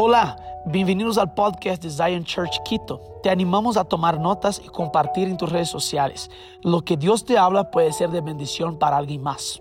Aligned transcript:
Hola, 0.00 0.36
bienvenidos 0.64 1.18
al 1.18 1.34
podcast 1.34 1.82
de 1.82 1.90
Zion 1.90 2.22
Church 2.22 2.62
Quito. 2.62 3.18
Te 3.20 3.30
animamos 3.30 3.76
a 3.76 3.82
tomar 3.82 4.20
notas 4.20 4.62
y 4.64 4.68
compartir 4.68 5.26
en 5.26 5.36
tus 5.36 5.50
redes 5.50 5.70
sociales. 5.70 6.30
Lo 6.62 6.84
que 6.84 6.96
Dios 6.96 7.24
te 7.24 7.36
habla 7.36 7.72
puede 7.72 7.92
ser 7.92 8.10
de 8.10 8.20
bendición 8.20 8.78
para 8.78 8.96
alguien 8.96 9.20
más. 9.20 9.60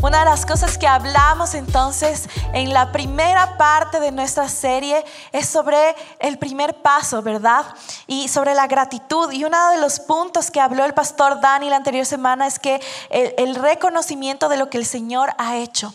Una 0.00 0.20
de 0.20 0.24
las 0.24 0.46
cosas 0.46 0.78
que 0.78 0.86
hablamos 0.86 1.54
entonces 1.54 2.30
en 2.54 2.72
la 2.72 2.92
primera 2.92 3.58
parte 3.58 4.00
de 4.00 4.10
nuestra 4.10 4.48
serie 4.48 5.04
es 5.32 5.50
sobre 5.50 5.76
el 6.18 6.38
primer 6.38 6.80
paso, 6.80 7.20
¿verdad? 7.20 7.66
Y 8.06 8.28
sobre 8.28 8.54
la 8.54 8.66
gratitud. 8.68 9.30
Y 9.32 9.44
uno 9.44 9.70
de 9.72 9.82
los 9.82 10.00
puntos 10.00 10.50
que 10.50 10.62
habló 10.62 10.86
el 10.86 10.94
pastor 10.94 11.42
Dani 11.42 11.68
la 11.68 11.76
anterior 11.76 12.06
semana 12.06 12.46
es 12.46 12.58
que 12.58 12.80
el, 13.10 13.34
el 13.36 13.54
reconocimiento 13.54 14.48
de 14.48 14.56
lo 14.56 14.70
que 14.70 14.78
el 14.78 14.86
Señor 14.86 15.34
ha 15.36 15.58
hecho. 15.58 15.92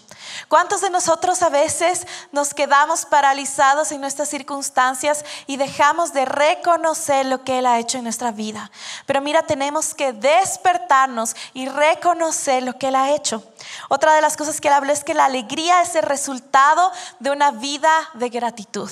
¿Cuántos 0.48 0.82
de 0.82 0.90
nosotros 0.90 1.42
a 1.42 1.50
veces 1.50 2.08
nos 2.32 2.54
quedamos 2.54 3.06
paralizados 3.06 3.92
en 3.92 4.02
nuestras 4.02 4.30
circunstancias 4.30 5.26
y 5.48 5.58
dejamos 5.58 6.14
de 6.14 6.26
reconocer 6.26 7.26
lo 7.26 7.44
que 7.44 7.60
Él 7.60 7.66
ha 7.66 7.80
hecho 7.80 7.98
en 7.98 8.04
nuestra 8.04 8.32
vida? 8.32 8.72
Pero 9.06 9.22
mira, 9.22 9.44
tenemos 9.44 9.94
que 9.94 10.14
despertarnos 10.14 11.36
y 11.54 11.68
reconocer 11.68 12.64
lo 12.64 12.78
que 12.78 12.88
Él 12.90 12.96
ha 12.96 13.12
hecho. 13.12 13.44
Otra 13.90 14.14
de 14.14 14.22
las 14.22 14.38
cosas 14.38 14.60
que 14.60 14.68
Él 14.68 14.74
habló 14.74 14.94
es 14.94 15.04
que 15.04 15.14
la 15.14 15.26
alegría 15.26 15.82
es 15.82 15.96
el 15.96 16.04
resultado 16.04 16.92
de 17.20 17.32
una 17.32 17.52
vida 17.52 17.92
de 18.14 18.30
gratitud. 18.30 18.90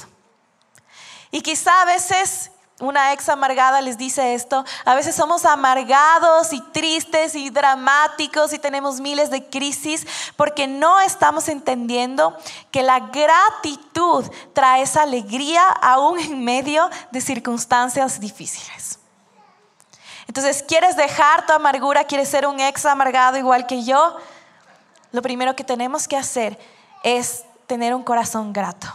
Y 1.32 1.42
quizá 1.42 1.82
a 1.82 1.86
veces 1.86 2.52
una 2.80 3.12
ex 3.12 3.28
amargada 3.30 3.82
les 3.82 3.98
dice 3.98 4.36
esto. 4.36 4.64
A 4.86 4.94
veces 4.94 5.16
somos 5.16 5.46
amargados 5.46 6.54
y 6.54 6.62
tristes 6.62 7.34
y 7.34 7.50
dramáticos 7.50 8.54
y 8.54 8.60
tenemos 8.60 9.00
miles 9.00 9.32
de 9.32 9.44
crisis 9.50 10.06
porque 10.36 10.68
no 10.68 11.00
estamos 11.00 11.50
entendiendo 11.50 12.38
que 12.70 12.84
la 12.84 13.00
gratitud 13.00 14.26
trae 14.54 14.84
esa 14.84 15.04
alegría 15.04 15.68
aún 15.68 16.20
en 16.20 16.44
medio 16.44 16.88
de 17.12 17.22
circunstancias 17.22 18.20
difíciles. 18.20 19.00
Entonces, 20.28 20.62
¿quieres 20.62 20.96
dejar 20.96 21.48
tu 21.48 21.54
amargura? 21.54 22.04
¿Quieres 22.04 22.30
ser 22.30 22.46
un 22.46 22.60
ex 22.60 22.86
amargado 22.86 23.38
igual 23.38 23.66
que 23.66 23.84
yo? 23.84 24.18
Lo 25.12 25.22
primero 25.24 25.56
que 25.56 25.64
tenemos 25.64 26.08
que 26.08 26.18
hacer 26.18 26.60
es 27.02 27.44
tener 27.66 27.96
un 27.96 28.04
corazón 28.04 28.54
grato. 28.54 28.88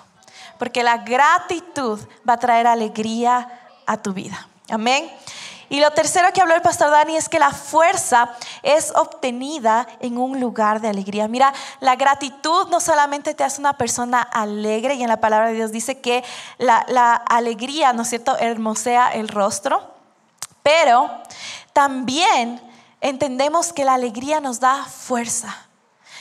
Porque 0.58 0.84
la 0.84 0.98
gratitud 0.98 1.98
va 2.28 2.34
a 2.34 2.38
traer 2.38 2.68
alegría 2.68 3.61
a 3.92 4.02
tu 4.02 4.12
vida. 4.12 4.48
Amén. 4.68 5.10
Y 5.68 5.80
lo 5.80 5.90
tercero 5.92 6.30
que 6.34 6.42
habló 6.42 6.54
el 6.54 6.60
pastor 6.60 6.90
Dani 6.90 7.16
es 7.16 7.30
que 7.30 7.38
la 7.38 7.50
fuerza 7.50 8.30
es 8.62 8.92
obtenida 8.94 9.86
en 10.00 10.18
un 10.18 10.38
lugar 10.38 10.82
de 10.82 10.88
alegría. 10.88 11.28
Mira, 11.28 11.54
la 11.80 11.96
gratitud 11.96 12.68
no 12.68 12.78
solamente 12.78 13.32
te 13.32 13.42
hace 13.42 13.58
una 13.58 13.78
persona 13.78 14.20
alegre, 14.20 14.94
y 14.94 15.02
en 15.02 15.08
la 15.08 15.20
palabra 15.20 15.48
de 15.48 15.54
Dios 15.54 15.72
dice 15.72 15.98
que 16.00 16.24
la, 16.58 16.84
la 16.88 17.14
alegría, 17.14 17.94
¿no 17.94 18.02
es 18.02 18.10
cierto?, 18.10 18.36
hermosea 18.38 19.14
el 19.14 19.28
rostro, 19.28 19.82
pero 20.62 21.10
también 21.72 22.60
entendemos 23.00 23.72
que 23.72 23.86
la 23.86 23.94
alegría 23.94 24.40
nos 24.40 24.60
da 24.60 24.84
fuerza. 24.84 25.56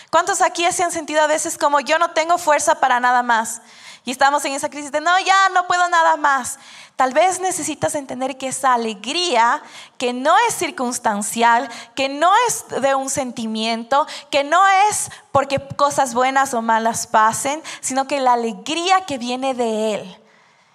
¿Cuántos 0.09 0.41
aquí 0.41 0.66
se 0.72 0.83
han 0.83 0.91
sentido 0.91 1.22
a 1.22 1.28
veces 1.28 1.58
como 1.58 1.81
yo 1.81 2.00
no 2.00 2.11
tengo 2.11 2.38
fuerza 2.38 2.75
para 2.75 3.02
nada 3.02 3.22
más? 3.22 3.61
Y 4.03 4.11
estamos 4.11 4.44
en 4.45 4.53
esa 4.53 4.69
crisis 4.69 4.91
de 4.91 4.99
no, 4.99 5.11
ya 5.19 5.49
no 5.49 5.67
puedo 5.67 5.88
nada 5.89 6.17
más. 6.17 6.57
Tal 6.95 7.13
vez 7.13 7.39
necesitas 7.39 7.95
entender 7.95 8.38
que 8.38 8.47
esa 8.47 8.73
alegría, 8.73 9.61
que 9.97 10.13
no 10.13 10.35
es 10.47 10.55
circunstancial, 10.55 11.69
que 11.95 12.09
no 12.09 12.31
es 12.47 12.81
de 12.81 12.95
un 12.95 13.09
sentimiento, 13.09 14.07
que 14.29 14.44
no 14.44 14.61
es 14.89 15.09
porque 15.31 15.59
cosas 15.75 16.13
buenas 16.13 16.53
o 16.53 16.61
malas 16.61 17.07
pasen, 17.07 17.61
sino 17.79 18.07
que 18.07 18.19
la 18.19 18.33
alegría 18.33 19.05
que 19.05 19.17
viene 19.17 19.53
de 19.53 19.95
Él, 19.95 20.17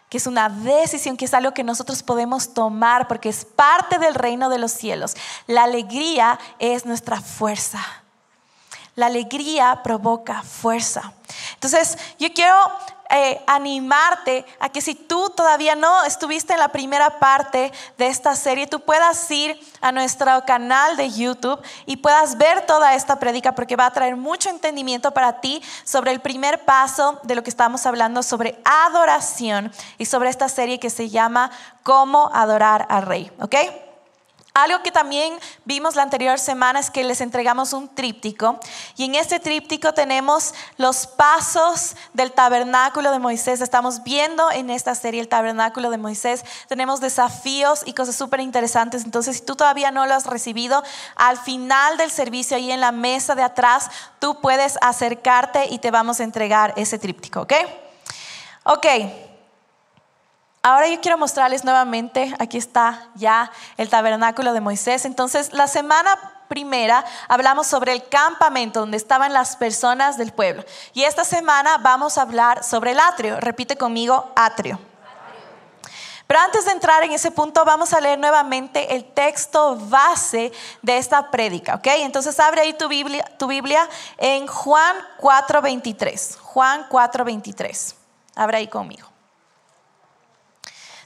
que 0.09 0.19
es 0.19 0.27
una 0.27 0.49
decisión, 0.49 1.17
que 1.17 1.25
es 1.25 1.35
algo 1.35 1.53
que 1.53 1.65
nosotros 1.65 2.03
podemos 2.03 2.55
tomar 2.55 3.09
porque 3.09 3.29
es 3.29 3.45
parte 3.45 3.99
del 3.99 4.15
reino 4.15 4.49
de 4.49 4.59
los 4.59 4.73
cielos. 4.73 5.17
La 5.47 5.65
alegría 5.65 6.39
es 6.61 6.87
nuestra 6.87 7.21
fuerza. 7.21 7.85
La 8.95 9.07
alegría 9.07 9.83
provoca 9.83 10.43
fuerza. 10.43 11.13
Entonces, 11.55 11.99
yo 12.19 12.33
quiero 12.33 12.55
eh, 13.11 13.41
animarte 13.47 14.45
a 14.59 14.69
que 14.69 14.81
si 14.81 14.95
tú 14.95 15.31
todavía 15.31 15.77
no 15.77 16.05
estuviste 16.05 16.53
en 16.53 16.59
la 16.59 16.69
primera 16.69 17.19
parte 17.19 17.73
de 17.99 18.07
esta 18.09 18.35
serie, 18.35 18.67
tú 18.67 18.81
puedas 18.81 19.31
ir 19.31 19.59
a 19.81 19.93
nuestro 19.93 20.45
canal 20.45 20.97
de 20.97 21.11
YouTube 21.11 21.61
y 21.87 21.99
puedas 21.99 22.37
ver 22.37 22.67
toda 22.67 22.95
esta 22.95 23.19
prédica 23.19 23.55
porque 23.55 23.77
va 23.77 23.87
a 23.87 23.93
traer 23.93 24.17
mucho 24.17 24.51
entendimiento 24.51 25.13
para 25.13 25.41
ti 25.41 25.63
sobre 25.85 26.11
el 26.11 26.21
primer 26.21 26.65
paso 26.65 27.21
de 27.23 27.37
lo 27.37 27.43
que 27.43 27.51
estamos 27.51 27.87
hablando 27.87 28.23
sobre 28.23 28.59
adoración 28.65 29.73
y 29.99 30.07
sobre 30.07 30.29
esta 30.29 30.49
serie 30.49 30.81
que 30.81 30.91
se 30.91 31.09
llama 31.09 31.51
Cómo 31.83 32.31
adorar 32.35 32.87
al 32.89 33.03
rey, 33.03 33.31
¿ok? 33.41 33.86
Algo 34.57 34.83
que 34.83 34.91
también 34.91 35.39
vimos 35.67 35.97
la 35.97 36.03
anterior 36.03 36.39
semana 36.39 36.81
es 36.81 36.91
que 36.91 37.05
les 37.05 37.21
entregamos 37.21 37.75
un 37.75 37.95
tríptico 37.95 38.59
y 38.97 39.05
en 39.05 39.15
este 39.15 39.39
tríptico 39.39 39.93
tenemos 39.93 40.55
los 40.79 41.07
pasos 41.07 41.95
del 42.15 42.33
tabernáculo 42.33 43.13
de 43.13 43.19
Moisés. 43.19 43.61
Estamos 43.61 44.03
viendo 44.03 44.51
en 44.51 44.71
esta 44.71 44.95
serie 44.95 45.21
el 45.21 45.29
tabernáculo 45.29 45.91
de 45.91 45.99
Moisés. 45.99 46.43
Tenemos 46.69 47.03
desafíos 47.03 47.83
y 47.85 47.93
cosas 47.93 48.17
súper 48.17 48.41
interesantes. 48.41 49.05
Entonces, 49.05 49.37
si 49.37 49.43
tú 49.45 49.57
todavía 49.57 49.91
no 49.91 50.07
lo 50.07 50.15
has 50.15 50.25
recibido, 50.25 50.83
al 51.17 51.37
final 51.37 51.99
del 51.99 52.11
servicio, 52.11 52.57
ahí 52.57 52.73
en 52.73 52.81
la 52.81 52.93
mesa 52.93 53.35
de 53.35 53.43
atrás, 53.43 53.91
tú 54.21 54.41
puedes 54.41 54.79
acercarte 54.81 55.67
y 55.69 55.81
te 55.81 55.91
vamos 55.91 56.21
a 56.21 56.25
entregar 56.25 56.73
ese 56.77 56.99
tríptico, 56.99 57.43
¿ok? 57.43 57.53
Ok. 58.65 58.87
Ahora 60.69 60.89
yo 60.89 61.01
quiero 61.01 61.17
mostrarles 61.17 61.63
nuevamente, 61.63 62.35
aquí 62.41 62.59
está 62.59 63.07
ya 63.15 63.53
el 63.77 63.89
tabernáculo 63.89 64.53
de 64.53 64.61
Moisés. 64.61 65.05
Entonces, 65.05 65.53
la 65.53 65.69
semana 65.69 66.19
primera 66.49 67.05
hablamos 67.29 67.69
sobre 67.69 67.93
el 67.93 68.09
campamento 68.09 68.81
donde 68.81 68.97
estaban 68.97 69.33
las 69.33 69.55
personas 69.55 70.19
del 70.19 70.33
pueblo. 70.33 70.65
Y 70.93 71.05
esta 71.05 71.23
semana 71.23 71.79
vamos 71.79 72.19
a 72.19 72.23
hablar 72.23 72.65
sobre 72.65 72.91
el 72.91 72.99
atrio. 72.99 73.39
Repite 73.39 73.77
conmigo, 73.77 74.33
atrio. 74.35 74.81
Pero 76.27 76.41
antes 76.41 76.65
de 76.65 76.73
entrar 76.73 77.05
en 77.05 77.13
ese 77.13 77.31
punto, 77.31 77.65
vamos 77.65 77.93
a 77.93 78.01
leer 78.01 78.19
nuevamente 78.19 78.97
el 78.97 79.05
texto 79.05 79.77
base 79.77 80.51
de 80.83 80.99
esta 80.99 81.31
prédica, 81.31 81.77
¿ok? 81.77 81.87
Entonces 81.99 82.41
abre 82.41 82.63
ahí 82.63 82.73
tu 82.73 82.89
Biblia, 82.89 83.25
tu 83.39 83.47
Biblia 83.47 83.89
en 84.19 84.49
Juan 84.49 84.97
4:23. 85.21 86.39
Juan 86.39 86.89
4:23. 86.89 87.95
Abre 88.35 88.57
ahí 88.57 88.67
conmigo. 88.67 89.16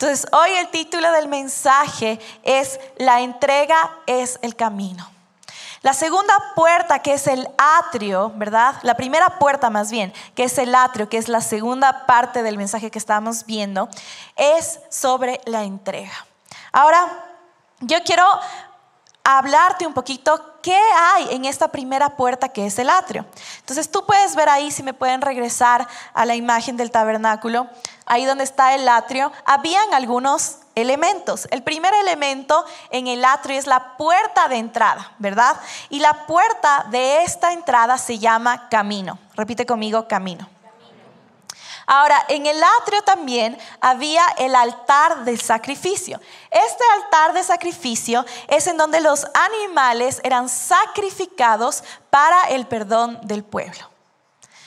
Entonces, 0.00 0.28
hoy 0.30 0.52
el 0.52 0.68
título 0.68 1.10
del 1.10 1.26
mensaje 1.26 2.20
es 2.44 2.78
La 2.98 3.20
entrega 3.20 3.96
es 4.06 4.38
el 4.42 4.54
camino. 4.54 5.10
La 5.82 5.92
segunda 5.92 6.32
puerta, 6.54 7.00
que 7.00 7.14
es 7.14 7.26
el 7.26 7.48
atrio, 7.58 8.30
¿verdad? 8.36 8.76
La 8.82 8.94
primera 8.94 9.40
puerta 9.40 9.70
más 9.70 9.90
bien, 9.90 10.14
que 10.36 10.44
es 10.44 10.56
el 10.58 10.72
atrio, 10.72 11.08
que 11.08 11.16
es 11.16 11.28
la 11.28 11.40
segunda 11.40 12.06
parte 12.06 12.44
del 12.44 12.58
mensaje 12.58 12.92
que 12.92 12.98
estamos 13.00 13.44
viendo, 13.44 13.88
es 14.36 14.78
sobre 14.88 15.40
la 15.46 15.64
entrega. 15.64 16.26
Ahora, 16.70 17.08
yo 17.80 18.00
quiero 18.04 18.24
hablarte 19.24 19.84
un 19.84 19.94
poquito 19.94 20.57
qué 20.68 20.78
hay 21.00 21.34
en 21.34 21.46
esta 21.46 21.68
primera 21.68 22.10
puerta 22.10 22.50
que 22.50 22.66
es 22.66 22.78
el 22.78 22.90
atrio. 22.90 23.24
Entonces 23.60 23.90
tú 23.90 24.04
puedes 24.04 24.36
ver 24.36 24.50
ahí, 24.50 24.70
si 24.70 24.82
me 24.82 24.92
pueden 24.92 25.22
regresar 25.22 25.88
a 26.12 26.26
la 26.26 26.36
imagen 26.36 26.76
del 26.76 26.90
tabernáculo, 26.90 27.68
ahí 28.04 28.26
donde 28.26 28.44
está 28.44 28.74
el 28.74 28.86
atrio, 28.86 29.32
habían 29.46 29.94
algunos 29.94 30.58
elementos. 30.74 31.48
El 31.52 31.62
primer 31.62 31.94
elemento 31.94 32.66
en 32.90 33.06
el 33.06 33.24
atrio 33.24 33.58
es 33.58 33.66
la 33.66 33.96
puerta 33.96 34.48
de 34.48 34.56
entrada, 34.56 35.12
¿verdad? 35.18 35.56
Y 35.88 36.00
la 36.00 36.26
puerta 36.26 36.84
de 36.90 37.22
esta 37.22 37.54
entrada 37.54 37.96
se 37.96 38.18
llama 38.18 38.68
camino. 38.68 39.18
Repite 39.36 39.64
conmigo, 39.64 40.06
camino. 40.06 40.50
Ahora, 41.90 42.22
en 42.28 42.44
el 42.44 42.60
atrio 42.82 43.00
también 43.00 43.56
había 43.80 44.22
el 44.36 44.54
altar 44.54 45.24
del 45.24 45.40
sacrificio. 45.40 46.20
Este 46.50 46.84
altar 47.02 47.32
de 47.32 47.42
sacrificio 47.42 48.26
es 48.46 48.66
en 48.66 48.76
donde 48.76 49.00
los 49.00 49.26
animales 49.32 50.20
eran 50.22 50.50
sacrificados 50.50 51.82
para 52.10 52.42
el 52.50 52.66
perdón 52.66 53.18
del 53.22 53.42
pueblo. 53.42 53.88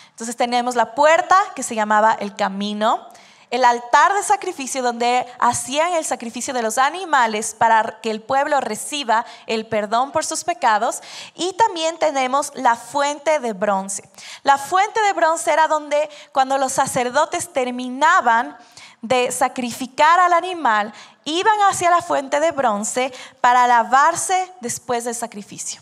Entonces 0.10 0.36
tenemos 0.36 0.74
la 0.74 0.96
puerta 0.96 1.38
que 1.56 1.62
se 1.62 1.76
llamaba 1.76 2.14
el 2.14 2.36
camino 2.36 3.08
el 3.52 3.66
altar 3.66 4.14
de 4.14 4.24
sacrificio 4.24 4.82
donde 4.82 5.28
hacían 5.40 5.94
el 5.94 6.06
sacrificio 6.06 6.54
de 6.54 6.62
los 6.62 6.78
animales 6.78 7.54
para 7.58 8.00
que 8.02 8.10
el 8.10 8.22
pueblo 8.22 8.62
reciba 8.62 9.26
el 9.46 9.68
perdón 9.68 10.12
por 10.12 10.26
sus 10.26 10.46
pecados. 10.46 11.02
Y 11.36 11.54
también 11.54 12.00
tenemos 12.00 12.54
la 12.56 12.78
fuente 12.78 13.40
de 13.40 13.54
bronce. 13.54 14.10
La 14.44 14.58
fuente 14.58 15.02
de 15.02 15.14
bronce 15.14 15.52
era 15.52 15.68
donde 15.68 16.10
cuando 16.32 16.58
los 16.58 16.72
sacerdotes 16.72 17.52
terminaban 17.52 18.58
de 19.02 19.32
sacrificar 19.32 20.20
al 20.20 20.34
animal, 20.34 20.94
iban 21.26 21.60
hacia 21.70 21.90
la 21.90 22.02
fuente 22.02 22.40
de 22.40 22.52
bronce 22.52 23.12
para 23.42 23.68
lavarse 23.68 24.52
después 24.62 25.04
del 25.04 25.16
sacrificio. 25.16 25.82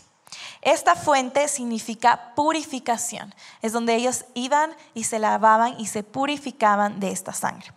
Esta 0.62 0.94
fuente 0.94 1.48
significa 1.48 2.34
purificación. 2.34 3.34
Es 3.62 3.72
donde 3.72 3.94
ellos 3.94 4.26
iban 4.34 4.74
y 4.92 5.04
se 5.04 5.18
lavaban 5.18 5.80
y 5.80 5.86
se 5.86 6.02
purificaban 6.02 7.00
de 7.00 7.10
esta 7.10 7.32
sangre. 7.32 7.72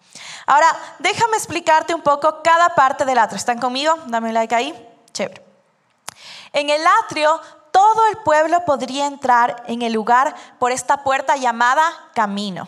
Ahora, 0.46 0.68
déjame 1.00 1.38
explicarte 1.38 1.96
un 1.96 2.02
poco 2.02 2.42
cada 2.44 2.70
parte 2.70 3.06
del 3.06 3.18
atrio. 3.18 3.38
¿Están 3.38 3.60
conmigo? 3.60 3.96
Dame 4.08 4.28
un 4.28 4.34
like 4.34 4.54
ahí. 4.54 4.90
Chévere. 5.14 5.42
En 6.52 6.70
el 6.70 6.82
atrio, 7.04 7.40
todo 7.72 8.06
el 8.08 8.18
pueblo 8.18 8.66
podría 8.66 9.08
entrar 9.08 9.64
en 9.68 9.82
el 9.82 9.94
lugar 9.94 10.36
por 10.60 10.72
esta 10.72 11.04
puerta 11.04 11.38
llamada 11.38 11.84
camino. 12.14 12.68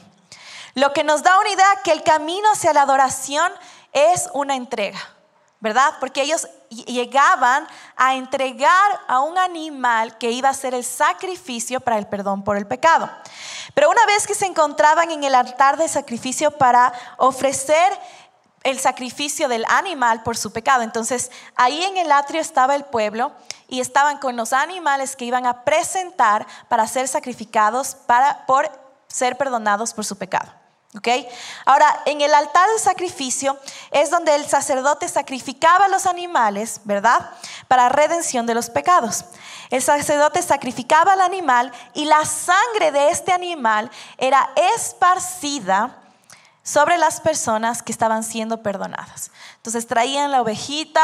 Lo 0.76 0.94
que 0.94 1.04
nos 1.04 1.24
da 1.24 1.40
una 1.40 1.50
idea 1.50 1.82
que 1.84 1.92
el 1.92 2.04
camino 2.04 2.50
hacia 2.52 2.74
la 2.74 2.84
adoración 2.84 3.52
es 3.92 4.30
una 4.34 4.56
entrega. 4.56 5.00
¿verdad? 5.66 5.96
Porque 6.00 6.22
ellos 6.22 6.48
llegaban 6.84 7.68
a 7.96 8.16
entregar 8.16 9.02
a 9.08 9.20
un 9.20 9.38
animal 9.38 10.18
que 10.18 10.32
iba 10.32 10.50
a 10.50 10.54
ser 10.54 10.74
el 10.74 10.84
sacrificio 10.84 11.80
para 11.80 11.98
el 11.98 12.08
perdón 12.08 12.44
por 12.44 12.58
el 12.58 12.68
pecado. 12.68 13.10
Pero 13.74 13.90
una 13.90 14.06
vez 14.06 14.28
que 14.28 14.36
se 14.36 14.46
encontraban 14.46 15.12
en 15.12 15.24
el 15.24 15.36
altar 15.36 15.78
de 15.78 15.88
sacrificio 15.88 16.52
para 16.52 16.94
ofrecer 17.18 18.00
el 18.64 18.80
sacrificio 18.80 19.48
del 19.48 19.64
animal 19.70 20.24
por 20.24 20.38
su 20.38 20.52
pecado, 20.52 20.82
entonces 20.82 21.32
ahí 21.56 21.84
en 21.84 21.98
el 21.98 22.12
atrio 22.12 22.42
estaba 22.42 22.76
el 22.76 22.84
pueblo 22.84 23.32
y 23.68 23.80
estaban 23.80 24.18
con 24.18 24.36
los 24.36 24.54
animales 24.54 25.16
que 25.16 25.26
iban 25.26 25.46
a 25.46 25.64
presentar 25.64 26.48
para 26.68 26.88
ser 26.88 27.08
sacrificados 27.08 27.96
para, 27.96 28.46
por 28.46 28.70
ser 29.08 29.38
perdonados 29.38 29.94
por 29.94 30.04
su 30.04 30.18
pecado. 30.18 30.52
Ahora, 31.66 32.04
en 32.06 32.22
el 32.22 32.34
altar 32.34 32.70
del 32.70 32.80
sacrificio 32.80 33.58
es 33.92 34.10
donde 34.10 34.36
el 34.36 34.46
sacerdote 34.46 35.08
sacrificaba 35.08 35.88
los 35.88 36.06
animales, 36.06 36.82
¿verdad? 36.84 37.32
Para 37.68 37.90
redención 37.90 38.46
de 38.46 38.54
los 38.54 38.70
pecados. 38.70 39.26
El 39.70 39.82
sacerdote 39.82 40.42
sacrificaba 40.42 41.14
al 41.14 41.22
animal 41.22 41.72
y 41.94 42.06
la 42.06 42.24
sangre 42.26 42.92
de 42.92 43.10
este 43.10 43.32
animal 43.32 43.92
era 44.18 44.50
esparcida 44.76 45.98
sobre 46.64 46.98
las 46.98 47.22
personas 47.22 47.84
que 47.84 47.92
estaban 47.92 48.24
siendo 48.24 48.64
perdonadas. 48.64 49.32
Entonces 49.58 49.88
traían 49.88 50.32
la 50.32 50.42
ovejita, 50.42 51.02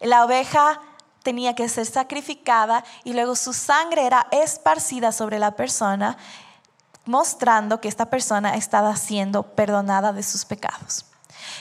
la 0.00 0.24
oveja 0.24 0.80
tenía 1.22 1.54
que 1.54 1.68
ser 1.68 1.86
sacrificada 1.86 2.84
y 3.04 3.12
luego 3.12 3.36
su 3.36 3.52
sangre 3.52 4.06
era 4.06 4.26
esparcida 4.30 5.12
sobre 5.12 5.38
la 5.38 5.52
persona 5.52 6.16
mostrando 7.10 7.80
que 7.80 7.88
esta 7.88 8.06
persona 8.06 8.54
estaba 8.54 8.94
siendo 8.96 9.42
perdonada 9.42 10.12
de 10.12 10.22
sus 10.22 10.44
pecados. 10.44 11.04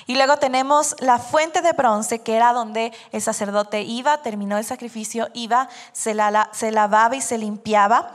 Y 0.05 0.15
luego 0.15 0.37
tenemos 0.37 0.95
la 0.99 1.17
fuente 1.17 1.61
de 1.61 1.73
bronce, 1.73 2.19
que 2.19 2.35
era 2.35 2.53
donde 2.53 2.93
el 3.11 3.21
sacerdote 3.21 3.81
iba, 3.81 4.21
terminó 4.21 4.57
el 4.57 4.63
sacrificio, 4.63 5.29
iba, 5.33 5.67
se, 5.91 6.15
se 6.51 6.71
lavaba 6.71 7.15
y 7.15 7.21
se 7.21 7.37
limpiaba, 7.37 8.11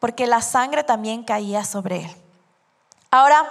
porque 0.00 0.26
la 0.26 0.42
sangre 0.42 0.82
también 0.82 1.22
caía 1.22 1.64
sobre 1.64 2.04
él. 2.04 2.16
Ahora, 3.10 3.48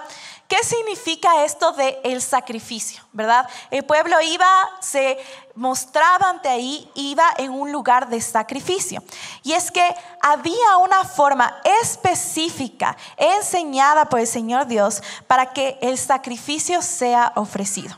¿Qué 0.48 0.62
significa 0.62 1.44
esto 1.44 1.72
de 1.72 1.98
el 2.04 2.20
sacrificio? 2.20 3.02
¿Verdad? 3.12 3.48
El 3.70 3.84
pueblo 3.84 4.20
iba, 4.20 4.46
se 4.80 5.18
mostraba 5.54 6.28
ante 6.28 6.48
ahí, 6.48 6.90
iba 6.94 7.24
en 7.38 7.50
un 7.50 7.72
lugar 7.72 8.08
de 8.08 8.20
sacrificio. 8.20 9.02
Y 9.42 9.52
es 9.52 9.70
que 9.70 9.94
había 10.20 10.76
una 10.82 11.04
forma 11.04 11.60
específica 11.80 12.96
enseñada 13.16 14.04
por 14.04 14.20
el 14.20 14.26
Señor 14.26 14.66
Dios 14.66 15.02
para 15.26 15.52
que 15.52 15.78
el 15.80 15.96
sacrificio 15.96 16.82
sea 16.82 17.32
ofrecido. 17.36 17.96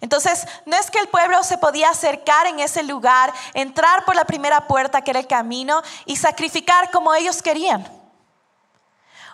Entonces, 0.00 0.46
no 0.66 0.76
es 0.76 0.90
que 0.90 0.98
el 0.98 1.08
pueblo 1.08 1.42
se 1.42 1.56
podía 1.56 1.90
acercar 1.90 2.46
en 2.46 2.60
ese 2.60 2.82
lugar, 2.82 3.32
entrar 3.54 4.04
por 4.04 4.16
la 4.16 4.24
primera 4.24 4.66
puerta 4.66 5.02
que 5.02 5.10
era 5.10 5.20
el 5.20 5.26
camino 5.26 5.82
y 6.04 6.16
sacrificar 6.16 6.90
como 6.90 7.14
ellos 7.14 7.42
querían. 7.42 7.95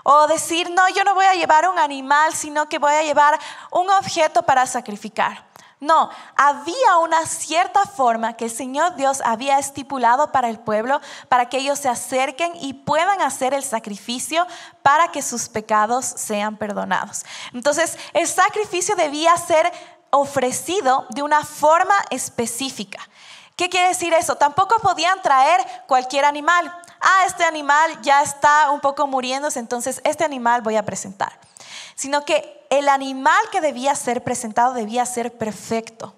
O 0.03 0.27
decir, 0.27 0.71
no, 0.71 0.89
yo 0.91 1.05
no 1.05 1.15
voy 1.15 1.27
a 1.27 1.35
llevar 1.35 1.69
un 1.69 1.79
animal, 1.79 2.35
sino 2.35 2.69
que 2.69 2.79
voy 2.79 2.93
a 2.93 3.03
llevar 3.03 3.39
un 3.71 3.91
objeto 3.91 4.43
para 4.43 4.67
sacrificar. 4.67 5.53
No, 5.83 6.11
había 6.37 6.99
una 7.03 7.27
cierta 7.27 7.81
forma 7.87 8.37
que 8.37 8.45
el 8.45 8.53
Señor 8.53 8.95
Dios 8.95 9.21
había 9.25 9.59
estipulado 9.59 10.31
para 10.31 10.49
el 10.49 10.61
pueblo, 10.61 11.01
para 11.29 11.49
que 11.49 11.57
ellos 11.57 11.81
se 11.81 11.89
acerquen 11.89 12.53
y 12.61 12.73
puedan 12.73 13.21
hacer 13.21 13.53
el 13.53 13.65
sacrificio 13.65 14.47
para 14.83 15.09
que 15.09 15.23
sus 15.23 15.49
pecados 15.49 16.07
sean 16.07 16.57
perdonados. 16.57 17.25
Entonces, 17.53 17.99
el 18.13 18.29
sacrificio 18.29 18.95
debía 18.95 19.37
ser 19.37 19.73
ofrecido 20.11 21.05
de 21.11 21.25
una 21.25 21.45
forma 21.45 21.97
específica. 22.11 23.01
¿Qué 23.57 23.69
quiere 23.69 23.89
decir 23.89 24.15
eso? 24.15 24.37
Tampoco 24.37 24.77
podían 24.81 25.21
traer 25.21 25.61
cualquier 25.89 26.25
animal 26.25 26.73
ah, 27.03 27.25
este 27.27 27.45
animal 27.45 28.01
ya 28.03 28.23
está 28.23 28.71
un 28.71 28.81
poco 28.81 29.07
muriéndose, 29.07 29.59
entonces 29.59 30.01
este 30.05 30.25
animal 30.25 30.63
voy 30.63 30.77
a 30.77 30.85
presentar. 30.85 31.39
Sino 31.95 32.25
que 32.25 32.67
el 32.71 32.89
animal 32.89 33.43
que 33.51 33.61
debía 33.61 33.95
ser 33.95 34.25
presentado 34.25 34.73
debía 34.73 35.05
ser 35.05 35.37
perfecto, 35.37 36.15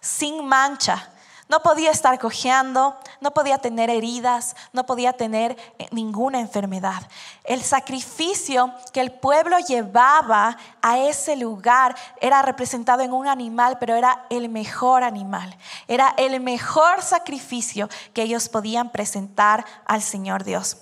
sin 0.00 0.44
mancha, 0.44 1.11
no 1.52 1.60
podía 1.60 1.90
estar 1.90 2.18
cojeando, 2.18 2.96
no 3.20 3.34
podía 3.34 3.58
tener 3.58 3.90
heridas, 3.90 4.56
no 4.72 4.86
podía 4.86 5.12
tener 5.12 5.54
eh, 5.78 5.86
ninguna 5.90 6.40
enfermedad. 6.40 7.02
El 7.44 7.62
sacrificio 7.62 8.72
que 8.90 9.02
el 9.02 9.12
pueblo 9.12 9.58
llevaba 9.58 10.56
a 10.80 10.98
ese 10.98 11.36
lugar 11.36 11.94
era 12.22 12.40
representado 12.40 13.02
en 13.02 13.12
un 13.12 13.28
animal, 13.28 13.76
pero 13.78 13.94
era 13.94 14.24
el 14.30 14.48
mejor 14.48 15.04
animal. 15.04 15.54
Era 15.88 16.14
el 16.16 16.40
mejor 16.40 17.02
sacrificio 17.02 17.90
que 18.14 18.22
ellos 18.22 18.48
podían 18.48 18.88
presentar 18.90 19.66
al 19.84 20.00
Señor 20.00 20.44
Dios. 20.44 20.78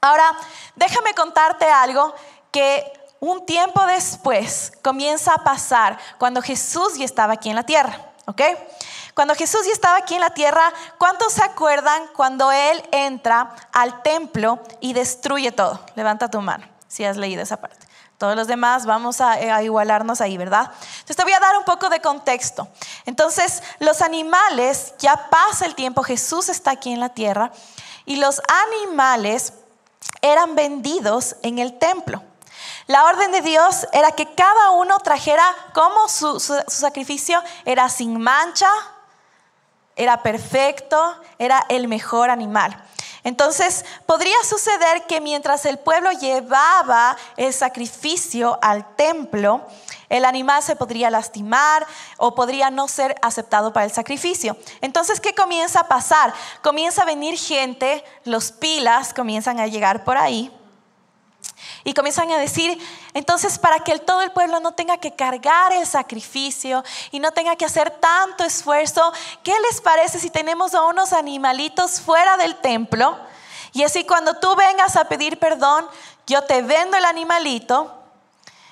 Ahora, 0.00 0.24
déjame 0.74 1.14
contarte 1.14 1.66
algo 1.66 2.12
que 2.50 2.92
un 3.20 3.46
tiempo 3.46 3.86
después 3.86 4.72
comienza 4.82 5.32
a 5.32 5.44
pasar 5.44 5.96
cuando 6.18 6.42
Jesús 6.42 6.98
ya 6.98 7.04
estaba 7.04 7.34
aquí 7.34 7.50
en 7.50 7.54
la 7.54 7.62
tierra, 7.62 8.10
¿ok? 8.26 8.42
Cuando 9.14 9.34
Jesús 9.34 9.66
ya 9.66 9.72
estaba 9.72 9.98
aquí 9.98 10.14
en 10.14 10.20
la 10.20 10.30
tierra, 10.30 10.72
¿cuántos 10.98 11.34
se 11.34 11.44
acuerdan 11.44 12.06
cuando 12.14 12.50
Él 12.50 12.82
entra 12.92 13.54
al 13.72 14.02
templo 14.02 14.60
y 14.80 14.94
destruye 14.94 15.52
todo? 15.52 15.80
Levanta 15.96 16.30
tu 16.30 16.40
mano 16.40 16.66
si 16.88 17.04
has 17.04 17.16
leído 17.16 17.42
esa 17.42 17.58
parte. 17.58 17.86
Todos 18.16 18.36
los 18.36 18.46
demás 18.46 18.86
vamos 18.86 19.20
a, 19.20 19.32
a, 19.32 19.62
igualarnos 19.62 20.20
ahí, 20.20 20.38
¿verdad? 20.38 20.70
Entonces 21.00 21.16
te 21.16 21.24
voy 21.24 21.32
a 21.32 21.40
dar 21.40 21.56
un 21.58 21.64
poco 21.64 21.88
de 21.88 22.00
contexto. 22.00 22.68
Entonces, 23.04 23.62
los 23.80 24.00
animales, 24.00 24.94
ya 24.98 25.28
pasa 25.28 25.66
el 25.66 25.74
tiempo, 25.74 26.02
Jesús 26.04 26.48
está 26.48 26.70
aquí 26.70 26.92
en 26.92 27.00
la 27.00 27.08
tierra, 27.08 27.50
y 28.04 28.16
los 28.16 28.40
animales 28.66 29.54
eran 30.20 30.54
vendidos 30.54 31.36
en 31.42 31.58
el 31.58 31.78
templo. 31.78 32.22
La 32.86 33.04
orden 33.04 33.32
de 33.32 33.40
Dios 33.40 33.88
era 33.92 34.12
que 34.12 34.34
cada 34.34 34.70
uno 34.70 34.98
trajera 35.00 35.44
como 35.74 36.08
su, 36.08 36.38
su 36.38 36.62
sacrificio 36.68 37.42
era 37.64 37.88
sin 37.88 38.20
mancha, 38.20 38.70
era 39.96 40.22
perfecto, 40.22 41.16
era 41.38 41.64
el 41.68 41.88
mejor 41.88 42.30
animal. 42.30 42.76
Entonces, 43.24 43.84
podría 44.04 44.36
suceder 44.44 45.06
que 45.06 45.20
mientras 45.20 45.64
el 45.64 45.78
pueblo 45.78 46.10
llevaba 46.12 47.16
el 47.36 47.52
sacrificio 47.52 48.58
al 48.62 48.96
templo, 48.96 49.64
el 50.08 50.24
animal 50.24 50.62
se 50.62 50.76
podría 50.76 51.08
lastimar 51.08 51.86
o 52.16 52.34
podría 52.34 52.70
no 52.70 52.88
ser 52.88 53.14
aceptado 53.22 53.72
para 53.72 53.86
el 53.86 53.92
sacrificio. 53.92 54.56
Entonces, 54.80 55.20
¿qué 55.20 55.34
comienza 55.34 55.80
a 55.80 55.88
pasar? 55.88 56.34
Comienza 56.62 57.02
a 57.02 57.06
venir 57.06 57.38
gente, 57.38 58.04
los 58.24 58.50
pilas 58.50 59.14
comienzan 59.14 59.60
a 59.60 59.68
llegar 59.68 60.04
por 60.04 60.16
ahí 60.16 60.52
y 61.84 61.94
comienzan 61.94 62.30
a 62.30 62.38
decir, 62.38 62.78
entonces 63.14 63.58
para 63.58 63.80
que 63.80 63.98
todo 63.98 64.22
el 64.22 64.30
pueblo 64.30 64.60
no 64.60 64.72
tenga 64.72 64.98
que 64.98 65.14
cargar 65.14 65.72
el 65.72 65.86
sacrificio 65.86 66.84
y 67.10 67.18
no 67.18 67.32
tenga 67.32 67.56
que 67.56 67.64
hacer 67.64 67.90
tanto 67.90 68.44
esfuerzo, 68.44 69.12
¿qué 69.42 69.54
les 69.68 69.80
parece 69.80 70.18
si 70.18 70.30
tenemos 70.30 70.74
a 70.74 70.84
unos 70.84 71.12
animalitos 71.12 72.00
fuera 72.00 72.36
del 72.36 72.56
templo? 72.56 73.18
Y 73.72 73.82
así 73.82 74.04
cuando 74.04 74.38
tú 74.38 74.54
vengas 74.54 74.96
a 74.96 75.08
pedir 75.08 75.38
perdón, 75.38 75.86
yo 76.26 76.42
te 76.42 76.62
vendo 76.62 76.96
el 76.96 77.04
animalito 77.04 77.92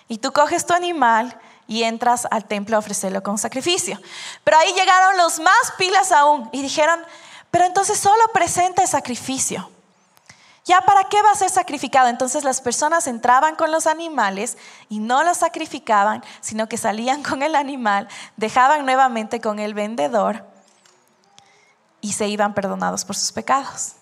y 0.09 0.19
tú 0.19 0.33
coges 0.33 0.67
tu 0.67 0.75
animal 0.75 1.39
y 1.67 1.85
entras 1.85 2.27
al 2.31 2.45
templo 2.45 2.77
a 2.77 2.81
ofrecerlo 2.81 3.23
con 3.23 3.39
sacrificio. 3.39 4.01
Pero 4.45 4.59
ahí 4.59 4.73
llegaron 4.73 5.17
los 5.17 5.39
más 5.39 5.73
pilas 5.79 6.13
aún 6.13 6.49
y 6.53 6.63
dijeron, 6.63 7.01
pero 7.51 7.65
entonces 7.65 7.99
solo 7.99 8.23
presenta 8.33 8.83
el 8.83 8.89
sacrificio. 8.89 9.71
¿Ya 10.65 10.81
para 10.83 11.05
qué 11.05 11.23
va 11.23 11.31
a 11.31 11.37
ser 11.37 11.51
sacrificado? 11.51 12.09
Entonces 12.09 12.45
las 12.45 12.61
personas 12.61 13.07
entraban 13.07 13.57
con 13.57 13.71
los 13.73 13.87
animales 13.87 14.59
y 14.89 14.99
no 14.99 15.25
los 15.25 15.39
sacrificaban, 15.39 16.23
sino 16.41 16.69
que 16.69 16.77
salían 16.77 17.23
con 17.29 17.43
el 17.43 17.55
animal, 17.55 18.09
dejaban 18.37 18.85
nuevamente 18.85 19.41
con 19.41 19.59
el 19.59 19.75
vendedor 19.75 20.45
y 22.01 22.13
se 22.13 22.29
iban 22.29 22.55
perdonados 22.55 23.05
por 23.05 23.17
sus 23.17 23.33
pecados. 23.33 23.93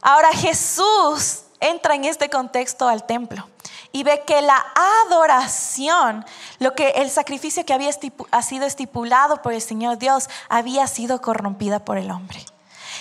Ahora 0.00 0.30
Jesús 0.32 1.42
entra 1.60 1.94
en 1.94 2.04
este 2.04 2.30
contexto 2.30 2.88
al 2.88 3.04
templo 3.04 3.48
y 3.90 4.04
ve 4.04 4.22
que 4.26 4.42
la 4.42 4.64
adoración, 5.06 6.24
lo 6.58 6.74
que 6.74 6.90
el 6.90 7.10
sacrificio 7.10 7.64
que 7.64 7.74
había 7.74 7.90
ha 8.30 8.42
sido 8.42 8.66
estipulado 8.66 9.42
por 9.42 9.52
el 9.52 9.62
Señor 9.62 9.98
Dios, 9.98 10.28
había 10.48 10.86
sido 10.86 11.20
corrompida 11.20 11.80
por 11.80 11.98
el 11.98 12.10
hombre. 12.10 12.44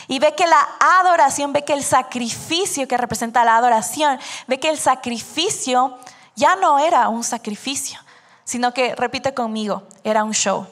Y 0.07 0.19
ve 0.19 0.35
que 0.35 0.47
la 0.47 0.67
adoración, 0.79 1.53
ve 1.53 1.65
que 1.65 1.73
el 1.73 1.83
sacrificio 1.83 2.87
que 2.87 2.97
representa 2.97 3.43
la 3.43 3.57
adoración, 3.57 4.19
ve 4.47 4.59
que 4.59 4.69
el 4.69 4.79
sacrificio 4.79 5.97
ya 6.35 6.55
no 6.55 6.79
era 6.79 7.09
un 7.09 7.23
sacrificio, 7.23 7.99
sino 8.45 8.73
que, 8.73 8.95
repite 8.95 9.33
conmigo, 9.33 9.83
era 10.03 10.23
un 10.23 10.33
show. 10.33 10.65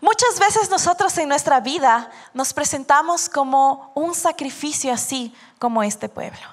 Muchas 0.00 0.40
veces 0.40 0.68
nosotros 0.68 1.16
en 1.18 1.28
nuestra 1.28 1.60
vida 1.60 2.10
nos 2.34 2.52
presentamos 2.52 3.28
como 3.28 3.92
un 3.94 4.16
sacrificio 4.16 4.92
así 4.92 5.32
como 5.60 5.84
este 5.84 6.08
pueblo. 6.08 6.51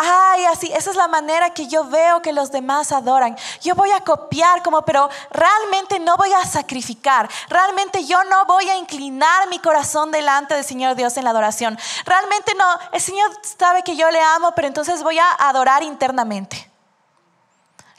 Ay, 0.00 0.44
así, 0.44 0.72
esa 0.72 0.90
es 0.90 0.96
la 0.96 1.08
manera 1.08 1.50
que 1.50 1.66
yo 1.66 1.82
veo 1.82 2.22
que 2.22 2.32
los 2.32 2.52
demás 2.52 2.92
adoran. 2.92 3.36
Yo 3.60 3.74
voy 3.74 3.90
a 3.90 4.00
copiar 4.00 4.62
como, 4.62 4.82
pero 4.82 5.10
realmente 5.32 5.98
no 5.98 6.16
voy 6.16 6.32
a 6.32 6.44
sacrificar. 6.44 7.28
Realmente 7.48 8.04
yo 8.04 8.22
no 8.22 8.46
voy 8.46 8.68
a 8.68 8.76
inclinar 8.76 9.48
mi 9.48 9.58
corazón 9.58 10.12
delante 10.12 10.54
del 10.54 10.64
Señor 10.64 10.94
Dios 10.94 11.16
en 11.16 11.24
la 11.24 11.30
adoración. 11.30 11.76
Realmente 12.04 12.54
no, 12.54 12.64
el 12.92 13.00
Señor 13.00 13.28
sabe 13.42 13.82
que 13.82 13.96
yo 13.96 14.08
le 14.12 14.20
amo, 14.20 14.52
pero 14.54 14.68
entonces 14.68 15.02
voy 15.02 15.18
a 15.18 15.32
adorar 15.32 15.82
internamente. 15.82 16.70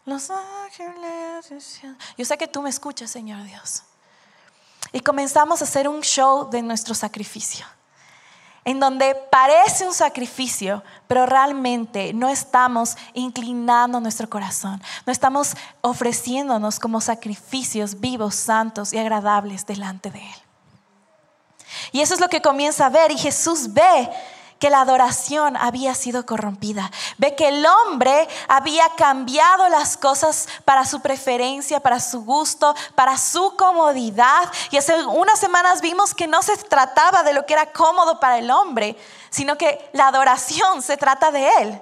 Los 0.06 0.30
ángeles. 0.30 1.82
Yo 2.18 2.24
sé 2.24 2.38
que 2.38 2.48
tú 2.48 2.62
me 2.62 2.70
escuchas, 2.70 3.12
Señor 3.12 3.44
Dios. 3.44 3.84
Y 4.94 5.02
comenzamos 5.02 5.60
a 5.60 5.66
hacer 5.66 5.90
un 5.90 6.00
show 6.00 6.50
de 6.50 6.62
nuestro 6.62 6.96
sacrificio 6.96 7.66
en 8.70 8.80
donde 8.80 9.16
parece 9.32 9.88
un 9.88 9.96
sacrificio, 9.96 10.84
pero 11.08 11.26
realmente 11.26 12.14
no 12.14 12.30
estamos 12.30 12.98
inclinando 13.16 14.00
nuestro 14.00 14.30
corazón, 14.30 14.80
no 15.08 15.12
estamos 15.12 15.56
ofreciéndonos 15.82 16.80
como 16.80 17.02
sacrificios 17.02 18.00
vivos, 18.00 18.36
santos 18.36 18.94
y 18.94 19.00
agradables 19.00 19.66
delante 19.66 20.12
de 20.12 20.20
Él. 20.20 20.36
Y 21.94 22.02
eso 22.02 22.14
es 22.14 22.20
lo 22.20 22.30
que 22.30 22.44
comienza 22.44 22.86
a 22.86 22.90
ver 22.90 23.10
y 23.10 23.18
Jesús 23.18 23.74
ve 23.74 24.08
que 24.60 24.70
la 24.70 24.82
adoración 24.82 25.56
había 25.58 25.96
sido 25.96 26.26
corrompida. 26.26 26.92
Ve 27.18 27.36
que 27.36 27.48
el 27.48 27.66
hombre 27.66 28.28
había 28.48 28.88
cambiado 28.98 29.70
las 29.70 29.96
cosas 29.96 30.48
para 30.66 30.86
su 30.86 31.00
preferencia, 31.00 31.80
para 31.80 32.00
su 32.00 32.24
gusto, 32.24 32.76
para 32.94 33.18
su 33.18 33.56
comodidad. 33.56 34.52
Y 34.70 34.78
hace 34.78 35.04
unas 35.06 35.40
semanas 35.40 35.82
vimos 35.82 36.14
que 36.14 36.28
no 36.28 36.44
se 36.44 36.58
trataba 36.58 37.24
de 37.24 37.34
lo 37.34 37.46
que 37.46 37.54
era 37.54 37.72
cómodo 37.72 38.20
para 38.20 38.38
el 38.38 38.52
hombre, 38.52 38.98
sino 39.30 39.58
que 39.58 39.90
la 39.94 40.08
adoración 40.08 40.82
se 40.82 40.98
trata 40.98 41.32
de 41.32 41.50
él. 41.62 41.82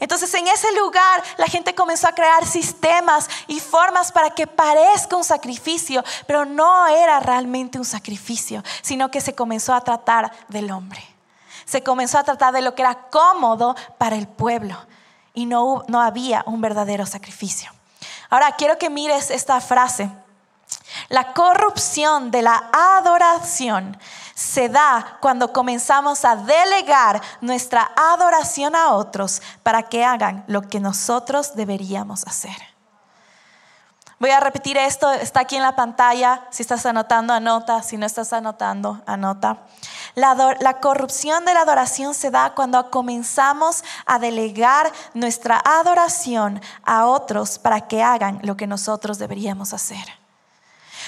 Entonces 0.00 0.32
en 0.34 0.48
ese 0.48 0.72
lugar 0.72 1.22
la 1.36 1.46
gente 1.46 1.74
comenzó 1.74 2.08
a 2.08 2.14
crear 2.14 2.44
sistemas 2.44 3.28
y 3.46 3.60
formas 3.60 4.10
para 4.10 4.30
que 4.30 4.48
parezca 4.48 5.14
un 5.14 5.22
sacrificio, 5.22 6.02
pero 6.26 6.44
no 6.44 6.88
era 6.88 7.20
realmente 7.20 7.78
un 7.78 7.84
sacrificio, 7.84 8.64
sino 8.80 9.10
que 9.10 9.20
se 9.20 9.34
comenzó 9.34 9.74
a 9.74 9.82
tratar 9.82 10.32
del 10.48 10.72
hombre 10.72 11.11
se 11.72 11.82
comenzó 11.82 12.18
a 12.18 12.22
tratar 12.22 12.52
de 12.52 12.60
lo 12.60 12.74
que 12.74 12.82
era 12.82 13.08
cómodo 13.08 13.74
para 13.96 14.14
el 14.16 14.28
pueblo 14.28 14.76
y 15.32 15.46
no, 15.46 15.84
no 15.88 16.02
había 16.02 16.42
un 16.44 16.60
verdadero 16.60 17.06
sacrificio. 17.06 17.72
Ahora 18.28 18.52
quiero 18.52 18.76
que 18.76 18.90
mires 18.90 19.30
esta 19.30 19.58
frase. 19.58 20.10
La 21.08 21.32
corrupción 21.32 22.30
de 22.30 22.42
la 22.42 22.68
adoración 22.98 23.96
se 24.34 24.68
da 24.68 25.16
cuando 25.22 25.54
comenzamos 25.54 26.26
a 26.26 26.36
delegar 26.36 27.22
nuestra 27.40 27.90
adoración 27.96 28.76
a 28.76 28.92
otros 28.92 29.40
para 29.62 29.82
que 29.84 30.04
hagan 30.04 30.44
lo 30.48 30.60
que 30.68 30.78
nosotros 30.78 31.54
deberíamos 31.54 32.26
hacer. 32.26 32.71
Voy 34.22 34.30
a 34.30 34.38
repetir 34.38 34.76
esto, 34.76 35.10
está 35.10 35.40
aquí 35.40 35.56
en 35.56 35.62
la 35.62 35.74
pantalla. 35.74 36.46
Si 36.50 36.62
estás 36.62 36.86
anotando, 36.86 37.34
anota. 37.34 37.82
Si 37.82 37.96
no 37.96 38.06
estás 38.06 38.32
anotando, 38.32 39.02
anota. 39.04 39.64
La, 40.14 40.78
corrupción 40.80 41.44
de 41.44 41.52
la 41.52 41.62
adoración 41.62 42.14
se 42.14 42.30
da 42.30 42.54
cuando 42.54 42.88
comenzamos 42.88 43.82
a 44.06 44.20
delegar 44.20 44.92
nuestra 45.14 45.60
adoración 45.64 46.62
a 46.84 47.06
otros 47.06 47.58
para 47.58 47.88
que 47.88 48.04
hagan 48.04 48.38
lo 48.44 48.56
que 48.56 48.68
nosotros 48.68 49.18
deberíamos 49.18 49.72
hacer. 49.72 50.04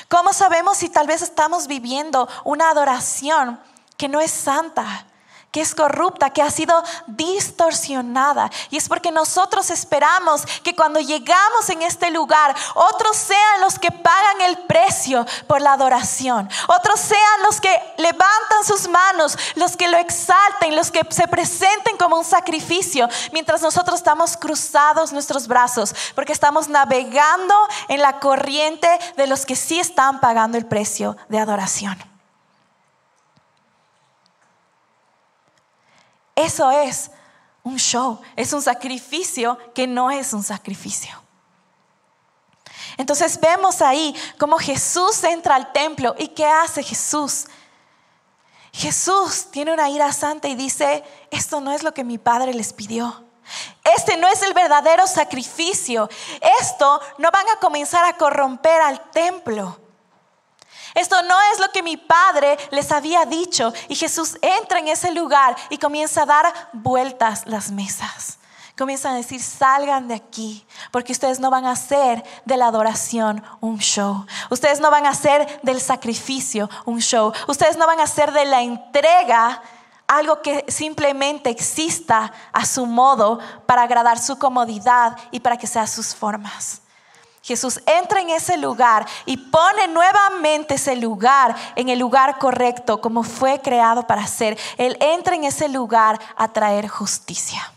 ¿Cómo 0.09 0.33
sabemos 0.33 0.79
si 0.79 0.89
tal 0.89 1.07
vez 1.07 1.23
estamos 1.23 1.69
viviendo 1.69 2.29
una 2.43 2.69
adoración 2.69 3.61
que 3.97 4.09
no 4.09 4.19
es 4.19 4.33
santa? 4.33 5.07
Que 5.55 5.61
es 5.61 5.73
corrupta, 5.73 6.31
que 6.31 6.43
ha 6.43 6.51
sido 6.51 6.83
distorsionada. 7.07 8.51
Y 8.71 8.77
es 8.77 8.89
porque 8.89 9.13
nosotros 9.13 9.71
esperamos 9.71 10.45
que 10.65 10.75
cuando 10.75 10.99
llegamos 10.99 11.71
en 11.71 11.83
este 11.83 12.11
lugar, 12.11 12.53
otros 12.75 13.17
sean 13.17 13.61
los 13.61 13.79
que 13.79 13.93
pagan 13.93 14.41
el 14.41 14.59
precio 14.67 15.25
por 15.47 15.61
la 15.61 15.75
adoración. 15.75 16.51
Otros 16.67 16.99
sean 16.99 17.43
los 17.47 17.61
que 17.61 17.71
levantan 17.99 18.65
sus 18.67 18.89
manos, 18.89 19.39
los 19.55 19.77
que 19.77 19.87
lo 19.87 19.97
exalten, 19.97 20.75
los 20.75 20.91
que 20.91 21.03
se 21.11 21.29
presenten 21.29 21.99
como 21.99 22.19
un 22.19 22.25
sacrificio, 22.25 23.09
mientras 23.31 23.63
nosotros 23.63 24.01
estamos 24.01 24.37
cruzados 24.37 25.13
nuestros 25.13 25.47
brazos, 25.47 25.95
porque 26.17 26.33
estamos 26.33 26.67
navegando 26.67 27.55
en 27.87 28.03
la 28.03 28.19
corriente 28.19 28.89
de 29.17 29.29
los 29.29 29.47
que 29.47 29.55
sí 29.55 29.79
están 29.79 30.19
pagando 30.19 30.59
el 30.59 30.67
precio 30.67 31.17
de 31.29 31.39
adoración. 31.39 32.14
Eso 36.35 36.71
es 36.71 37.11
un 37.63 37.79
show, 37.79 38.21
es 38.37 38.53
un 38.53 38.63
sacrificio 38.63 39.59
que 39.75 39.87
no 39.87 40.11
es 40.11 40.33
un 40.33 40.43
sacrificio. 40.43 41.23
Entonces 42.97 43.41
vemos 43.41 43.83
ahí 43.83 44.15
cómo 44.39 44.59
Jesús 44.59 45.25
entra 45.25 45.57
al 45.57 45.73
templo 45.73 46.15
y 46.19 46.29
¿qué 46.29 46.47
hace 46.47 46.83
Jesús? 46.83 47.47
Jesús 48.73 49.47
tiene 49.51 49.73
una 49.73 49.89
ira 49.89 50.13
santa 50.13 50.49
y 50.49 50.55
dice, 50.55 51.05
esto 51.31 51.61
no 51.61 51.73
es 51.73 51.83
lo 51.83 51.95
que 51.95 52.05
mi 52.05 52.19
Padre 52.19 52.53
les 52.55 52.73
pidió. 52.73 53.25
Este 53.97 54.17
no 54.17 54.27
es 54.27 54.43
el 54.43 54.55
verdadero 54.55 55.07
sacrificio. 55.07 56.09
Esto 56.61 57.01
no 57.19 57.31
van 57.31 57.49
a 57.51 57.61
comenzar 57.61 58.05
a 58.05 58.17
corromper 58.17 58.81
al 58.81 59.11
templo. 59.11 59.79
Esto 60.95 61.21
no 61.23 61.37
es 61.53 61.61
lo 61.61 61.71
que 61.73 61.83
mi 61.83 61.97
padre 61.97 62.57
les 62.71 62.93
había 62.93 63.25
dicho. 63.27 63.73
Y 63.89 63.97
Jesús 63.97 64.39
entra 64.41 64.79
en 64.79 64.89
ese 64.89 65.11
lugar 65.11 65.57
y 65.71 65.79
comienza 65.79 66.23
a 66.23 66.27
dar 66.27 66.55
vueltas 66.73 67.47
las 67.47 67.71
mesas. 67.71 68.39
Comienza 68.77 69.11
a 69.11 69.15
decir, 69.15 69.41
salgan 69.41 70.09
de 70.09 70.15
aquí, 70.15 70.67
porque 70.91 71.13
ustedes 71.13 71.39
no 71.39 71.49
van 71.49 71.65
a 71.65 71.73
hacer 71.73 72.25
de 72.45 72.57
la 72.57 72.67
adoración 72.67 73.43
un 73.61 73.79
show. 73.79 74.27
Ustedes 74.51 74.81
no 74.81 74.91
van 74.91 75.07
a 75.07 75.11
hacer 75.11 75.61
del 75.63 75.81
sacrificio 75.81 76.69
un 76.85 76.99
show. 76.99 77.33
Ustedes 77.47 77.77
no 77.77 77.87
van 77.87 78.01
a 78.01 78.05
hacer 78.05 78.33
de 78.33 78.45
la 78.45 78.63
entrega 78.63 79.63
algo 80.09 80.43
que 80.43 80.65
simplemente 80.69 81.51
exista 81.51 82.33
a 82.53 82.67
su 82.67 82.85
modo 82.87 83.39
para 83.67 83.83
agradar 83.83 84.19
su 84.19 84.39
comodidad 84.39 85.17
y 85.31 85.41
para 85.41 85.57
que 85.57 85.69
sea 85.69 85.87
sus 85.87 86.15
formas. 86.15 86.83
Jesús 87.45 87.79
entra 87.85 88.23
en 88.23 88.31
ese 88.31 88.57
lugar 88.57 89.07
y 89.27 89.37
pone 89.37 89.87
nuevamente 89.89 90.77
ese 90.77 90.97
lugar 90.97 91.55
en 91.77 91.91
el 91.91 91.99
lugar 91.99 92.39
correcto 92.39 93.03
como 93.03 93.23
fue 93.23 93.61
creado 93.61 94.07
para 94.07 94.27
ser. 94.27 94.59
Él 94.79 94.97
entra 94.99 95.35
en 95.35 95.45
ese 95.45 95.69
lugar 95.69 96.19
a 96.37 96.49
traer 96.49 96.89
justicia. 96.89 97.74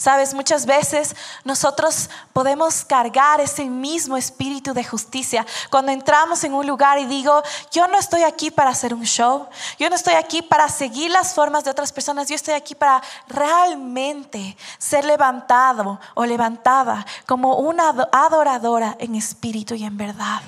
Sabes, 0.00 0.32
muchas 0.32 0.64
veces 0.64 1.16
nosotros 1.42 2.08
podemos 2.32 2.84
cargar 2.84 3.40
ese 3.40 3.64
mismo 3.64 4.16
espíritu 4.16 4.72
de 4.72 4.84
justicia. 4.84 5.44
Cuando 5.70 5.90
entramos 5.90 6.44
en 6.44 6.54
un 6.54 6.64
lugar 6.64 7.00
y 7.00 7.06
digo, 7.06 7.42
yo 7.72 7.88
no 7.88 7.98
estoy 7.98 8.22
aquí 8.22 8.52
para 8.52 8.70
hacer 8.70 8.94
un 8.94 9.02
show, 9.02 9.48
yo 9.76 9.90
no 9.90 9.96
estoy 9.96 10.14
aquí 10.14 10.40
para 10.40 10.68
seguir 10.68 11.10
las 11.10 11.34
formas 11.34 11.64
de 11.64 11.72
otras 11.72 11.90
personas, 11.90 12.28
yo 12.28 12.36
estoy 12.36 12.54
aquí 12.54 12.76
para 12.76 13.02
realmente 13.26 14.56
ser 14.78 15.04
levantado 15.04 15.98
o 16.14 16.24
levantada 16.24 17.04
como 17.26 17.56
una 17.56 17.88
adoradora 18.12 18.94
en 19.00 19.16
espíritu 19.16 19.74
y 19.74 19.82
en 19.82 19.96
verdad. 19.96 20.42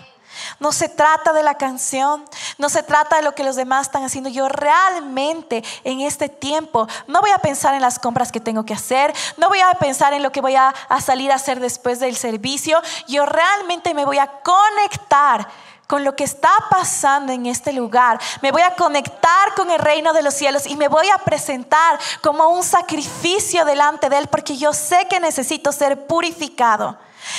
No 0.61 0.73
se 0.73 0.90
trata 0.90 1.33
de 1.33 1.43
la 1.43 1.55
canción, 1.55 2.23
no 2.59 2.69
se 2.69 2.83
trata 2.83 3.17
de 3.17 3.23
lo 3.23 3.35
que 3.35 3.45
los 3.45 3.57
demás 3.57 3.87
están 3.87 4.05
haciendo. 4.05 4.29
Yo 4.29 4.47
realmente 4.47 5.64
en 5.85 6.02
este 6.02 6.29
tiempo 6.29 6.87
no 7.07 7.23
voy 7.23 7.31
a 7.31 7.38
pensar 7.38 7.75
en 7.75 7.81
las 7.81 7.99
compras 7.99 8.31
que 8.31 8.40
tengo 8.40 8.67
que 8.67 8.75
hacer, 8.75 9.14
no 9.38 9.49
voy 9.49 9.61
a 9.61 9.73
pensar 9.81 10.12
en 10.12 10.23
lo 10.23 10.31
que 10.31 10.43
voy 10.43 10.57
a, 10.57 10.75
salir 11.02 11.33
a 11.33 11.37
hacer 11.37 11.61
después 11.61 11.99
del 11.99 12.14
servicio. 12.14 12.79
Yo 13.09 13.25
realmente 13.25 13.95
me 13.95 14.05
voy 14.05 14.19
a 14.19 14.26
conectar 14.43 15.49
con 15.87 16.05
lo 16.05 16.14
que 16.14 16.25
está 16.25 16.52
pasando 16.69 17.33
en 17.33 17.47
este 17.47 17.73
lugar. 17.73 18.21
Me 18.43 18.52
voy 18.52 18.62
a 18.62 18.76
conectar 18.76 19.55
con 19.57 19.71
el 19.71 19.79
reino 19.79 20.12
de 20.12 20.23
los 20.23 20.35
cielos 20.35 20.67
y 20.67 20.76
me 20.76 20.88
voy 20.88 21.09
a 21.09 21.25
presentar 21.25 21.99
como 22.21 22.49
un 22.49 22.62
sacrificio 22.62 23.64
delante 23.64 24.11
de 24.11 24.19
Él 24.19 24.29
porque 24.29 24.59
yo 24.59 24.75
sé 24.75 25.07
que 25.09 25.21
necesito 25.21 25.73
ser 25.73 26.07
purificado. 26.07 26.99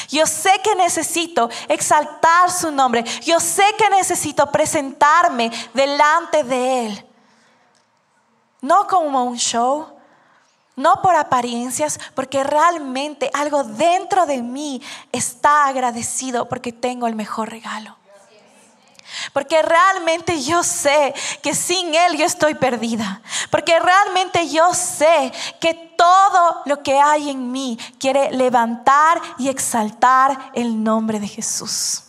Yo 0.09 0.25
sé 0.25 0.53
que 0.63 0.75
necesito 0.75 1.49
exaltar 1.67 2.51
su 2.51 2.71
nombre. 2.71 3.03
Yo 3.21 3.39
sé 3.39 3.63
que 3.77 3.89
necesito 3.89 4.51
presentarme 4.51 5.51
delante 5.73 6.43
de 6.43 6.87
Él. 6.87 7.05
No 8.61 8.87
como 8.87 9.23
un 9.23 9.37
show, 9.37 9.87
no 10.75 11.01
por 11.01 11.15
apariencias, 11.15 11.99
porque 12.15 12.43
realmente 12.43 13.29
algo 13.33 13.63
dentro 13.63 14.25
de 14.25 14.41
mí 14.41 14.81
está 15.11 15.67
agradecido 15.67 16.47
porque 16.47 16.71
tengo 16.71 17.07
el 17.07 17.15
mejor 17.15 17.49
regalo. 17.49 18.00
Porque 19.33 19.61
realmente 19.61 20.41
yo 20.41 20.63
sé 20.63 21.13
que 21.41 21.53
sin 21.53 21.93
Él 21.93 22.17
yo 22.17 22.25
estoy 22.25 22.55
perdida. 22.55 23.21
Porque 23.49 23.79
realmente 23.79 24.49
yo 24.49 24.73
sé 24.73 25.31
que 25.59 25.73
todo 25.73 26.61
lo 26.65 26.81
que 26.81 26.99
hay 26.99 27.29
en 27.29 27.51
mí 27.51 27.77
quiere 27.99 28.31
levantar 28.31 29.21
y 29.37 29.49
exaltar 29.49 30.51
el 30.53 30.83
nombre 30.83 31.19
de 31.19 31.27
Jesús. 31.27 32.03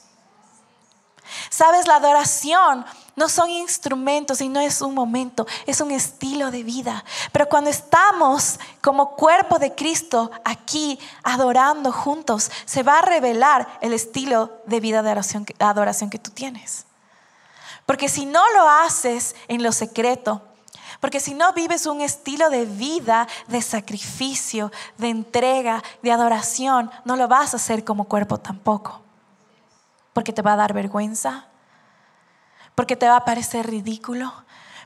Sabes, 1.51 1.87
la 1.87 1.97
adoración 1.97 2.85
no 3.15 3.29
son 3.29 3.51
instrumentos 3.51 4.41
y 4.41 4.49
no 4.49 4.61
es 4.61 4.81
un 4.81 4.95
momento, 4.95 5.47
es 5.67 5.81
un 5.81 5.91
estilo 5.91 6.51
de 6.51 6.63
vida. 6.63 7.05
Pero 7.31 7.49
cuando 7.49 7.71
estamos 7.71 8.59
como 8.81 9.15
cuerpo 9.17 9.59
de 9.59 9.75
Cristo 9.75 10.31
aquí 10.45 10.99
adorando 11.23 11.93
juntos, 11.93 12.51
se 12.65 12.83
va 12.83 12.99
a 12.99 13.03
revelar 13.03 13.69
el 13.81 13.93
estilo 13.93 14.51
de 14.67 14.81
vida 14.81 15.03
de 15.03 15.11
adoración, 15.11 15.47
adoración 15.59 16.11
que 16.11 16.19
tú 16.19 16.31
tienes. 16.31 16.87
Porque 17.87 18.09
si 18.09 18.27
no 18.27 18.43
lo 18.55 18.69
haces 18.69 19.35
en 19.49 19.63
lo 19.63 19.73
secreto, 19.73 20.43
porque 21.03 21.19
si 21.19 21.35
no 21.35 21.53
vives 21.53 21.87
un 21.87 22.01
estilo 22.01 22.49
de 22.49 22.65
vida, 22.65 23.27
de 23.49 23.61
sacrificio, 23.61 24.71
de 24.99 25.09
entrega, 25.09 25.83
de 26.01 26.13
adoración, 26.13 26.93
no 27.05 27.17
lo 27.17 27.27
vas 27.27 27.55
a 27.55 27.57
hacer 27.57 27.85
como 27.85 28.05
cuerpo 28.05 28.39
tampoco. 28.39 29.01
Porque 30.13 30.33
te 30.33 30.43
va 30.43 30.53
a 30.53 30.57
dar 30.57 30.73
vergüenza, 30.73 31.47
porque 32.77 32.95
te 32.95 33.09
va 33.09 33.17
a 33.17 33.25
parecer 33.25 33.67
ridículo. 33.67 34.33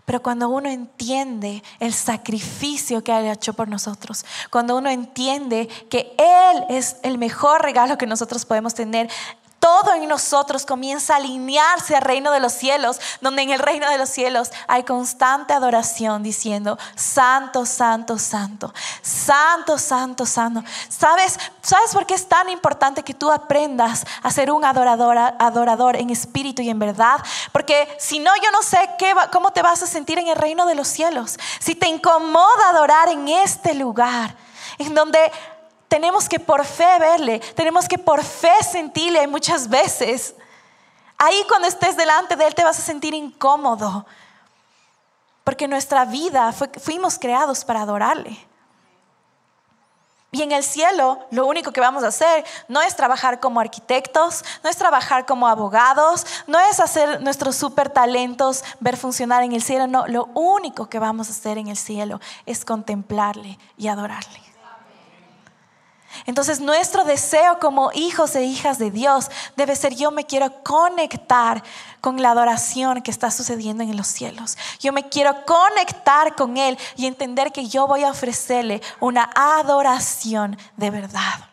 Pero 0.07 0.23
cuando 0.23 0.49
uno 0.49 0.71
entiende 0.71 1.63
el 1.81 1.93
sacrificio 1.93 3.05
que 3.05 3.13
ha 3.13 3.33
hecho 3.33 3.53
por 3.53 3.69
nosotros, 3.69 4.25
cuando 4.51 4.75
uno 4.77 4.89
entiende 4.89 5.69
que 5.91 6.15
Él 6.17 6.65
es 6.71 6.97
el 7.03 7.19
mejor 7.19 7.61
regalo 7.61 7.99
que 7.99 8.07
nosotros 8.07 8.47
podemos 8.47 8.73
tener, 8.73 9.11
todo 9.59 9.95
en 9.95 10.07
nosotros 10.09 10.65
comienza 10.65 11.15
a 11.15 11.17
alinearse 11.17 11.97
al 11.97 12.03
reino 12.03 12.31
de 12.31 12.41
los 12.41 12.53
cielos, 12.53 13.01
donde 13.21 13.43
en 13.43 13.51
el 13.51 13.59
reino 13.59 13.89
de 13.91 13.99
los 13.99 14.09
cielos 14.09 14.51
hay 14.69 14.85
constante 14.85 15.53
adoración 15.53 16.23
diciendo, 16.23 16.79
santo, 16.95 17.67
santo, 17.67 18.19
santo, 18.19 18.73
santo, 19.03 19.79
santo, 19.79 20.27
santo. 20.27 20.63
¿Sabes, 20.89 21.39
¿Sabes 21.63 21.93
por 21.93 22.07
qué 22.07 22.15
es 22.15 22.29
tan 22.29 22.49
importante 22.49 23.03
que 23.03 23.15
tú 23.15 23.31
aprendas 23.31 24.07
a 24.23 24.31
ser 24.31 24.51
un 24.51 24.65
adorador, 24.65 25.19
adorador 25.19 25.97
en 25.97 26.11
espíritu 26.11 26.63
y 26.63 26.71
en 26.71 26.79
verdad? 26.79 27.21
Porque 27.53 27.89
si 27.99 28.19
no, 28.19 28.31
yo 28.37 28.51
no 28.53 28.63
sé 28.63 28.79
qué, 28.99 29.15
cómo 29.33 29.53
te 29.53 29.63
vas 29.63 29.83
a 29.83 29.87
sentir 29.87 30.19
en 30.19 30.29
el 30.29 30.37
reino 30.37 30.67
de 30.67 30.75
los 30.75 30.89
cielos. 30.89 31.39
Si 31.59 31.75
te 31.75 31.89
incomoda 31.89 32.71
adorar 32.71 33.09
en 33.09 33.29
este 33.29 33.75
lugar, 33.75 34.35
en 34.79 34.95
donde 34.95 35.19
tenemos 35.89 36.29
que 36.29 36.41
por 36.41 36.65
fe 36.65 36.99
verle, 36.99 37.41
tenemos 37.55 37.89
que 37.89 37.99
por 37.99 38.23
fe 38.23 38.63
sentirle 38.71 39.27
muchas 39.27 39.69
veces. 39.69 40.35
Ahí 41.19 41.45
cuando 41.49 41.69
estés 41.69 41.97
delante 41.97 42.37
de 42.37 42.47
Él 42.47 42.55
te 42.55 42.65
vas 42.65 42.79
a 42.79 42.83
sentir 42.83 43.15
incómodo, 43.15 44.07
porque 45.45 45.69
nuestra 45.69 46.05
vida 46.05 46.53
fuimos 46.53 47.19
creados 47.19 47.65
para 47.65 47.83
adorarle. 47.83 48.37
Y 50.33 50.43
en 50.43 50.53
el 50.53 50.65
cielo 50.65 51.21
lo 51.31 51.47
único 51.47 51.73
que 51.73 51.81
vamos 51.81 52.03
a 52.05 52.09
hacer 52.09 52.45
no 52.69 52.83
es 52.83 52.95
trabajar 52.95 53.41
como 53.41 53.61
arquitectos, 53.61 54.45
no 54.63 54.69
es 54.69 54.77
trabajar 54.77 55.25
como 55.25 55.47
abogados, 55.47 56.27
no 56.47 56.59
es 56.59 56.81
hacer 56.81 57.23
nuestros 57.23 57.57
super 57.57 57.89
talentos 57.89 58.63
ver 58.81 58.97
funcionar 58.97 59.45
en 59.45 59.53
el 59.53 59.63
cielo, 59.63 59.87
no, 59.87 60.07
lo 60.09 60.27
único 60.35 60.91
que 60.91 60.99
vamos 60.99 61.29
a 61.29 61.31
hacer 61.31 61.57
en 61.59 61.69
el 61.69 61.77
cielo 61.77 62.21
es 62.45 62.65
contemplarle 62.65 63.59
y 63.79 63.89
adorarle. 63.89 64.46
Entonces 66.25 66.61
nuestro 66.61 67.05
deseo 67.05 67.59
como 67.59 67.91
hijos 67.93 68.35
e 68.35 68.45
hijas 68.45 68.79
de 68.79 68.91
Dios 68.91 69.31
debe 69.57 69.77
ser 69.77 69.95
yo 69.95 70.11
me 70.11 70.25
quiero 70.25 70.63
conectar 70.63 71.63
con 72.01 72.23
la 72.23 72.31
adoración 72.31 73.03
que 73.03 73.11
está 73.11 73.31
sucediendo 73.31 73.83
en 73.83 73.97
los 73.97 74.07
cielos. 74.07 74.57
Yo 74.81 74.93
me 74.93 75.09
quiero 75.09 75.45
conectar 75.45 76.35
con 76.35 76.57
Él 76.57 76.79
y 76.97 77.07
entender 77.07 77.53
que 77.53 77.67
yo 77.67 77.87
voy 77.87 78.05
a 78.05 78.11
ofrecerle 78.11 78.81
una 79.01 79.31
adoración 79.35 80.57
de 80.77 80.91
verdad. 80.91 81.51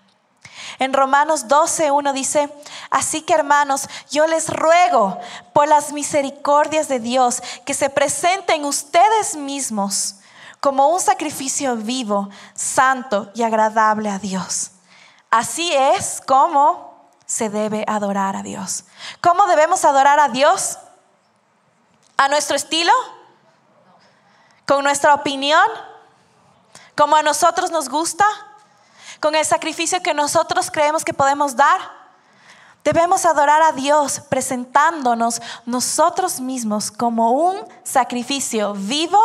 En 0.80 0.94
Romanos 0.94 1.48
12.1 1.48 2.14
dice, 2.14 2.50
así 2.90 3.22
que 3.22 3.34
hermanos, 3.34 3.88
yo 4.10 4.28
les 4.28 4.50
ruego 4.50 5.20
por 5.54 5.68
las 5.68 5.92
misericordias 5.92 6.88
de 6.88 7.00
Dios 7.00 7.42
que 7.66 7.74
se 7.74 7.90
presenten 7.90 8.66
ustedes 8.66 9.36
mismos 9.36 10.16
como 10.64 10.88
un 10.88 11.02
sacrificio 11.02 11.76
vivo, 11.76 12.30
santo 12.56 13.30
y 13.36 13.44
agradable 13.44 14.10
a 14.10 14.18
Dios. 14.18 14.72
Así 15.30 15.74
es 15.74 16.22
como 16.26 17.10
se 17.26 17.50
debe 17.50 17.84
adorar 17.86 18.38
a 18.38 18.44
Dios. 18.44 18.86
¿Cómo 19.20 19.46
debemos 19.48 19.84
adorar 19.84 20.22
a 20.22 20.30
Dios? 20.30 20.80
¿A 22.16 22.30
nuestro 22.30 22.56
estilo? 22.56 22.94
¿Con 24.66 24.86
nuestra 24.86 25.14
opinión? 25.14 25.68
¿Como 26.96 27.18
a 27.18 27.24
nosotros 27.24 27.70
nos 27.70 27.90
gusta? 27.90 28.24
¿Con 29.20 29.36
el 29.36 29.44
sacrificio 29.44 30.02
que 30.02 30.14
nosotros 30.14 30.72
creemos 30.72 31.04
que 31.04 31.14
podemos 31.14 31.58
dar? 31.58 31.82
Debemos 32.86 33.26
adorar 33.26 33.62
a 33.64 33.74
Dios 33.74 34.22
presentándonos 34.30 35.42
nosotros 35.66 36.40
mismos 36.40 36.90
como 36.90 37.32
un 37.32 37.68
sacrificio 37.84 38.74
vivo, 38.76 39.20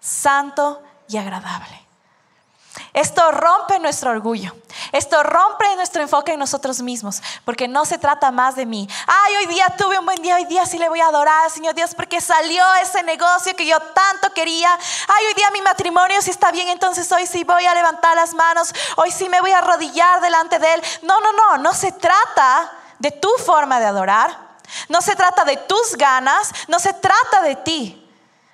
santo 0.00 0.82
y 1.08 1.16
agradable. 1.16 1.88
Esto 2.92 3.30
rompe 3.32 3.78
nuestro 3.78 4.10
orgullo. 4.10 4.54
Esto 4.92 5.22
rompe 5.22 5.64
nuestro 5.76 6.02
enfoque 6.02 6.32
en 6.32 6.38
nosotros 6.38 6.80
mismos, 6.80 7.22
porque 7.44 7.68
no 7.68 7.84
se 7.84 7.98
trata 7.98 8.30
más 8.30 8.56
de 8.56 8.66
mí. 8.66 8.88
Ay, 9.06 9.36
hoy 9.36 9.46
día 9.46 9.66
tuve 9.76 9.98
un 9.98 10.06
buen 10.06 10.20
día, 10.22 10.36
hoy 10.36 10.44
día 10.46 10.64
sí 10.66 10.78
le 10.78 10.88
voy 10.88 11.00
a 11.00 11.08
adorar 11.08 11.44
al 11.44 11.50
Señor 11.50 11.74
Dios 11.74 11.94
porque 11.94 12.20
salió 12.20 12.62
ese 12.82 13.02
negocio 13.02 13.54
que 13.56 13.66
yo 13.66 13.78
tanto 13.78 14.32
quería. 14.32 14.72
Ay, 15.08 15.26
hoy 15.26 15.34
día 15.34 15.50
mi 15.52 15.60
matrimonio 15.60 16.22
sí 16.22 16.30
está 16.30 16.50
bien, 16.50 16.68
entonces 16.68 17.10
hoy 17.12 17.26
sí 17.26 17.44
voy 17.44 17.66
a 17.66 17.74
levantar 17.74 18.16
las 18.16 18.34
manos, 18.34 18.72
hoy 18.96 19.10
sí 19.10 19.28
me 19.28 19.40
voy 19.40 19.50
a 19.50 19.58
arrodillar 19.58 20.20
delante 20.20 20.58
de 20.58 20.74
Él. 20.74 20.82
No, 21.02 21.20
no, 21.20 21.32
no, 21.32 21.58
no 21.58 21.74
se 21.74 21.92
trata 21.92 22.72
de 22.98 23.10
tu 23.10 23.30
forma 23.44 23.80
de 23.80 23.86
adorar. 23.86 24.48
No 24.88 25.00
se 25.00 25.16
trata 25.16 25.44
de 25.44 25.56
tus 25.56 25.96
ganas, 25.96 26.52
no 26.68 26.78
se 26.78 26.92
trata 26.92 27.40
de 27.42 27.56
ti. 27.56 28.07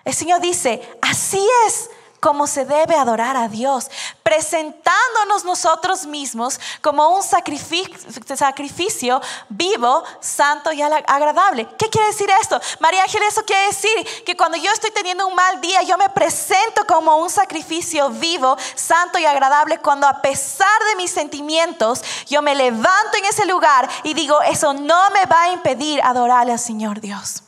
El 0.05 0.15
Señor 0.15 0.41
dice, 0.41 0.97
así 1.01 1.45
es 1.67 1.91
como 2.25 2.47
se 2.47 2.65
debe 2.65 2.97
adorar 2.97 3.37
a 3.37 3.49
Dios, 3.49 3.91
presentándonos 4.23 5.45
nosotros 5.45 6.07
mismos 6.07 6.59
como 6.81 7.11
un 7.11 7.23
sacrificio, 7.23 9.21
vivo, 9.51 10.03
santo 10.21 10.73
y 10.73 10.81
agradable. 10.81 11.69
¿Qué 11.77 11.91
quiere 11.91 12.07
decir 12.07 12.31
esto? 12.41 12.59
María 12.81 13.03
Ángel, 13.03 13.25
eso 13.25 13.45
quiere 13.45 13.67
decir 13.67 14.25
que 14.25 14.39
cuando 14.39 14.57
yo 14.57 14.71
estoy 14.73 14.91
teniendo 14.93 15.27
un 15.27 15.35
mal 15.35 15.61
día, 15.61 15.83
yo 15.83 15.99
me 15.99 16.09
presento 16.09 16.87
como 16.87 17.19
un 17.19 17.29
sacrificio 17.29 18.09
vivo, 18.09 18.57
santo 18.75 19.19
y 19.19 19.27
agradable, 19.27 19.77
cuando 19.81 20.07
a 20.07 20.23
pesar 20.23 20.83
de 20.89 20.97
mis 20.97 21.11
sentimientos, 21.11 22.03
yo 22.27 22.41
me 22.41 22.55
levanto 22.55 23.19
en 23.19 23.27
ese 23.27 23.45
lugar 23.45 23.87
y 24.03 24.15
digo, 24.15 24.41
eso 24.41 24.73
no 24.73 25.11
me 25.11 25.27
va 25.27 25.43
a 25.43 25.53
impedir 25.53 26.01
adorarle 26.03 26.53
al 26.53 26.59
Señor 26.59 27.03
Dios. 27.03 27.43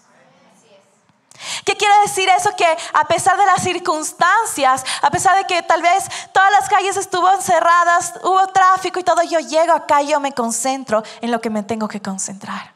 ¿Qué 1.67 1.77
quiere 1.77 1.95
decir 2.05 2.29
eso? 2.29 2.51
Que 2.57 2.65
a 2.93 3.09
pesar 3.09 3.37
de 3.37 3.45
las 3.45 3.61
circunstancias, 3.61 4.85
a 5.03 5.11
pesar 5.11 5.37
de 5.37 5.45
que 5.47 5.65
tal 5.65 5.83
vez 5.83 6.05
todas 6.33 6.53
las 6.53 6.69
calles 6.69 6.97
estuvieron 6.97 7.43
cerradas, 7.43 8.15
hubo 8.23 8.47
tráfico 8.47 9.01
y 9.01 9.03
todo, 9.03 9.21
yo 9.25 9.41
llego 9.41 9.73
acá 9.73 10.01
y 10.01 10.07
yo 10.07 10.21
me 10.21 10.31
concentro 10.31 11.03
en 11.21 11.33
lo 11.33 11.41
que 11.41 11.51
me 11.51 11.65
tengo 11.65 11.89
que 11.89 12.01
concentrar. 12.01 12.73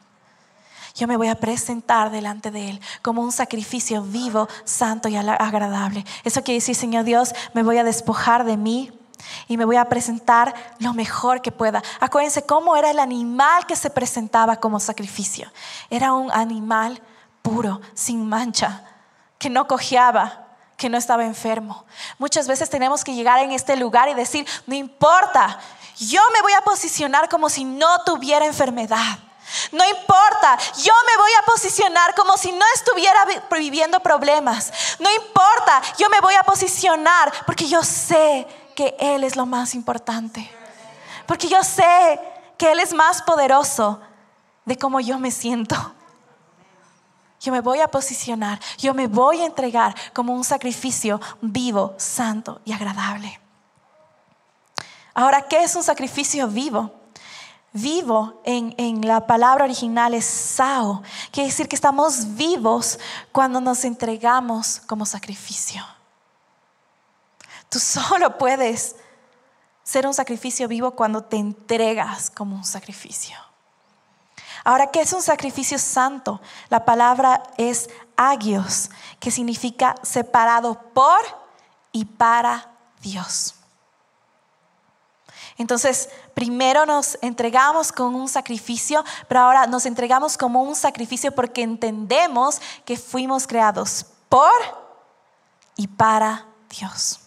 Yo 0.93 1.07
me 1.07 1.15
voy 1.15 1.29
a 1.29 1.35
presentar 1.35 2.11
delante 2.11 2.51
de 2.51 2.71
Él 2.71 2.81
como 3.01 3.21
un 3.21 3.31
sacrificio 3.31 4.01
vivo, 4.03 4.49
santo 4.65 5.07
y 5.07 5.15
agradable. 5.15 6.03
Eso 6.25 6.43
quiere 6.43 6.57
decir, 6.57 6.75
Señor 6.75 7.05
Dios, 7.05 7.33
me 7.53 7.63
voy 7.63 7.77
a 7.77 7.85
despojar 7.85 8.43
de 8.43 8.57
mí, 8.57 8.91
y 9.47 9.55
me 9.55 9.65
voy 9.65 9.77
a 9.77 9.85
presentar 9.85 10.53
lo 10.79 10.93
mejor 10.93 11.41
que 11.41 11.51
pueda. 11.51 11.81
Acuérdense 12.01 12.45
cómo 12.45 12.75
era 12.75 12.89
el 12.91 12.99
animal 12.99 13.65
que 13.67 13.75
se 13.77 13.89
presentaba 13.89 14.57
como 14.57 14.79
sacrificio. 14.79 15.49
Era 15.89 16.11
un 16.11 16.29
animal 16.31 17.01
puro, 17.41 17.81
sin 17.93 18.27
mancha, 18.27 18.83
que 19.37 19.49
no 19.49 19.67
cojeaba, 19.67 20.47
que 20.77 20.89
no 20.89 20.97
estaba 20.97 21.25
enfermo. 21.25 21.85
Muchas 22.17 22.47
veces 22.47 22.69
tenemos 22.69 23.03
que 23.03 23.13
llegar 23.13 23.39
en 23.39 23.51
este 23.51 23.75
lugar 23.75 24.09
y 24.09 24.13
decir, 24.13 24.47
no 24.65 24.75
importa, 24.75 25.59
yo 25.97 26.21
me 26.33 26.41
voy 26.41 26.53
a 26.53 26.61
posicionar 26.61 27.29
como 27.29 27.49
si 27.49 27.63
no 27.63 28.03
tuviera 28.03 28.45
enfermedad. 28.45 29.19
No 29.71 29.87
importa, 29.87 30.57
yo 30.77 30.93
me 31.07 31.21
voy 31.21 31.31
a 31.39 31.45
posicionar 31.45 32.15
como 32.15 32.37
si 32.37 32.51
no 32.51 32.65
estuviera 32.73 33.25
viviendo 33.51 33.99
problemas. 33.99 34.71
No 34.99 35.09
importa, 35.11 35.81
yo 35.97 36.09
me 36.09 36.19
voy 36.19 36.35
a 36.35 36.43
posicionar 36.43 37.31
porque 37.45 37.67
yo 37.67 37.83
sé 37.83 38.47
que 38.75 38.95
Él 38.99 39.23
es 39.23 39.35
lo 39.35 39.45
más 39.45 39.75
importante. 39.75 40.49
Porque 41.25 41.47
yo 41.47 41.63
sé 41.63 42.19
que 42.57 42.71
Él 42.71 42.79
es 42.79 42.93
más 42.93 43.21
poderoso 43.21 44.01
de 44.65 44.77
cómo 44.77 44.99
yo 44.99 45.19
me 45.19 45.31
siento. 45.31 45.93
Yo 47.41 47.51
me 47.51 47.59
voy 47.59 47.79
a 47.79 47.87
posicionar, 47.87 48.59
yo 48.77 48.93
me 48.93 49.07
voy 49.07 49.41
a 49.41 49.47
entregar 49.47 49.95
como 50.13 50.31
un 50.33 50.43
sacrificio 50.43 51.19
vivo, 51.41 51.95
santo 51.97 52.61
y 52.65 52.71
agradable. 52.71 53.41
Ahora, 55.15 55.47
¿qué 55.47 55.63
es 55.63 55.75
un 55.75 55.81
sacrificio 55.81 56.47
vivo? 56.47 56.93
Vivo 57.73 58.41
en, 58.43 59.07
la 59.07 59.25
palabra 59.25 59.63
original 59.63 60.13
es 60.13 60.25
sao. 60.25 61.01
Quiere 61.31 61.49
decir 61.49 61.67
que 61.67 61.75
estamos 61.75 62.35
vivos 62.35 62.99
cuando 63.31 63.59
nos 63.59 63.85
entregamos 63.85 64.79
como 64.85 65.05
sacrificio. 65.05 65.83
Tú 67.69 67.79
solo 67.79 68.37
puedes 68.37 68.97
ser 69.83 70.05
un 70.05 70.13
sacrificio 70.13 70.67
vivo 70.67 70.91
cuando 70.91 71.23
te 71.23 71.37
entregas 71.37 72.29
como 72.29 72.55
un 72.55 72.65
sacrificio. 72.65 73.35
Ahora, 74.63 74.87
¿qué 74.87 75.01
es 75.01 75.13
un 75.13 75.21
sacrificio 75.21 75.79
santo? 75.79 76.41
La 76.69 76.85
palabra 76.85 77.43
es 77.57 77.89
agios, 78.15 78.89
que 79.19 79.31
significa 79.31 79.95
separado 80.03 80.79
por 80.93 81.19
y 81.91 82.05
para 82.05 82.69
Dios. 83.01 83.55
Entonces, 85.57 86.09
primero 86.33 86.85
nos 86.85 87.17
entregamos 87.21 87.91
con 87.91 88.15
un 88.15 88.27
sacrificio, 88.27 89.03
pero 89.27 89.41
ahora 89.41 89.67
nos 89.67 89.85
entregamos 89.85 90.37
como 90.37 90.63
un 90.63 90.75
sacrificio 90.75 91.31
porque 91.31 91.61
entendemos 91.61 92.61
que 92.85 92.97
fuimos 92.97 93.47
creados 93.47 94.05
por 94.29 94.51
y 95.75 95.87
para 95.87 96.45
Dios. 96.69 97.20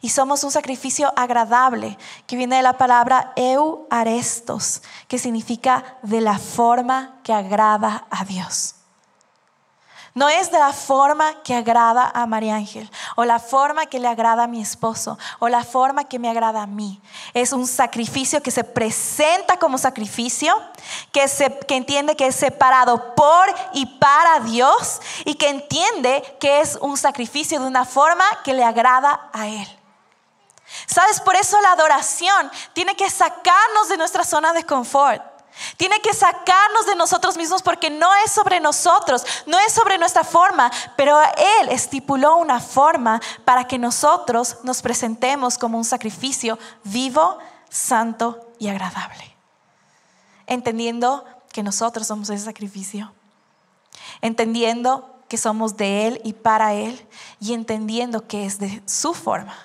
Y 0.00 0.10
somos 0.10 0.44
un 0.44 0.50
sacrificio 0.50 1.12
agradable, 1.16 1.98
que 2.26 2.36
viene 2.36 2.56
de 2.56 2.62
la 2.62 2.78
palabra 2.78 3.32
eu 3.36 3.86
arestos, 3.90 4.82
que 5.08 5.18
significa 5.18 5.96
de 6.02 6.20
la 6.20 6.38
forma 6.38 7.16
que 7.22 7.32
agrada 7.32 8.06
a 8.10 8.24
Dios. 8.24 8.76
No 10.16 10.30
es 10.30 10.50
de 10.50 10.58
la 10.58 10.72
forma 10.72 11.42
que 11.42 11.54
agrada 11.54 12.10
a 12.14 12.24
María 12.24 12.54
Ángel, 12.56 12.90
o 13.16 13.26
la 13.26 13.38
forma 13.38 13.84
que 13.84 14.00
le 14.00 14.08
agrada 14.08 14.44
a 14.44 14.46
mi 14.46 14.62
esposo, 14.62 15.18
o 15.40 15.50
la 15.50 15.62
forma 15.62 16.04
que 16.04 16.18
me 16.18 16.30
agrada 16.30 16.62
a 16.62 16.66
mí. 16.66 17.02
Es 17.34 17.52
un 17.52 17.66
sacrificio 17.66 18.42
que 18.42 18.50
se 18.50 18.64
presenta 18.64 19.58
como 19.58 19.76
sacrificio, 19.76 20.58
que, 21.12 21.28
se, 21.28 21.58
que 21.58 21.76
entiende 21.76 22.16
que 22.16 22.28
es 22.28 22.34
separado 22.34 23.14
por 23.14 23.54
y 23.74 23.84
para 23.84 24.40
Dios, 24.40 25.02
y 25.26 25.34
que 25.34 25.50
entiende 25.50 26.24
que 26.40 26.60
es 26.60 26.78
un 26.80 26.96
sacrificio 26.96 27.60
de 27.60 27.66
una 27.66 27.84
forma 27.84 28.24
que 28.42 28.54
le 28.54 28.64
agrada 28.64 29.28
a 29.34 29.48
Él. 29.48 29.75
¿Sabes? 30.86 31.20
Por 31.20 31.34
eso 31.36 31.60
la 31.60 31.72
adoración 31.72 32.50
tiene 32.72 32.94
que 32.94 33.10
sacarnos 33.10 33.88
de 33.88 33.96
nuestra 33.96 34.24
zona 34.24 34.52
de 34.52 34.64
confort. 34.64 35.22
Tiene 35.76 36.00
que 36.00 36.12
sacarnos 36.12 36.86
de 36.86 36.94
nosotros 36.96 37.36
mismos 37.36 37.62
porque 37.62 37.88
no 37.90 38.14
es 38.24 38.30
sobre 38.30 38.60
nosotros, 38.60 39.24
no 39.46 39.58
es 39.58 39.72
sobre 39.72 39.98
nuestra 39.98 40.22
forma, 40.22 40.70
pero 40.96 41.18
Él 41.20 41.70
estipuló 41.70 42.36
una 42.36 42.60
forma 42.60 43.20
para 43.44 43.66
que 43.66 43.78
nosotros 43.78 44.58
nos 44.64 44.82
presentemos 44.82 45.56
como 45.56 45.78
un 45.78 45.84
sacrificio 45.84 46.58
vivo, 46.84 47.38
santo 47.70 48.52
y 48.58 48.68
agradable. 48.68 49.34
Entendiendo 50.46 51.24
que 51.52 51.62
nosotros 51.62 52.06
somos 52.06 52.28
ese 52.28 52.44
sacrificio. 52.44 53.12
Entendiendo 54.20 55.10
que 55.26 55.38
somos 55.38 55.76
de 55.76 56.06
Él 56.06 56.20
y 56.22 56.34
para 56.34 56.74
Él 56.74 57.06
y 57.40 57.54
entendiendo 57.54 58.28
que 58.28 58.44
es 58.44 58.58
de 58.58 58.82
su 58.86 59.14
forma 59.14 59.56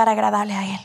para 0.00 0.12
agradarle 0.12 0.54
a 0.54 0.64
Él. 0.64 0.80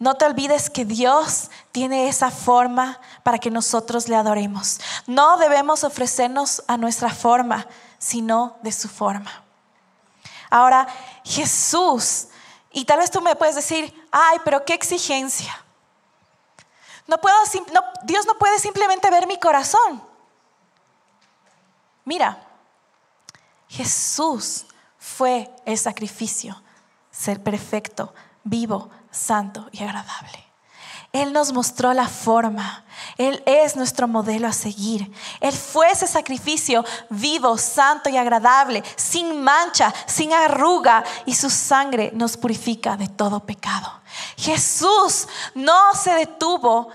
No 0.00 0.16
te 0.16 0.24
olvides 0.24 0.68
que 0.68 0.84
Dios 0.84 1.48
tiene 1.70 2.08
esa 2.08 2.32
forma 2.32 2.98
para 3.22 3.38
que 3.38 3.52
nosotros 3.52 4.08
le 4.08 4.16
adoremos. 4.16 4.80
No 5.06 5.36
debemos 5.36 5.84
ofrecernos 5.84 6.64
a 6.66 6.76
nuestra 6.76 7.10
forma, 7.10 7.68
sino 7.98 8.56
de 8.64 8.72
su 8.72 8.88
forma. 8.88 9.44
Ahora, 10.50 10.88
Jesús, 11.22 12.26
y 12.72 12.84
tal 12.84 12.98
vez 12.98 13.12
tú 13.12 13.20
me 13.20 13.36
puedes 13.36 13.54
decir, 13.54 13.94
ay, 14.10 14.38
pero 14.44 14.64
qué 14.64 14.74
exigencia. 14.74 15.56
No 17.06 17.18
puedo, 17.18 17.36
Dios 18.02 18.26
no 18.26 18.36
puede 18.40 18.58
simplemente 18.58 19.08
ver 19.08 19.28
mi 19.28 19.38
corazón. 19.38 20.02
Mira, 22.04 22.44
Jesús 23.68 24.66
fue 24.98 25.48
el 25.64 25.78
sacrificio 25.78 26.60
ser 27.12 27.40
perfecto, 27.42 28.12
vivo, 28.42 28.90
santo 29.12 29.68
y 29.70 29.84
agradable. 29.84 30.52
Él 31.12 31.34
nos 31.34 31.52
mostró 31.52 31.92
la 31.92 32.08
forma. 32.08 32.84
Él 33.18 33.42
es 33.44 33.76
nuestro 33.76 34.08
modelo 34.08 34.48
a 34.48 34.52
seguir. 34.52 35.12
Él 35.40 35.52
fue 35.52 35.90
ese 35.90 36.06
sacrificio 36.06 36.84
vivo, 37.10 37.58
santo 37.58 38.08
y 38.08 38.16
agradable, 38.16 38.82
sin 38.96 39.42
mancha, 39.42 39.92
sin 40.06 40.32
arruga, 40.32 41.04
y 41.26 41.34
su 41.34 41.50
sangre 41.50 42.10
nos 42.14 42.38
purifica 42.38 42.96
de 42.96 43.08
todo 43.08 43.40
pecado. 43.40 43.92
Jesús 44.38 45.28
no 45.54 45.94
se 45.94 46.14
detuvo 46.14 46.88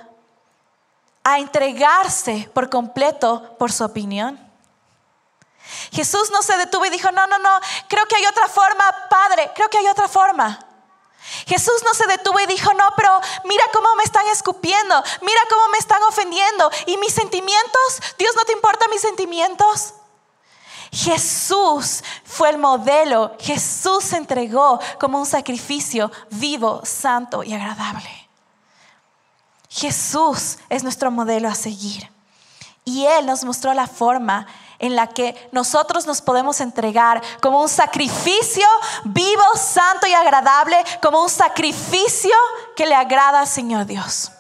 a 1.23 1.37
entregarse 1.37 2.49
por 2.53 2.71
completo 2.71 3.55
por 3.59 3.71
su 3.71 3.83
opinión. 3.83 4.46
Jesús 5.91 6.31
no 6.31 6.41
se 6.41 6.57
detuvo 6.57 6.85
y 6.85 6.89
dijo, 6.89 7.11
no, 7.11 7.27
no, 7.27 7.39
no, 7.39 7.59
creo 7.87 8.05
que 8.07 8.15
hay 8.15 8.25
otra 8.25 8.47
forma, 8.47 8.83
Padre, 9.09 9.51
creo 9.55 9.69
que 9.69 9.77
hay 9.77 9.87
otra 9.87 10.07
forma. 10.07 10.59
Jesús 11.45 11.83
no 11.83 11.93
se 11.93 12.07
detuvo 12.07 12.39
y 12.39 12.45
dijo, 12.45 12.73
no, 12.73 12.85
pero 12.95 13.19
mira 13.43 13.63
cómo 13.73 13.87
me 13.95 14.03
están 14.03 14.25
escupiendo, 14.27 15.03
mira 15.21 15.41
cómo 15.49 15.67
me 15.69 15.77
están 15.77 16.01
ofendiendo. 16.03 16.71
¿Y 16.85 16.97
mis 16.97 17.13
sentimientos? 17.13 18.01
¿Dios 18.17 18.33
no 18.35 18.45
te 18.45 18.53
importa 18.53 18.87
mis 18.89 19.01
sentimientos? 19.01 19.93
Jesús 20.91 22.03
fue 22.23 22.49
el 22.49 22.57
modelo, 22.57 23.35
Jesús 23.39 24.05
se 24.05 24.17
entregó 24.17 24.79
como 24.99 25.19
un 25.19 25.25
sacrificio 25.25 26.11
vivo, 26.31 26.81
santo 26.85 27.43
y 27.43 27.53
agradable. 27.53 28.09
Jesús 29.69 30.57
es 30.69 30.83
nuestro 30.83 31.11
modelo 31.11 31.49
a 31.49 31.55
seguir. 31.55 32.09
Y 32.85 33.05
Él 33.05 33.25
nos 33.25 33.43
mostró 33.43 33.73
la 33.73 33.85
forma 33.85 34.47
en 34.79 34.95
la 34.95 35.07
que 35.07 35.49
nosotros 35.51 36.05
nos 36.05 36.21
podemos 36.21 36.61
entregar 36.61 37.21
como 37.41 37.61
un 37.61 37.69
sacrificio 37.69 38.65
vivo, 39.05 39.43
santo 39.55 40.07
y 40.07 40.13
agradable, 40.13 40.77
como 41.01 41.21
un 41.21 41.29
sacrificio 41.29 42.35
que 42.75 42.85
le 42.85 42.95
agrada 42.95 43.39
al 43.39 43.47
Señor 43.47 43.85
Dios. 43.85 44.31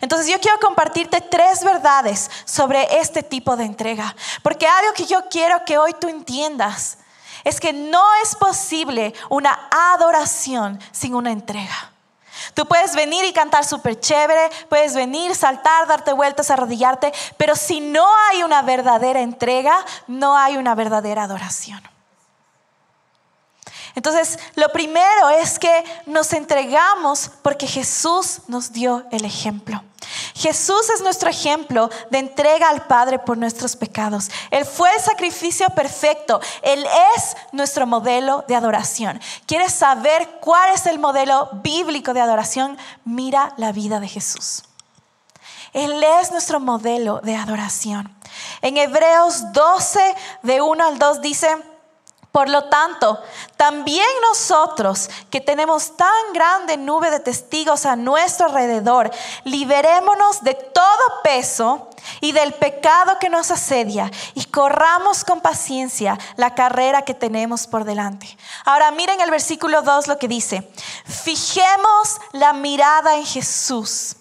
Entonces 0.00 0.28
yo 0.28 0.40
quiero 0.40 0.58
compartirte 0.60 1.20
tres 1.20 1.62
verdades 1.62 2.30
sobre 2.46 3.00
este 3.00 3.22
tipo 3.22 3.56
de 3.56 3.64
entrega, 3.64 4.16
porque 4.42 4.66
algo 4.66 4.94
que 4.94 5.04
yo 5.04 5.28
quiero 5.28 5.62
que 5.66 5.76
hoy 5.76 5.94
tú 6.00 6.08
entiendas 6.08 6.98
es 7.44 7.60
que 7.60 7.72
no 7.72 8.02
es 8.22 8.34
posible 8.34 9.14
una 9.28 9.68
adoración 9.70 10.78
sin 10.92 11.14
una 11.14 11.32
entrega. 11.32 11.92
Tú 12.54 12.66
puedes 12.66 12.94
venir 12.94 13.24
y 13.24 13.32
cantar 13.32 13.64
súper 13.64 13.98
chévere, 13.98 14.50
puedes 14.68 14.94
venir, 14.94 15.34
saltar, 15.34 15.86
darte 15.86 16.12
vueltas, 16.12 16.50
arrodillarte, 16.50 17.12
pero 17.36 17.56
si 17.56 17.80
no 17.80 18.06
hay 18.28 18.42
una 18.42 18.62
verdadera 18.62 19.20
entrega, 19.20 19.74
no 20.06 20.36
hay 20.36 20.56
una 20.56 20.74
verdadera 20.74 21.24
adoración. 21.24 21.80
Entonces, 23.94 24.38
lo 24.54 24.70
primero 24.70 25.30
es 25.30 25.58
que 25.58 25.84
nos 26.06 26.32
entregamos 26.32 27.30
porque 27.42 27.66
Jesús 27.66 28.40
nos 28.48 28.72
dio 28.72 29.04
el 29.10 29.24
ejemplo. 29.24 29.82
Jesús 30.34 30.88
es 30.94 31.02
nuestro 31.02 31.28
ejemplo 31.28 31.90
de 32.10 32.18
entrega 32.18 32.68
al 32.68 32.86
Padre 32.86 33.18
por 33.18 33.36
nuestros 33.36 33.76
pecados. 33.76 34.30
Él 34.50 34.64
fue 34.64 34.88
el 34.94 35.00
sacrificio 35.02 35.66
perfecto. 35.70 36.40
Él 36.62 36.86
es 37.16 37.36
nuestro 37.52 37.86
modelo 37.86 38.44
de 38.48 38.56
adoración. 38.56 39.20
¿Quieres 39.46 39.72
saber 39.72 40.38
cuál 40.40 40.74
es 40.74 40.86
el 40.86 40.98
modelo 40.98 41.50
bíblico 41.62 42.14
de 42.14 42.20
adoración? 42.20 42.78
Mira 43.04 43.52
la 43.56 43.72
vida 43.72 44.00
de 44.00 44.08
Jesús. 44.08 44.62
Él 45.72 46.02
es 46.20 46.32
nuestro 46.32 46.58
modelo 46.58 47.20
de 47.22 47.36
adoración. 47.36 48.12
En 48.62 48.76
Hebreos 48.76 49.52
12, 49.52 50.00
de 50.42 50.60
1 50.60 50.84
al 50.84 50.98
2 50.98 51.20
dice, 51.20 51.48
por 52.32 52.48
lo 52.48 52.64
tanto, 52.64 53.20
también 53.56 54.06
nosotros 54.22 55.10
que 55.30 55.40
tenemos 55.40 55.96
tan 55.96 56.32
grande 56.32 56.76
nube 56.76 57.10
de 57.10 57.18
testigos 57.18 57.86
a 57.86 57.96
nuestro 57.96 58.46
alrededor, 58.46 59.10
liberémonos 59.42 60.42
de 60.42 60.54
todo 60.54 61.22
peso 61.24 61.88
y 62.20 62.30
del 62.30 62.52
pecado 62.54 63.18
que 63.18 63.28
nos 63.28 63.50
asedia 63.50 64.10
y 64.34 64.44
corramos 64.44 65.24
con 65.24 65.40
paciencia 65.40 66.18
la 66.36 66.54
carrera 66.54 67.02
que 67.02 67.14
tenemos 67.14 67.66
por 67.66 67.84
delante. 67.84 68.36
Ahora 68.64 68.92
miren 68.92 69.20
el 69.20 69.30
versículo 69.30 69.82
2 69.82 70.06
lo 70.06 70.18
que 70.18 70.28
dice, 70.28 70.70
fijemos 71.04 72.20
la 72.30 72.52
mirada 72.52 73.16
en 73.16 73.26
Jesús 73.26 74.16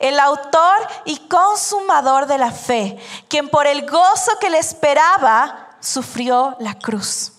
el 0.00 0.18
autor 0.20 0.76
y 1.06 1.16
consumador 1.28 2.26
de 2.26 2.38
la 2.38 2.52
fe, 2.52 2.98
quien 3.28 3.48
por 3.48 3.66
el 3.66 3.88
gozo 3.88 4.32
que 4.40 4.50
le 4.50 4.58
esperaba 4.58 5.76
sufrió 5.80 6.56
la 6.60 6.74
cruz 6.74 7.32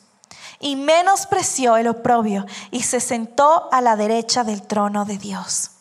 y 0.60 0.76
menospreció 0.76 1.78
el 1.78 1.88
oprobio 1.88 2.46
y 2.72 2.84
se 2.84 3.00
sentó 3.00 3.70
a 3.72 3.82
la 3.82 3.96
derecha 3.96 4.44
del 4.44 4.62
trono 4.62 5.06
de 5.06 5.18
Dios. 5.18 5.72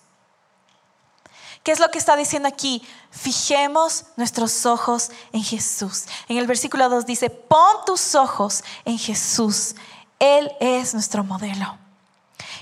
¿Qué 1.62 1.72
es 1.72 1.80
lo 1.80 1.90
que 1.90 1.98
está 1.98 2.16
diciendo 2.16 2.48
aquí? 2.48 2.82
Fijemos 3.10 4.04
nuestros 4.16 4.64
ojos 4.64 5.10
en 5.32 5.42
Jesús. 5.42 6.04
En 6.28 6.38
el 6.38 6.46
versículo 6.46 6.88
2 6.88 7.04
dice, 7.04 7.28
pon 7.28 7.84
tus 7.84 8.14
ojos 8.14 8.64
en 8.84 8.98
Jesús. 8.98 9.74
Él 10.18 10.50
es 10.60 10.94
nuestro 10.94 11.24
modelo. 11.24 11.76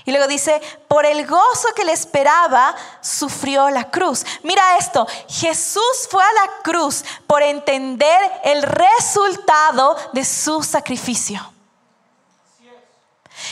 Y 0.03 0.11
luego 0.11 0.27
dice, 0.27 0.61
por 0.87 1.05
el 1.05 1.27
gozo 1.27 1.67
que 1.75 1.85
le 1.85 1.91
esperaba, 1.91 2.75
sufrió 3.01 3.69
la 3.69 3.89
cruz. 3.91 4.25
Mira 4.43 4.77
esto, 4.77 5.05
Jesús 5.27 6.07
fue 6.09 6.23
a 6.23 6.45
la 6.45 6.63
cruz 6.63 7.03
por 7.27 7.43
entender 7.43 8.19
el 8.43 8.63
resultado 8.63 9.95
de 10.13 10.25
su 10.25 10.63
sacrificio. 10.63 11.56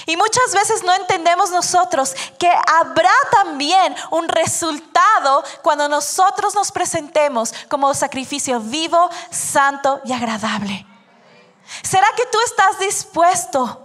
Y 0.06 0.18
muchas 0.18 0.54
veces 0.54 0.84
no 0.84 0.94
entendemos 0.94 1.50
nosotros 1.50 2.16
que 2.38 2.52
habrá 2.68 3.14
también 3.32 3.96
un 4.12 4.28
resultado 4.28 5.44
cuando 5.62 5.90
nosotros 5.90 6.54
nos 6.54 6.72
presentemos 6.72 7.54
como 7.70 7.94
sacrificio 7.94 8.60
vivo, 8.60 9.10
santo 9.32 10.02
y 10.06 10.14
agradable. 10.14 10.86
¿Será 11.82 12.08
que 12.16 12.26
tú 12.32 12.38
estás 12.46 12.80
dispuesto 12.80 13.82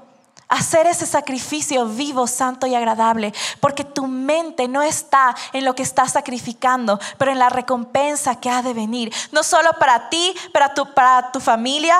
a 0.48 0.56
hacer 0.56 0.86
ese 0.86 1.06
sacrificio 1.06 1.86
vivo, 1.86 2.26
santo 2.26 2.66
y 2.66 2.74
agradable? 2.74 3.32
Porque 3.60 3.84
tu 3.84 4.06
mente 4.06 4.68
no 4.68 4.82
está 4.82 5.34
en 5.54 5.64
lo 5.64 5.74
que 5.74 5.82
estás 5.82 6.12
sacrificando, 6.12 7.00
pero 7.16 7.32
en 7.32 7.38
la 7.38 7.48
recompensa 7.48 8.38
que 8.38 8.50
ha 8.50 8.60
de 8.60 8.74
venir. 8.74 9.14
No 9.32 9.42
solo 9.42 9.70
para 9.78 10.10
ti, 10.10 10.34
para 10.52 10.74
tu, 10.74 10.92
para 10.92 11.32
tu 11.32 11.40
familia, 11.40 11.96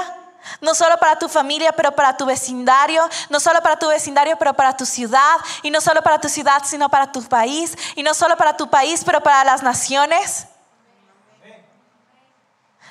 no 0.61 0.75
solo 0.75 0.97
para 0.99 1.19
tu 1.19 1.29
familia, 1.29 1.73
pero 1.73 1.93
para 1.93 2.17
tu 2.17 2.27
vecindario. 2.27 3.09
No 3.29 3.41
solo 3.41 3.61
para 3.61 3.79
tu 3.79 3.89
vecindario, 3.89 4.37
pero 4.39 4.55
para 4.55 4.77
tu 4.77 4.87
ciudad. 4.87 5.37
Y 5.63 5.71
no 5.71 5.81
solo 5.81 6.03
para 6.03 6.21
tu 6.21 6.29
ciudad, 6.29 6.63
sino 6.65 6.89
para 6.89 7.13
tu 7.13 7.23
país. 7.23 7.77
Y 7.97 8.03
no 8.03 8.15
solo 8.15 8.37
para 8.37 8.57
tu 8.57 8.69
país, 8.69 9.03
pero 9.05 9.23
para 9.23 9.45
las 9.45 9.63
naciones. 9.63 10.47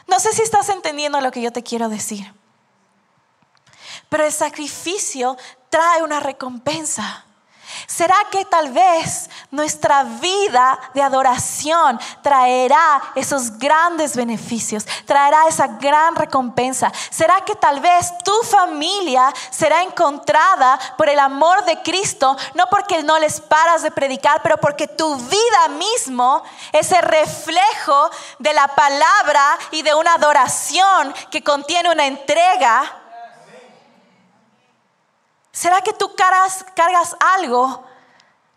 No 0.07 0.19
sé 0.19 0.33
si 0.33 0.41
estás 0.41 0.69
entendiendo 0.69 1.21
lo 1.21 1.31
que 1.31 1.41
yo 1.41 1.51
te 1.51 1.63
quiero 1.63 1.87
decir. 1.87 2.33
Pero 4.09 4.25
el 4.25 4.31
sacrificio 4.31 5.37
trae 5.69 6.01
una 6.01 6.19
recompensa. 6.19 7.25
¿Será 7.87 8.15
que 8.31 8.45
tal 8.45 8.71
vez 8.71 9.29
nuestra 9.51 10.03
vida 10.03 10.79
de 10.93 11.01
adoración 11.01 11.99
traerá 12.21 13.01
esos 13.15 13.57
grandes 13.57 14.15
beneficios, 14.15 14.85
traerá 15.05 15.47
esa 15.47 15.67
gran 15.67 16.15
recompensa? 16.15 16.91
¿Será 17.09 17.41
que 17.41 17.55
tal 17.55 17.79
vez 17.79 18.11
tu 18.23 18.33
familia 18.43 19.33
será 19.49 19.83
encontrada 19.83 20.79
por 20.97 21.09
el 21.09 21.19
amor 21.19 21.65
de 21.65 21.81
Cristo, 21.81 22.35
no 22.53 22.65
porque 22.67 23.03
no 23.03 23.19
les 23.19 23.41
paras 23.41 23.81
de 23.81 23.91
predicar, 23.91 24.41
pero 24.41 24.57
porque 24.57 24.87
tu 24.87 25.15
vida 25.15 25.67
mismo 25.77 26.43
es 26.71 26.91
el 26.91 27.01
reflejo 27.01 28.09
de 28.39 28.53
la 28.53 28.67
palabra 28.69 29.57
y 29.71 29.81
de 29.81 29.93
una 29.93 30.13
adoración 30.13 31.13
que 31.29 31.43
contiene 31.43 31.91
una 31.91 32.05
entrega? 32.05 32.98
¿Será 35.59 35.81
que 35.81 35.91
tú 35.91 36.15
cargas, 36.15 36.63
algo 37.35 37.83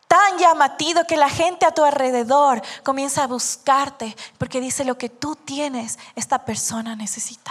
tan 0.06 0.38
llamativo 0.38 1.02
que 1.02 1.16
la 1.16 1.28
gente 1.28 1.66
a 1.66 1.74
tu 1.74 1.82
alrededor 1.82 2.62
comienza 2.84 3.24
a 3.24 3.26
buscarte 3.26 4.16
porque 4.38 4.60
dice 4.60 4.84
lo 4.84 4.96
que 4.96 5.08
tú 5.08 5.34
tienes, 5.34 5.98
esta 6.14 6.44
persona 6.44 6.94
necesita? 6.94 7.50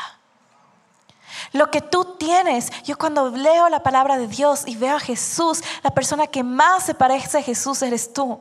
Lo 1.52 1.70
que 1.70 1.82
tú 1.82 2.16
tienes, 2.18 2.72
yo 2.84 2.98
cuando 2.98 3.30
leo 3.30 3.68
la 3.68 3.84
palabra 3.84 4.18
de 4.18 4.28
Dios 4.28 4.64
y 4.66 4.78
veo 4.78 4.96
a 4.96 5.02
Jesús, 5.02 5.62
la 5.84 5.92
persona 5.92 6.28
que 6.28 6.44
más 6.44 6.84
se 6.84 6.96
parece 6.96 7.40
a 7.40 7.44
Jesús 7.44 7.82
eres 7.82 8.14
tú. 8.14 8.40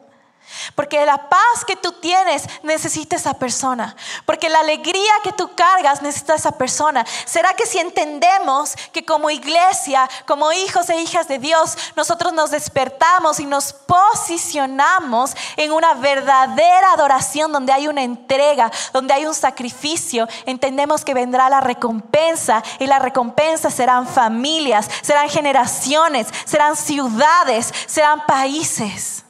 Porque 0.74 1.04
la 1.04 1.28
paz 1.28 1.64
que 1.66 1.76
tú 1.76 1.92
tienes 1.92 2.44
necesita 2.62 3.16
esa 3.16 3.34
persona. 3.34 3.96
Porque 4.24 4.48
la 4.48 4.60
alegría 4.60 5.12
que 5.22 5.32
tú 5.32 5.54
cargas 5.54 6.02
necesita 6.02 6.34
esa 6.34 6.52
persona. 6.52 7.04
¿Será 7.24 7.54
que 7.54 7.66
si 7.66 7.78
entendemos 7.78 8.74
que 8.92 9.04
como 9.04 9.30
iglesia, 9.30 10.08
como 10.26 10.52
hijos 10.52 10.88
e 10.90 11.00
hijas 11.00 11.28
de 11.28 11.38
Dios, 11.38 11.76
nosotros 11.96 12.32
nos 12.32 12.50
despertamos 12.50 13.40
y 13.40 13.46
nos 13.46 13.72
posicionamos 13.72 15.34
en 15.56 15.72
una 15.72 15.94
verdadera 15.94 16.92
adoración 16.92 17.52
donde 17.52 17.72
hay 17.72 17.88
una 17.88 18.02
entrega, 18.02 18.70
donde 18.92 19.14
hay 19.14 19.26
un 19.26 19.34
sacrificio, 19.34 20.28
entendemos 20.46 21.04
que 21.04 21.14
vendrá 21.14 21.48
la 21.48 21.60
recompensa 21.60 22.62
y 22.78 22.86
la 22.86 22.98
recompensa 22.98 23.70
serán 23.70 24.06
familias, 24.06 24.88
serán 25.02 25.28
generaciones, 25.28 26.28
serán 26.44 26.76
ciudades, 26.76 27.72
serán 27.86 28.26
países? 28.26 29.24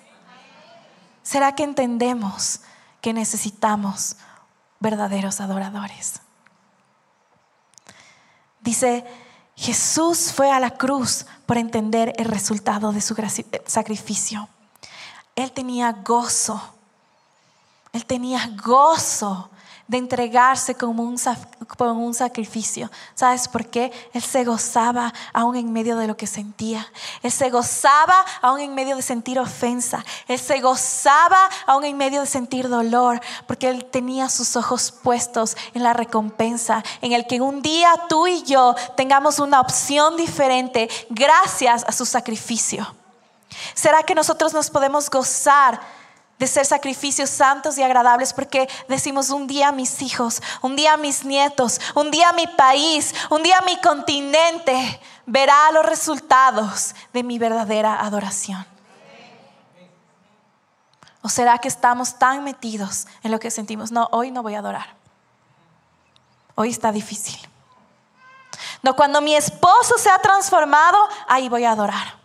¿Será 1.30 1.54
que 1.54 1.62
entendemos 1.62 2.58
que 3.00 3.12
necesitamos 3.12 4.16
verdaderos 4.80 5.40
adoradores? 5.40 6.14
Dice, 8.58 9.04
Jesús 9.54 10.32
fue 10.32 10.50
a 10.50 10.58
la 10.58 10.70
cruz 10.70 11.26
por 11.46 11.56
entender 11.56 12.12
el 12.16 12.24
resultado 12.24 12.90
de 12.90 13.00
su 13.00 13.14
sacrificio. 13.66 14.48
Él 15.36 15.52
tenía 15.52 15.92
gozo. 15.92 16.60
Él 17.92 18.06
tenía 18.06 18.50
gozo 18.60 19.50
de 19.90 19.98
entregarse 19.98 20.76
como 20.76 21.03
un, 21.03 21.16
como 21.76 22.07
un 22.07 22.14
sacrificio. 22.14 22.88
¿Sabes 23.16 23.48
por 23.48 23.66
qué? 23.66 23.90
Él 24.12 24.22
se 24.22 24.44
gozaba 24.44 25.12
aún 25.33 25.57
en 25.57 25.72
medio 25.72 25.96
de 25.96 26.07
lo 26.07 26.16
que 26.16 26.29
sentía. 26.29 26.87
Él 27.24 27.33
se 27.33 27.50
gozaba 27.50 28.24
aún 28.40 28.61
en 28.61 28.72
medio 28.72 28.94
de 28.94 29.03
sentir 29.03 29.40
ofensa. 29.40 30.05
Él 30.29 30.38
se 30.38 30.61
gozaba 30.61 31.50
aún 31.66 31.83
en 31.83 31.96
medio 31.96 32.20
de 32.20 32.29
sentir 32.29 32.68
dolor, 32.68 33.20
porque 33.48 33.68
él 33.68 33.85
tenía 33.85 34.29
sus 34.29 34.55
ojos 34.55 34.92
puestos 34.92 35.57
en 35.74 35.83
la 35.83 35.92
recompensa, 35.92 36.85
en 37.03 37.11
el 37.11 37.26
que 37.26 37.40
un 37.40 37.61
día 37.61 37.90
tú 38.09 38.29
y 38.29 38.44
yo 38.44 38.76
tengamos 38.96 39.40
una 39.40 39.61
opción 39.61 40.16
diferente 40.16 40.88
gracias 41.09 41.83
a 41.85 41.90
su 41.90 42.07
sacrificio. 42.07 42.94
¿Será 43.74 44.05
que 44.05 44.14
nosotros 44.14 44.55
nos 44.55 44.70
podemos 44.70 45.11
gozar? 45.11 45.81
De 46.40 46.46
ser 46.46 46.64
sacrificios 46.64 47.29
santos 47.29 47.76
y 47.76 47.83
agradables 47.83 48.33
porque 48.33 48.66
decimos 48.88 49.29
un 49.29 49.46
día 49.46 49.72
mis 49.72 50.00
hijos, 50.00 50.42
un 50.62 50.74
día 50.74 50.96
mis 50.96 51.22
nietos, 51.22 51.79
un 51.94 52.11
día 52.11 52.33
mi 52.33 52.46
país, 52.46 53.14
un 53.29 53.42
día 53.42 53.61
mi 53.66 53.79
continente 53.83 55.00
verá 55.26 55.70
los 55.70 55.85
resultados 55.85 56.94
de 57.12 57.22
mi 57.24 57.38
verdadera 57.38 58.00
adoración. 58.00 58.66
¿O 61.20 61.29
será 61.29 61.59
que 61.59 61.68
estamos 61.68 62.18
tan 62.18 62.42
metidos 62.42 63.07
en 63.22 63.33
lo 63.33 63.38
que 63.38 63.50
sentimos? 63.50 63.92
No, 63.92 64.09
hoy 64.11 64.31
no 64.31 64.42
voy 64.42 64.55
a 64.55 64.61
adorar. 64.61 64.94
Hoy 66.55 66.70
está 66.70 66.90
difícil. 66.90 67.38
No, 68.83 68.96
cuando 68.96 69.20
mi 69.20 69.35
esposo 69.35 69.98
se 69.98 70.09
ha 70.09 70.18
transformado, 70.20 70.96
ahí 71.29 71.50
voy 71.50 71.64
a 71.64 71.72
adorar. 71.72 72.19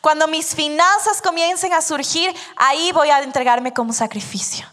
Cuando 0.00 0.28
mis 0.28 0.54
finanzas 0.54 1.20
comiencen 1.22 1.72
a 1.72 1.82
surgir, 1.82 2.34
ahí 2.56 2.92
voy 2.92 3.10
a 3.10 3.22
entregarme 3.22 3.72
como 3.72 3.92
sacrificio. 3.92 4.66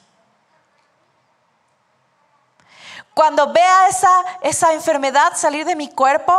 Cuando 3.14 3.52
vea 3.52 3.88
esa, 3.88 4.10
esa 4.42 4.74
enfermedad 4.74 5.34
salir 5.36 5.66
de 5.66 5.76
mi 5.76 5.90
cuerpo, 5.90 6.34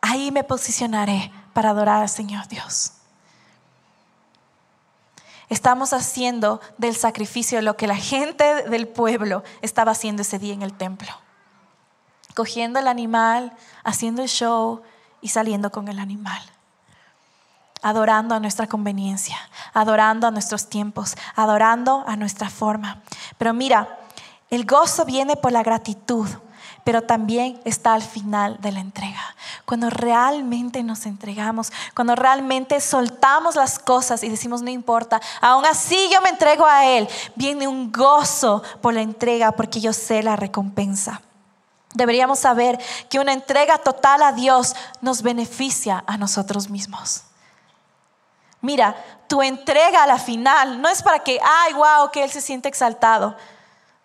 ahí 0.00 0.30
me 0.30 0.44
posicionaré 0.44 1.32
para 1.52 1.70
adorar 1.70 2.02
al 2.02 2.08
Señor 2.08 2.46
Dios. 2.48 2.92
Estamos 5.48 5.92
haciendo 5.92 6.60
del 6.78 6.96
sacrificio 6.96 7.60
lo 7.60 7.76
que 7.76 7.86
la 7.86 7.96
gente 7.96 8.68
del 8.68 8.88
pueblo 8.88 9.42
estaba 9.60 9.92
haciendo 9.92 10.22
ese 10.22 10.38
día 10.38 10.54
en 10.54 10.62
el 10.62 10.72
templo. 10.72 11.10
Cogiendo 12.34 12.78
el 12.78 12.88
animal, 12.88 13.52
haciendo 13.84 14.22
el 14.22 14.28
show 14.28 14.82
y 15.20 15.28
saliendo 15.28 15.70
con 15.70 15.88
el 15.88 15.98
animal 15.98 16.51
adorando 17.82 18.34
a 18.34 18.40
nuestra 18.40 18.66
conveniencia, 18.66 19.36
adorando 19.74 20.26
a 20.26 20.30
nuestros 20.30 20.68
tiempos, 20.68 21.16
adorando 21.34 22.04
a 22.06 22.16
nuestra 22.16 22.48
forma. 22.48 23.02
Pero 23.38 23.52
mira, 23.52 23.98
el 24.50 24.64
gozo 24.64 25.04
viene 25.04 25.36
por 25.36 25.52
la 25.52 25.62
gratitud, 25.62 26.28
pero 26.84 27.02
también 27.02 27.60
está 27.64 27.94
al 27.94 28.02
final 28.02 28.60
de 28.60 28.72
la 28.72 28.80
entrega. 28.80 29.34
Cuando 29.64 29.88
realmente 29.90 30.82
nos 30.82 31.06
entregamos, 31.06 31.72
cuando 31.94 32.14
realmente 32.14 32.80
soltamos 32.80 33.54
las 33.54 33.78
cosas 33.78 34.22
y 34.22 34.28
decimos, 34.28 34.62
no 34.62 34.70
importa, 34.70 35.20
aún 35.40 35.64
así 35.64 36.08
yo 36.12 36.20
me 36.20 36.30
entrego 36.30 36.66
a 36.66 36.86
Él, 36.86 37.08
viene 37.34 37.68
un 37.68 37.92
gozo 37.92 38.62
por 38.80 38.94
la 38.94 39.02
entrega 39.02 39.52
porque 39.52 39.80
yo 39.80 39.92
sé 39.92 40.22
la 40.22 40.36
recompensa. 40.36 41.20
Deberíamos 41.94 42.38
saber 42.38 42.78
que 43.10 43.18
una 43.18 43.32
entrega 43.32 43.78
total 43.78 44.22
a 44.22 44.32
Dios 44.32 44.74
nos 45.00 45.22
beneficia 45.22 46.02
a 46.06 46.16
nosotros 46.16 46.70
mismos. 46.70 47.24
Mira, 48.62 48.96
tu 49.28 49.42
entrega 49.42 50.04
a 50.04 50.06
la 50.06 50.18
final 50.18 50.80
no 50.80 50.88
es 50.88 51.02
para 51.02 51.18
que, 51.18 51.38
ay, 51.42 51.74
wow, 51.74 52.10
que 52.12 52.22
Él 52.22 52.30
se 52.30 52.40
siente 52.40 52.68
exaltado. 52.68 53.36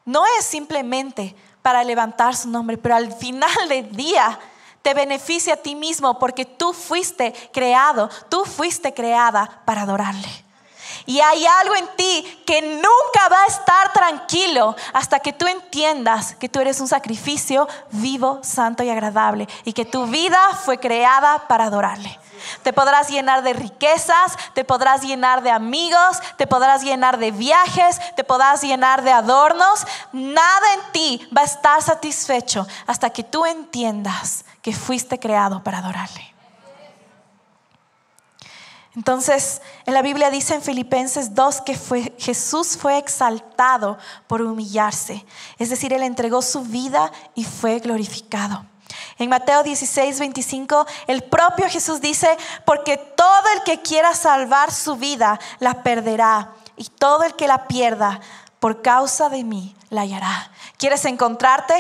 No 0.04 0.24
es 0.40 0.46
simplemente 0.46 1.36
para 1.62 1.84
levantar 1.84 2.36
su 2.36 2.50
nombre, 2.50 2.78
pero 2.78 2.96
al 2.96 3.14
final 3.14 3.70
del 3.70 3.96
día 3.96 4.40
te 4.82 4.94
beneficia 4.94 5.54
a 5.54 5.58
ti 5.58 5.76
mismo 5.76 6.18
porque 6.18 6.46
tú 6.46 6.74
fuiste 6.74 7.34
creado, 7.54 8.10
tú 8.30 8.46
fuiste 8.46 8.94
creada 8.94 9.62
para 9.64 9.84
adorarle. 9.84 10.30
Y 11.06 11.20
hay 11.20 11.46
algo 11.46 11.76
en 11.76 11.88
ti 11.96 12.44
que 12.46 12.62
nunca 12.62 13.30
va 13.30 13.44
a 13.44 13.48
estar 13.48 13.94
tranquilo 13.94 14.76
hasta 14.94 15.20
que 15.20 15.34
tú 15.34 15.46
entiendas 15.46 16.36
que 16.36 16.50
tú 16.50 16.60
eres 16.60 16.82
un 16.82 16.88
sacrificio 16.88 17.68
vivo, 17.92 18.40
santo 18.42 18.84
y 18.84 18.90
agradable 18.90 19.48
y 19.66 19.74
que 19.74 19.86
tu 19.86 20.08
vida 20.08 20.40
fue 20.66 20.80
creada 20.80 21.48
para 21.48 21.66
adorarle. 21.66 22.20
Te 22.64 22.74
podrás 22.74 23.10
llenar 23.10 23.44
de 23.44 23.54
riquezas, 23.54 24.38
te 24.54 24.64
podrás 24.64 25.02
llenar 25.04 25.44
de 25.44 25.52
amigos, 25.52 26.20
te 26.38 26.48
podrás 26.48 26.84
llenar 26.84 27.18
de 27.18 27.32
viajes, 27.32 28.00
te 28.16 28.24
podrás 28.24 28.62
llenar 28.62 29.04
de 29.04 29.12
adornos. 29.12 29.86
Nada 30.12 30.74
en 30.76 30.92
ti 30.92 31.30
va 31.36 31.42
a 31.42 31.46
estar 31.46 31.82
satisfecho 31.82 32.68
hasta 32.86 33.10
que 33.10 33.24
tú 33.24 33.46
entiendas 33.46 34.46
que 34.62 34.74
fuiste 34.74 35.20
creado 35.20 35.64
para 35.64 35.80
adorarle. 35.80 36.38
Entonces, 38.98 39.62
en 39.86 39.94
la 39.94 40.02
Biblia 40.02 40.32
dice 40.32 40.56
en 40.56 40.64
Filipenses 40.64 41.36
2 41.36 41.62
que 41.62 41.76
Jesús 42.18 42.76
fue 42.78 42.98
exaltado 42.98 44.00
por 44.26 44.42
humillarse. 44.42 45.24
Es 45.60 45.70
decir, 45.70 45.94
Él 45.94 46.02
entregó 46.02 46.42
su 46.42 46.62
vida 46.62 47.12
y 47.36 47.44
fue 47.44 47.78
glorificado. 47.78 48.66
En 49.20 49.30
Mateo 49.30 49.64
16, 49.64 50.20
25, 50.20 50.86
el 51.08 51.24
propio 51.24 51.68
Jesús 51.70 52.02
dice, 52.02 52.38
porque 52.66 52.98
todo 52.98 53.44
el 53.56 53.64
que 53.64 53.82
quiera 53.82 54.14
salvar 54.14 54.72
su 54.72 54.96
vida 54.96 55.40
la 55.60 55.82
perderá, 55.84 56.54
y 56.78 56.86
todo 56.86 57.24
el 57.24 57.36
que 57.36 57.48
la 57.48 57.68
pierda 57.68 58.22
por 58.60 58.82
causa 58.82 59.30
de 59.30 59.44
mí 59.44 59.76
la 59.90 60.02
hallará. 60.02 60.52
¿Quieres 60.78 61.04
encontrarte? 61.06 61.74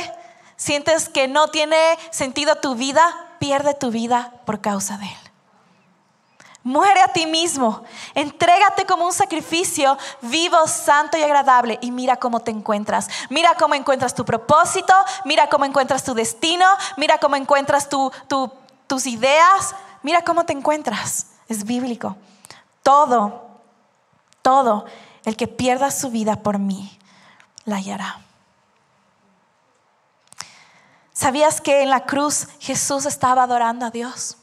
¿Sientes 0.55 1.07
que 1.07 1.27
no 1.27 1.49
tiene 1.49 1.77
sentido 2.09 2.55
tu 2.55 2.75
vida? 2.75 3.03
Pierde 3.39 3.75
tu 3.75 3.91
vida 3.91 4.33
por 4.45 4.59
causa 4.59 4.97
de 4.97 5.05
Él. 5.05 5.26
Muere 6.67 6.99
a 6.99 7.07
ti 7.07 7.25
mismo. 7.25 7.81
Entrégate 8.13 8.85
como 8.85 9.05
un 9.05 9.13
sacrificio 9.13 9.97
vivo, 10.21 10.67
santo 10.67 11.17
y 11.17 11.23
agradable. 11.23 11.79
Y 11.81 11.91
mira 11.91 12.17
cómo 12.17 12.41
te 12.41 12.51
encuentras. 12.51 13.07
Mira 13.29 13.55
cómo 13.57 13.73
encuentras 13.73 14.13
tu 14.13 14.25
propósito. 14.25 14.93
Mira 15.23 15.47
cómo 15.47 15.63
encuentras 15.63 16.03
tu 16.03 16.13
destino. 16.13 16.65
Mira 16.97 17.19
cómo 17.19 17.37
encuentras 17.37 17.87
tus 17.87 19.07
ideas. 19.07 19.75
Mira 20.03 20.23
cómo 20.23 20.45
te 20.45 20.51
encuentras. 20.51 21.27
Es 21.47 21.63
bíblico. 21.63 22.17
Todo, 22.83 23.47
todo 24.41 24.83
el 25.23 25.37
que 25.37 25.47
pierda 25.47 25.89
su 25.89 26.09
vida 26.09 26.43
por 26.43 26.59
mí, 26.59 26.99
la 27.63 27.77
hallará. 27.77 28.19
¿Sabías 31.13 31.61
que 31.61 31.81
en 31.81 31.91
la 31.91 32.01
cruz 32.01 32.49
Jesús 32.59 33.05
estaba 33.05 33.43
adorando 33.43 33.85
a 33.85 33.89
Dios? 33.89 34.36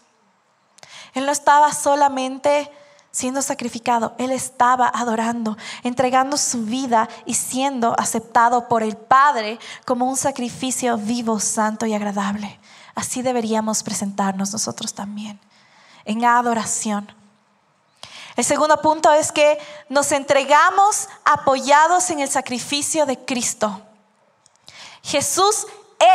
Él 1.15 1.27
no 1.27 1.33
estaba 1.33 1.73
solamente 1.73 2.71
siendo 3.11 3.43
sacrificado, 3.43 4.15
Él 4.19 4.33
estaba 4.33 4.91
adorando, 4.93 5.57
entregando 5.85 6.37
su 6.37 6.65
vida 6.65 7.09
y 7.25 7.35
siendo 7.35 7.95
aceptado 7.99 8.67
por 8.67 8.83
el 8.83 8.97
Padre 8.97 9.61
como 9.85 10.09
un 10.09 10.17
sacrificio 10.17 10.99
vivo, 10.99 11.39
santo 11.39 11.87
y 11.87 11.95
agradable. 11.95 12.59
Así 12.97 13.23
deberíamos 13.23 13.85
presentarnos 13.85 14.53
nosotros 14.53 14.95
también, 14.95 15.39
en 16.05 16.25
adoración. 16.25 17.13
El 18.37 18.45
segundo 18.45 18.81
punto 18.81 19.13
es 19.13 19.31
que 19.31 19.59
nos 19.89 20.11
entregamos 20.11 21.09
apoyados 21.25 22.11
en 22.11 22.19
el 22.19 22.29
sacrificio 22.29 23.07
de 23.07 23.25
Cristo. 23.25 23.81
Jesús 25.05 25.69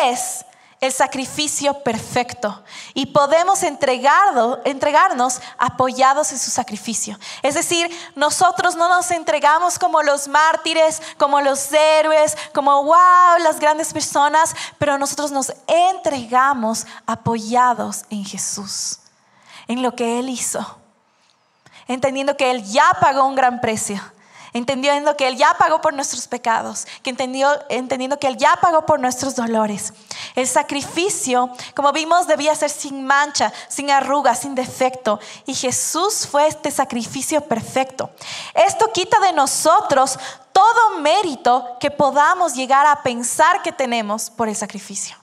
es 0.09 0.45
el 0.81 0.93
sacrificio 0.93 1.83
perfecto 1.83 2.63
y 2.93 3.07
podemos 3.07 3.63
entregarnos 3.63 5.41
apoyados 5.57 6.31
en 6.31 6.39
su 6.39 6.49
sacrificio. 6.49 7.19
Es 7.41 7.55
decir, 7.55 7.89
nosotros 8.15 8.75
no 8.75 8.87
nos 8.87 9.11
entregamos 9.11 9.77
como 9.77 10.01
los 10.01 10.29
mártires, 10.29 11.01
como 11.17 11.41
los 11.41 11.71
héroes, 11.73 12.37
como 12.53 12.83
wow, 12.83 13.39
las 13.43 13.59
grandes 13.59 13.91
personas, 13.91 14.55
pero 14.77 14.97
nosotros 14.97 15.31
nos 15.31 15.53
entregamos 15.67 16.85
apoyados 17.05 18.05
en 18.09 18.23
Jesús, 18.23 18.99
en 19.67 19.81
lo 19.81 19.95
que 19.95 20.19
Él 20.19 20.29
hizo, 20.29 20.77
entendiendo 21.89 22.37
que 22.37 22.51
Él 22.51 22.63
ya 22.63 22.89
pagó 23.01 23.25
un 23.25 23.35
gran 23.35 23.59
precio 23.59 24.01
entendiendo 24.53 25.15
que 25.15 25.27
Él 25.27 25.37
ya 25.37 25.53
pagó 25.57 25.81
por 25.81 25.93
nuestros 25.93 26.27
pecados, 26.27 26.87
que 27.03 27.09
entendió, 27.09 27.49
entendiendo 27.69 28.19
que 28.19 28.27
Él 28.27 28.37
ya 28.37 28.57
pagó 28.61 28.85
por 28.85 28.99
nuestros 28.99 29.35
dolores. 29.35 29.93
El 30.35 30.47
sacrificio, 30.47 31.49
como 31.75 31.91
vimos, 31.91 32.27
debía 32.27 32.55
ser 32.55 32.69
sin 32.69 33.05
mancha, 33.05 33.53
sin 33.67 33.91
arruga, 33.91 34.35
sin 34.35 34.55
defecto. 34.55 35.19
Y 35.45 35.53
Jesús 35.53 36.27
fue 36.27 36.47
este 36.47 36.71
sacrificio 36.71 37.41
perfecto. 37.41 38.09
Esto 38.53 38.91
quita 38.93 39.19
de 39.19 39.33
nosotros 39.33 40.17
todo 40.51 40.99
mérito 40.99 41.77
que 41.79 41.91
podamos 41.91 42.53
llegar 42.53 42.85
a 42.85 43.01
pensar 43.03 43.61
que 43.61 43.71
tenemos 43.71 44.29
por 44.29 44.49
el 44.49 44.55
sacrificio. 44.55 45.18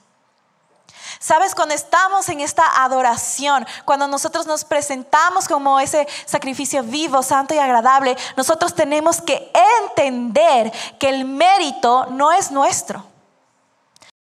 Sabes, 1.19 1.55
cuando 1.55 1.73
estamos 1.73 2.29
en 2.29 2.41
esta 2.41 2.83
adoración, 2.83 3.65
cuando 3.85 4.07
nosotros 4.07 4.45
nos 4.45 4.65
presentamos 4.65 5.47
como 5.47 5.79
ese 5.79 6.07
sacrificio 6.25 6.83
vivo, 6.83 7.23
santo 7.23 7.53
y 7.53 7.59
agradable, 7.59 8.17
nosotros 8.35 8.75
tenemos 8.75 9.21
que 9.21 9.51
entender 9.85 10.71
que 10.99 11.09
el 11.09 11.25
mérito 11.25 12.05
no 12.07 12.31
es 12.31 12.51
nuestro. 12.51 13.03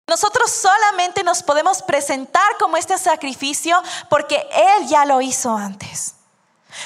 Nosotros 0.07 0.51
solamente 0.51 1.23
nos 1.23 1.41
podemos 1.41 1.81
presentar 1.81 2.57
como 2.59 2.75
este 2.75 2.97
sacrificio 2.97 3.81
porque 4.09 4.45
Él 4.51 4.87
ya 4.87 5.05
lo 5.05 5.21
hizo 5.21 5.55
antes. 5.55 6.15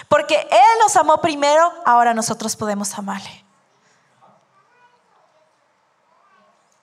Porque 0.08 0.36
Él 0.36 0.80
nos 0.82 0.96
amó 0.96 1.18
primero, 1.18 1.74
ahora 1.86 2.14
nosotros 2.14 2.56
podemos 2.56 2.98
amarle. 2.98 3.45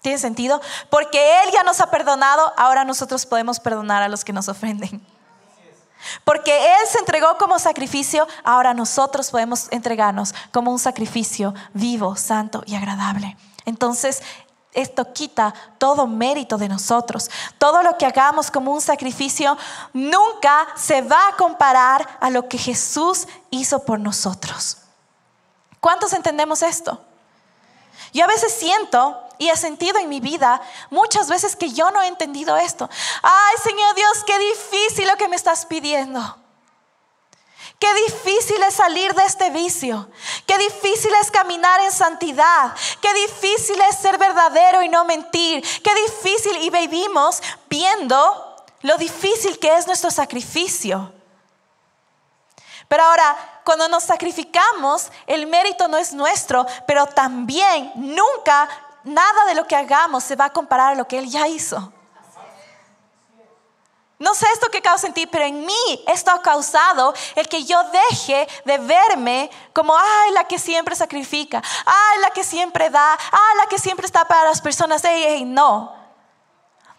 ¿Tiene 0.02 0.18
sentido? 0.18 0.60
Porque 0.90 1.42
Él 1.42 1.50
ya 1.52 1.62
nos 1.62 1.80
ha 1.80 1.90
perdonado, 1.90 2.52
ahora 2.56 2.84
nosotros 2.84 3.24
podemos 3.24 3.60
perdonar 3.60 4.02
a 4.02 4.08
los 4.08 4.24
que 4.24 4.32
nos 4.32 4.48
ofenden. 4.48 5.06
Porque 6.24 6.66
Él 6.66 6.88
se 6.90 6.98
entregó 6.98 7.38
como 7.38 7.60
sacrificio, 7.60 8.26
ahora 8.42 8.74
nosotros 8.74 9.30
podemos 9.30 9.68
entregarnos 9.70 10.34
como 10.50 10.72
un 10.72 10.80
sacrificio 10.80 11.54
vivo, 11.72 12.16
santo 12.16 12.64
y 12.66 12.74
agradable. 12.74 13.36
Entonces, 13.64 14.22
esto 14.72 15.12
quita 15.12 15.54
todo 15.78 16.08
mérito 16.08 16.58
de 16.58 16.68
nosotros. 16.68 17.30
Todo 17.58 17.84
lo 17.84 17.96
que 17.96 18.06
hagamos 18.06 18.50
como 18.50 18.72
un 18.72 18.80
sacrificio 18.80 19.56
nunca 19.92 20.66
se 20.74 21.02
va 21.02 21.28
a 21.28 21.36
comparar 21.36 22.18
a 22.20 22.30
lo 22.30 22.48
que 22.48 22.58
Jesús 22.58 23.28
hizo 23.50 23.84
por 23.84 24.00
nosotros. 24.00 24.78
¿Cuántos 25.78 26.12
entendemos 26.12 26.62
esto? 26.62 27.00
Yo 28.12 28.24
a 28.24 28.28
veces 28.28 28.52
siento 28.52 29.22
y 29.42 29.50
he 29.50 29.56
sentido 29.56 29.98
en 29.98 30.08
mi 30.08 30.20
vida 30.20 30.62
muchas 30.90 31.28
veces 31.28 31.56
que 31.56 31.72
yo 31.72 31.90
no 31.90 32.00
he 32.00 32.06
entendido 32.06 32.56
esto. 32.56 32.88
Ay, 33.22 33.54
Señor 33.60 33.94
Dios, 33.96 34.24
qué 34.24 34.38
difícil 34.38 35.08
lo 35.08 35.16
que 35.16 35.26
me 35.26 35.34
estás 35.34 35.66
pidiendo. 35.66 36.20
Qué 37.80 37.92
difícil 38.06 38.62
es 38.62 38.74
salir 38.74 39.12
de 39.14 39.24
este 39.24 39.50
vicio. 39.50 40.08
Qué 40.46 40.56
difícil 40.58 41.12
es 41.20 41.32
caminar 41.32 41.80
en 41.80 41.90
santidad. 41.90 42.72
Qué 43.00 43.12
difícil 43.14 43.80
es 43.80 43.96
ser 43.96 44.16
verdadero 44.16 44.80
y 44.82 44.88
no 44.88 45.04
mentir. 45.04 45.60
Qué 45.82 45.92
difícil 46.06 46.58
y 46.58 46.70
vivimos 46.70 47.42
viendo 47.68 48.54
lo 48.82 48.96
difícil 48.96 49.58
que 49.58 49.74
es 49.76 49.88
nuestro 49.88 50.12
sacrificio. 50.12 51.12
Pero 52.86 53.02
ahora, 53.02 53.60
cuando 53.64 53.88
nos 53.88 54.04
sacrificamos, 54.04 55.10
el 55.26 55.48
mérito 55.48 55.88
no 55.88 55.96
es 55.96 56.12
nuestro, 56.12 56.64
pero 56.86 57.06
también 57.06 57.90
nunca 57.96 58.68
nada 59.04 59.44
de 59.46 59.54
lo 59.54 59.66
que 59.66 59.76
hagamos 59.76 60.24
se 60.24 60.36
va 60.36 60.46
a 60.46 60.52
comparar 60.52 60.92
a 60.92 60.94
lo 60.94 61.06
que 61.06 61.18
Él 61.18 61.28
ya 61.28 61.48
hizo. 61.48 61.92
No 64.22 64.36
sé 64.36 64.46
esto 64.52 64.68
que 64.68 64.80
causa 64.80 65.08
en 65.08 65.14
ti, 65.14 65.26
pero 65.26 65.44
en 65.44 65.66
mí 65.66 66.04
esto 66.06 66.30
ha 66.30 66.40
causado 66.40 67.12
el 67.34 67.48
que 67.48 67.64
yo 67.64 67.82
deje 67.90 68.46
de 68.64 68.78
verme 68.78 69.50
como, 69.72 69.96
ay, 69.96 70.30
la 70.30 70.44
que 70.44 70.60
siempre 70.60 70.94
sacrifica, 70.94 71.60
ay, 71.84 72.20
la 72.20 72.30
que 72.30 72.44
siempre 72.44 72.88
da, 72.88 73.14
ay, 73.14 73.56
la 73.56 73.66
que 73.66 73.80
siempre 73.80 74.06
está 74.06 74.24
para 74.24 74.44
las 74.44 74.60
personas. 74.60 75.02
Hey, 75.04 75.44
no. 75.44 75.92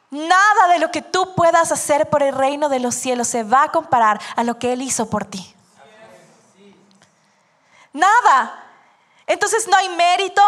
Nada 0.09 0.67
de 0.73 0.79
lo 0.79 0.91
que 0.91 1.01
tú 1.01 1.33
puedas 1.33 1.71
hacer 1.71 2.09
por 2.09 2.23
el 2.23 2.35
reino 2.35 2.67
de 2.67 2.81
los 2.81 2.93
cielos 2.93 3.29
se 3.29 3.43
va 3.43 3.63
a 3.63 3.71
comparar 3.71 4.19
a 4.35 4.43
lo 4.43 4.59
que 4.59 4.73
Él 4.73 4.81
hizo 4.81 5.09
por 5.09 5.23
ti. 5.23 5.55
Nada. 7.93 8.65
Entonces 9.27 9.65
no 9.69 9.77
hay 9.77 9.87
mérito, 9.87 10.41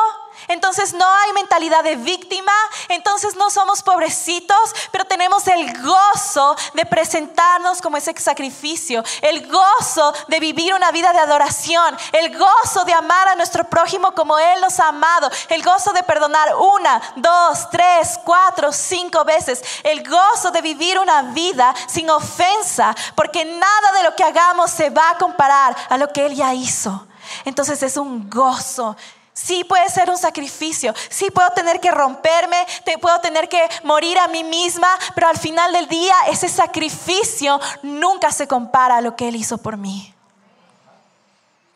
entonces 0.48 0.94
no 0.94 1.06
hay 1.06 1.34
mentalidad 1.34 1.84
de 1.84 1.96
víctima, 1.96 2.52
entonces 2.90 3.36
no 3.36 3.50
somos 3.50 3.84
pobrecitos, 3.84 4.58
pero 4.92 5.06
tenemos 5.06 5.48
el 5.48 5.82
gozo 5.82 6.56
de 6.74 6.86
presentarnos 6.86 7.82
como 7.82 7.98
ese 7.98 8.14
sacrificio, 8.18 9.04
el 9.22 9.48
gozo 9.48 10.14
de 10.28 10.40
vivir 10.40 10.74
una 10.74 10.92
vida 10.92 11.14
de 11.14 11.20
adoración, 11.20 11.98
el 12.12 12.38
gozo 12.38 12.86
de 12.86 12.94
amar 12.94 13.28
a 13.28 13.36
nuestro 13.36 13.64
prójimo 13.66 14.14
como 14.14 14.38
Él 14.38 14.62
nos 14.62 14.80
ha 14.80 14.90
amado, 14.90 15.30
el 15.50 15.64
gozo 15.64 15.94
de 15.94 16.04
perdonar 16.04 16.56
una, 16.56 17.02
dos, 17.16 17.70
tres, 17.70 18.20
cuatro, 18.24 18.72
cinco 18.72 19.24
veces, 19.24 19.62
el 19.84 20.08
gozo 20.08 20.52
de 20.52 20.62
vivir 20.62 21.00
una 21.00 21.22
vida 21.34 21.74
sin 21.88 22.10
ofensa, 22.10 22.96
porque 23.16 23.46
nada 23.46 23.92
de 23.98 24.04
lo 24.04 24.16
que 24.16 24.24
hagamos 24.24 24.72
se 24.72 24.90
va 24.90 25.12
a 25.12 25.18
comparar 25.18 25.76
a 25.90 25.98
lo 25.98 26.12
que 26.12 26.26
Él 26.26 26.36
ya 26.36 26.54
hizo. 26.54 27.08
Entonces 27.44 27.82
es 27.84 27.98
un 27.98 28.30
gozo. 28.30 28.96
Sí 29.36 29.66
puede 29.66 29.90
ser 29.90 30.10
un 30.10 30.18
sacrificio, 30.18 30.94
sí 31.10 31.30
puedo 31.30 31.50
tener 31.50 31.82
que 31.82 31.92
romperme, 31.92 32.66
puedo 33.02 33.20
tener 33.20 33.50
que 33.50 33.62
morir 33.84 34.18
a 34.18 34.30
mí 34.30 34.46
misma, 34.46 34.88
pero 35.14 35.28
al 35.28 35.38
final 35.38 35.74
del 35.74 35.90
día 35.90 36.16
ese 36.30 36.48
sacrificio 36.48 37.60
nunca 37.84 38.32
se 38.32 38.48
compara 38.48 38.96
a 38.96 39.02
lo 39.02 39.18
que 39.18 39.28
Él 39.28 39.36
hizo 39.36 39.58
por 39.58 39.76
mí. 39.76 40.14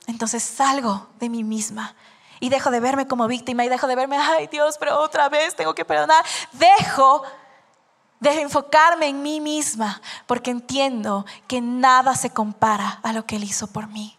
Entonces 0.08 0.42
salgo 0.42 1.08
de 1.20 1.28
mí 1.28 1.44
misma 1.44 1.96
y 2.40 2.48
dejo 2.48 2.72
de 2.72 2.80
verme 2.80 3.08
como 3.10 3.28
víctima 3.28 3.66
y 3.66 3.70
dejo 3.70 3.88
de 3.88 3.96
verme, 3.96 4.18
ay 4.18 4.48
Dios, 4.48 4.78
pero 4.80 4.98
otra 4.98 5.28
vez 5.28 5.54
tengo 5.54 5.76
que 5.76 5.84
perdonar. 5.84 6.24
Dejo 6.54 7.24
de 8.22 8.42
enfocarme 8.42 9.08
en 9.08 9.22
mí 9.22 9.42
misma 9.42 10.02
porque 10.28 10.52
entiendo 10.52 11.26
que 11.46 11.60
nada 11.60 12.16
se 12.16 12.30
compara 12.30 13.02
a 13.04 13.12
lo 13.12 13.26
que 13.26 13.36
Él 13.36 13.44
hizo 13.44 13.68
por 13.68 13.88
mí. 13.88 14.18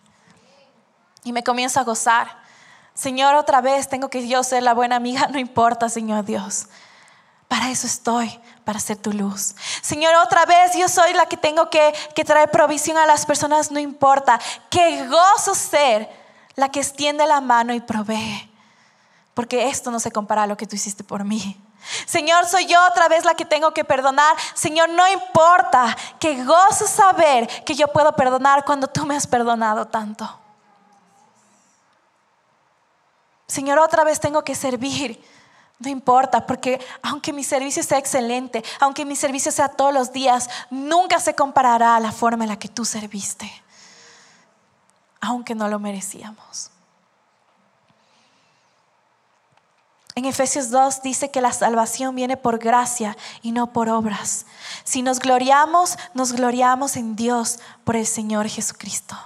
Y 1.24 1.32
me 1.32 1.42
comienzo 1.42 1.80
a 1.80 1.84
gozar. 1.84 2.39
Señor, 2.94 3.34
otra 3.34 3.60
vez 3.60 3.88
tengo 3.88 4.08
que 4.08 4.26
yo 4.26 4.42
ser 4.42 4.62
la 4.62 4.74
buena 4.74 4.96
amiga. 4.96 5.28
No 5.28 5.38
importa, 5.38 5.88
Señor 5.88 6.24
Dios. 6.24 6.66
Para 7.48 7.70
eso 7.70 7.86
estoy, 7.86 8.38
para 8.64 8.78
ser 8.78 8.96
tu 8.96 9.12
luz. 9.12 9.56
Señor, 9.82 10.14
otra 10.24 10.46
vez 10.46 10.76
yo 10.76 10.88
soy 10.88 11.12
la 11.14 11.26
que 11.26 11.36
tengo 11.36 11.68
que, 11.68 11.92
que 12.14 12.24
traer 12.24 12.50
provisión 12.50 12.96
a 12.96 13.06
las 13.06 13.26
personas. 13.26 13.72
No 13.72 13.80
importa. 13.80 14.38
Qué 14.70 15.06
gozo 15.08 15.54
ser 15.54 16.08
la 16.54 16.68
que 16.68 16.80
extiende 16.80 17.26
la 17.26 17.40
mano 17.40 17.74
y 17.74 17.80
provee. 17.80 18.48
Porque 19.34 19.68
esto 19.68 19.90
no 19.90 19.98
se 19.98 20.12
compara 20.12 20.44
a 20.44 20.46
lo 20.46 20.56
que 20.56 20.66
tú 20.66 20.76
hiciste 20.76 21.02
por 21.02 21.24
mí. 21.24 21.60
Señor, 22.06 22.46
soy 22.46 22.66
yo 22.66 22.78
otra 22.86 23.08
vez 23.08 23.24
la 23.24 23.34
que 23.34 23.44
tengo 23.44 23.72
que 23.72 23.84
perdonar. 23.84 24.36
Señor, 24.54 24.90
no 24.90 25.08
importa. 25.08 25.96
Qué 26.18 26.44
gozo 26.44 26.86
saber 26.86 27.48
que 27.64 27.74
yo 27.74 27.88
puedo 27.88 28.12
perdonar 28.12 28.64
cuando 28.64 28.86
tú 28.86 29.06
me 29.06 29.16
has 29.16 29.26
perdonado 29.26 29.86
tanto. 29.86 30.38
Señor, 33.50 33.80
otra 33.80 34.04
vez 34.04 34.20
tengo 34.20 34.44
que 34.44 34.54
servir. 34.54 35.20
No 35.80 35.88
importa, 35.88 36.46
porque 36.46 36.80
aunque 37.02 37.32
mi 37.32 37.42
servicio 37.42 37.82
sea 37.82 37.98
excelente, 37.98 38.62
aunque 38.78 39.04
mi 39.04 39.16
servicio 39.16 39.50
sea 39.50 39.68
todos 39.68 39.92
los 39.92 40.12
días, 40.12 40.48
nunca 40.70 41.18
se 41.18 41.34
comparará 41.34 41.96
a 41.96 42.00
la 42.00 42.12
forma 42.12 42.44
en 42.44 42.50
la 42.50 42.58
que 42.58 42.68
tú 42.68 42.84
serviste, 42.84 43.50
aunque 45.20 45.54
no 45.54 45.68
lo 45.68 45.80
merecíamos. 45.80 46.70
En 50.14 50.26
Efesios 50.26 50.70
2 50.70 51.02
dice 51.02 51.30
que 51.30 51.40
la 51.40 51.52
salvación 51.52 52.14
viene 52.14 52.36
por 52.36 52.58
gracia 52.58 53.16
y 53.42 53.50
no 53.50 53.72
por 53.72 53.88
obras. 53.88 54.46
Si 54.84 55.02
nos 55.02 55.18
gloriamos, 55.18 55.98
nos 56.14 56.32
gloriamos 56.32 56.96
en 56.96 57.16
Dios 57.16 57.58
por 57.84 57.96
el 57.96 58.06
Señor 58.06 58.48
Jesucristo. 58.48 59.16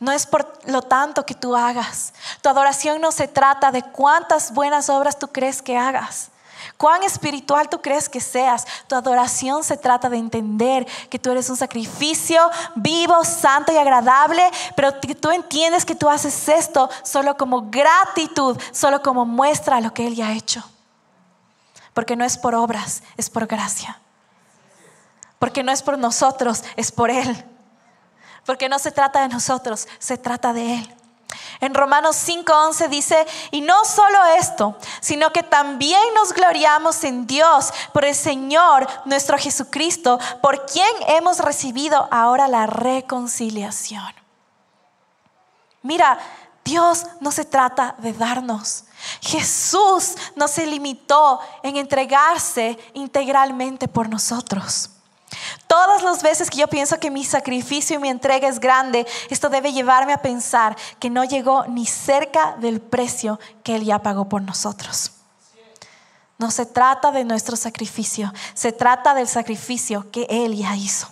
No 0.00 0.12
es 0.12 0.26
por 0.26 0.58
lo 0.64 0.80
tanto 0.80 1.26
que 1.26 1.34
tú 1.34 1.54
hagas. 1.54 2.14
Tu 2.40 2.48
adoración 2.48 3.00
no 3.02 3.12
se 3.12 3.28
trata 3.28 3.70
de 3.70 3.82
cuántas 3.82 4.52
buenas 4.52 4.88
obras 4.88 5.18
tú 5.18 5.28
crees 5.28 5.60
que 5.60 5.76
hagas. 5.76 6.30
Cuán 6.78 7.02
espiritual 7.02 7.68
tú 7.68 7.82
crees 7.82 8.08
que 8.08 8.20
seas. 8.20 8.66
Tu 8.86 8.94
adoración 8.94 9.62
se 9.62 9.76
trata 9.76 10.08
de 10.08 10.16
entender 10.16 10.86
que 11.10 11.18
tú 11.18 11.30
eres 11.30 11.50
un 11.50 11.56
sacrificio 11.56 12.40
vivo, 12.74 13.22
santo 13.24 13.72
y 13.72 13.76
agradable, 13.76 14.42
pero 14.74 14.98
que 15.00 15.14
tú 15.14 15.30
entiendes 15.30 15.84
que 15.84 15.94
tú 15.94 16.08
haces 16.08 16.48
esto 16.48 16.88
solo 17.02 17.36
como 17.36 17.70
gratitud, 17.70 18.58
solo 18.72 19.02
como 19.02 19.26
muestra 19.26 19.76
a 19.76 19.80
lo 19.82 19.92
que 19.92 20.06
Él 20.06 20.14
ya 20.14 20.28
ha 20.28 20.32
hecho. 20.32 20.64
Porque 21.92 22.16
no 22.16 22.24
es 22.24 22.38
por 22.38 22.54
obras, 22.54 23.02
es 23.18 23.28
por 23.28 23.46
gracia. 23.46 24.00
Porque 25.38 25.62
no 25.62 25.72
es 25.72 25.82
por 25.82 25.98
nosotros, 25.98 26.64
es 26.76 26.90
por 26.90 27.10
Él. 27.10 27.44
Porque 28.50 28.68
no 28.68 28.80
se 28.80 28.90
trata 28.90 29.20
de 29.20 29.28
nosotros, 29.28 29.86
se 30.00 30.18
trata 30.18 30.52
de 30.52 30.74
Él. 30.74 30.96
En 31.60 31.72
Romanos 31.72 32.16
5:11 32.16 32.88
dice, 32.88 33.24
y 33.52 33.60
no 33.60 33.84
solo 33.84 34.18
esto, 34.40 34.76
sino 35.00 35.30
que 35.32 35.44
también 35.44 36.02
nos 36.16 36.32
gloriamos 36.32 37.04
en 37.04 37.28
Dios 37.28 37.72
por 37.92 38.04
el 38.04 38.16
Señor 38.16 38.88
nuestro 39.04 39.38
Jesucristo, 39.38 40.18
por 40.42 40.66
quien 40.66 40.88
hemos 41.06 41.38
recibido 41.38 42.08
ahora 42.10 42.48
la 42.48 42.66
reconciliación. 42.66 44.12
Mira, 45.82 46.18
Dios 46.64 47.06
no 47.20 47.30
se 47.30 47.44
trata 47.44 47.94
de 47.98 48.12
darnos. 48.14 48.82
Jesús 49.20 50.16
no 50.34 50.48
se 50.48 50.66
limitó 50.66 51.38
en 51.62 51.76
entregarse 51.76 52.76
integralmente 52.94 53.86
por 53.86 54.08
nosotros. 54.08 54.90
Todas 55.66 56.02
las 56.02 56.22
veces 56.22 56.50
que 56.50 56.58
yo 56.58 56.68
pienso 56.68 56.98
que 56.98 57.10
mi 57.10 57.24
sacrificio 57.24 57.96
y 57.96 57.98
mi 58.00 58.08
entrega 58.08 58.48
es 58.48 58.58
grande, 58.58 59.06
esto 59.28 59.48
debe 59.48 59.72
llevarme 59.72 60.12
a 60.12 60.22
pensar 60.22 60.76
que 60.98 61.10
no 61.10 61.24
llegó 61.24 61.64
ni 61.66 61.86
cerca 61.86 62.56
del 62.58 62.80
precio 62.80 63.38
que 63.62 63.76
Él 63.76 63.84
ya 63.84 64.00
pagó 64.00 64.28
por 64.28 64.42
nosotros. 64.42 65.12
No 66.38 66.50
se 66.50 66.66
trata 66.66 67.12
de 67.12 67.24
nuestro 67.24 67.54
sacrificio, 67.56 68.32
se 68.54 68.72
trata 68.72 69.14
del 69.14 69.28
sacrificio 69.28 70.10
que 70.10 70.26
Él 70.30 70.56
ya 70.56 70.74
hizo. 70.74 71.08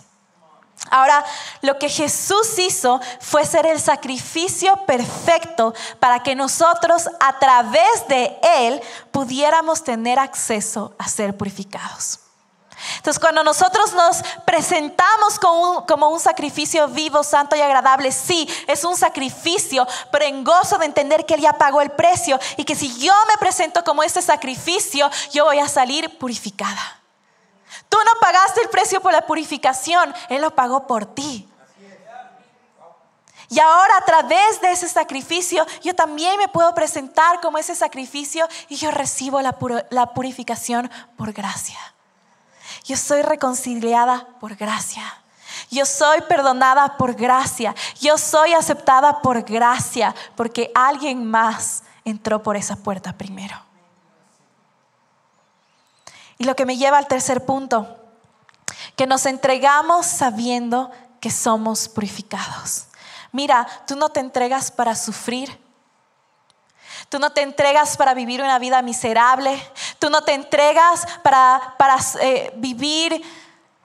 Ahora, 0.89 1.23
lo 1.61 1.77
que 1.77 1.89
Jesús 1.89 2.57
hizo 2.57 2.99
fue 3.19 3.45
ser 3.45 3.65
el 3.65 3.79
sacrificio 3.79 4.75
perfecto 4.85 5.73
para 5.99 6.23
que 6.23 6.35
nosotros 6.35 7.09
a 7.19 7.37
través 7.37 8.07
de 8.07 8.37
Él 8.57 8.81
pudiéramos 9.11 9.83
tener 9.83 10.19
acceso 10.19 10.95
a 10.97 11.07
ser 11.07 11.37
purificados. 11.37 12.19
Entonces, 12.97 13.19
cuando 13.19 13.43
nosotros 13.43 13.93
nos 13.93 14.21
presentamos 14.45 15.39
como 15.39 16.09
un, 16.09 16.19
sacrificio 16.19 16.87
vivo, 16.87 17.23
santo 17.23 17.55
y 17.55 17.61
agradable, 17.61 18.11
sí, 18.11 18.47
es 18.67 18.83
un 18.83 18.95
sacrificio, 18.95 19.87
pero 20.11 20.25
en 20.25 20.43
gozo 20.43 20.77
de 20.77 20.85
entender 20.85 21.25
que 21.25 21.35
Él 21.35 21.41
ya 21.41 21.53
pagó 21.53 21.81
el 21.81 21.91
precio 21.91 22.39
y 22.57 22.65
que 22.65 22.75
si 22.75 22.97
yo 22.99 23.13
me 23.27 23.37
presento 23.37 23.83
como 23.83 24.03
ese 24.03 24.21
sacrificio, 24.21 25.09
yo 25.31 25.45
voy 25.45 25.59
a 25.59 25.67
salir 25.67 26.17
purificada. 26.17 27.01
Tú 27.87 27.97
no 27.97 28.19
pagaste 28.19 28.61
el 28.61 28.69
precio 28.69 29.01
por 29.01 29.11
la 29.11 29.25
purificación, 29.25 30.13
Él 30.29 30.41
lo 30.41 30.53
pagó 30.55 30.87
por 30.87 31.05
ti. 31.05 31.47
Y 33.51 33.59
ahora 33.59 33.97
a 33.97 34.05
través 34.05 34.61
de 34.61 34.71
ese 34.71 34.87
sacrificio 34.87 35.65
yo 35.81 35.95
también 35.95 36.37
me 36.37 36.47
puedo 36.47 36.73
presentar 36.75 37.41
como 37.41 37.57
ese 37.57 37.75
sacrificio 37.75 38.47
y 38.67 38.75
yo 38.75 38.91
recibo 38.91 39.41
la 39.41 40.13
purificación 40.13 40.91
por 41.17 41.33
gracia. 41.33 41.79
Yo 42.89 42.97
soy 42.97 43.21
reconciliada 43.21 44.25
por 44.39 44.55
gracia. 44.55 45.03
Yo 45.69 45.85
soy 45.85 46.21
perdonada 46.21 46.97
por 46.97 47.13
gracia. 47.13 47.75
Yo 48.01 48.17
soy 48.17 48.53
aceptada 48.53 49.21
por 49.21 49.43
gracia 49.43 50.15
porque 50.35 50.71
alguien 50.73 51.23
más 51.23 51.83
entró 52.03 52.41
por 52.41 52.57
esa 52.57 52.77
puerta 52.77 53.13
primero. 53.13 53.55
Y 56.39 56.45
lo 56.45 56.55
que 56.55 56.65
me 56.65 56.77
lleva 56.77 56.97
al 56.97 57.07
tercer 57.07 57.45
punto, 57.45 57.95
que 58.95 59.05
nos 59.05 59.27
entregamos 59.27 60.07
sabiendo 60.07 60.89
que 61.19 61.29
somos 61.29 61.87
purificados. 61.87 62.87
Mira, 63.31 63.67
tú 63.85 63.95
no 63.97 64.09
te 64.09 64.19
entregas 64.19 64.71
para 64.71 64.95
sufrir, 64.95 65.61
Tú 67.09 67.17
no 67.19 67.31
te 67.31 67.41
entregas 67.41 67.97
para 67.97 68.13
vivir 68.13 68.41
una 68.41 68.59
vida 68.59 68.81
miserable. 68.81 69.59
Tú 69.97 70.09
no 70.09 70.21
te 70.21 70.33
entregas 70.33 71.07
para, 71.23 71.75
para 71.77 71.97
eh, 72.21 72.51
vivir 72.55 73.21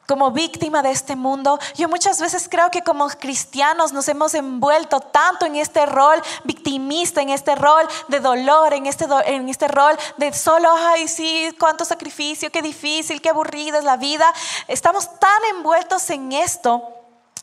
como 0.06 0.30
víctima 0.30 0.82
de 0.82 0.90
este 0.90 1.16
mundo. 1.16 1.58
Yo 1.74 1.88
muchas 1.88 2.20
veces 2.20 2.48
creo 2.50 2.70
que 2.70 2.82
como 2.82 3.08
cristianos 3.08 3.92
nos 3.92 4.06
hemos 4.08 4.34
envuelto 4.34 5.00
tanto 5.00 5.46
en 5.46 5.56
este 5.56 5.86
rol 5.86 6.22
victimista, 6.44 7.22
en 7.22 7.30
este 7.30 7.54
rol 7.54 7.86
de 8.08 8.20
dolor, 8.20 8.74
en 8.74 8.86
este, 8.86 9.06
en 9.26 9.48
este 9.48 9.68
rol 9.68 9.96
de 10.18 10.32
solo, 10.32 10.70
ay, 10.70 11.08
sí, 11.08 11.54
cuánto 11.58 11.84
sacrificio, 11.84 12.50
qué 12.50 12.62
difícil, 12.62 13.22
qué 13.22 13.30
aburrida 13.30 13.78
es 13.78 13.84
la 13.84 13.96
vida. 13.96 14.32
Estamos 14.68 15.08
tan 15.18 15.44
envueltos 15.56 16.08
en 16.10 16.32
esto 16.32 16.82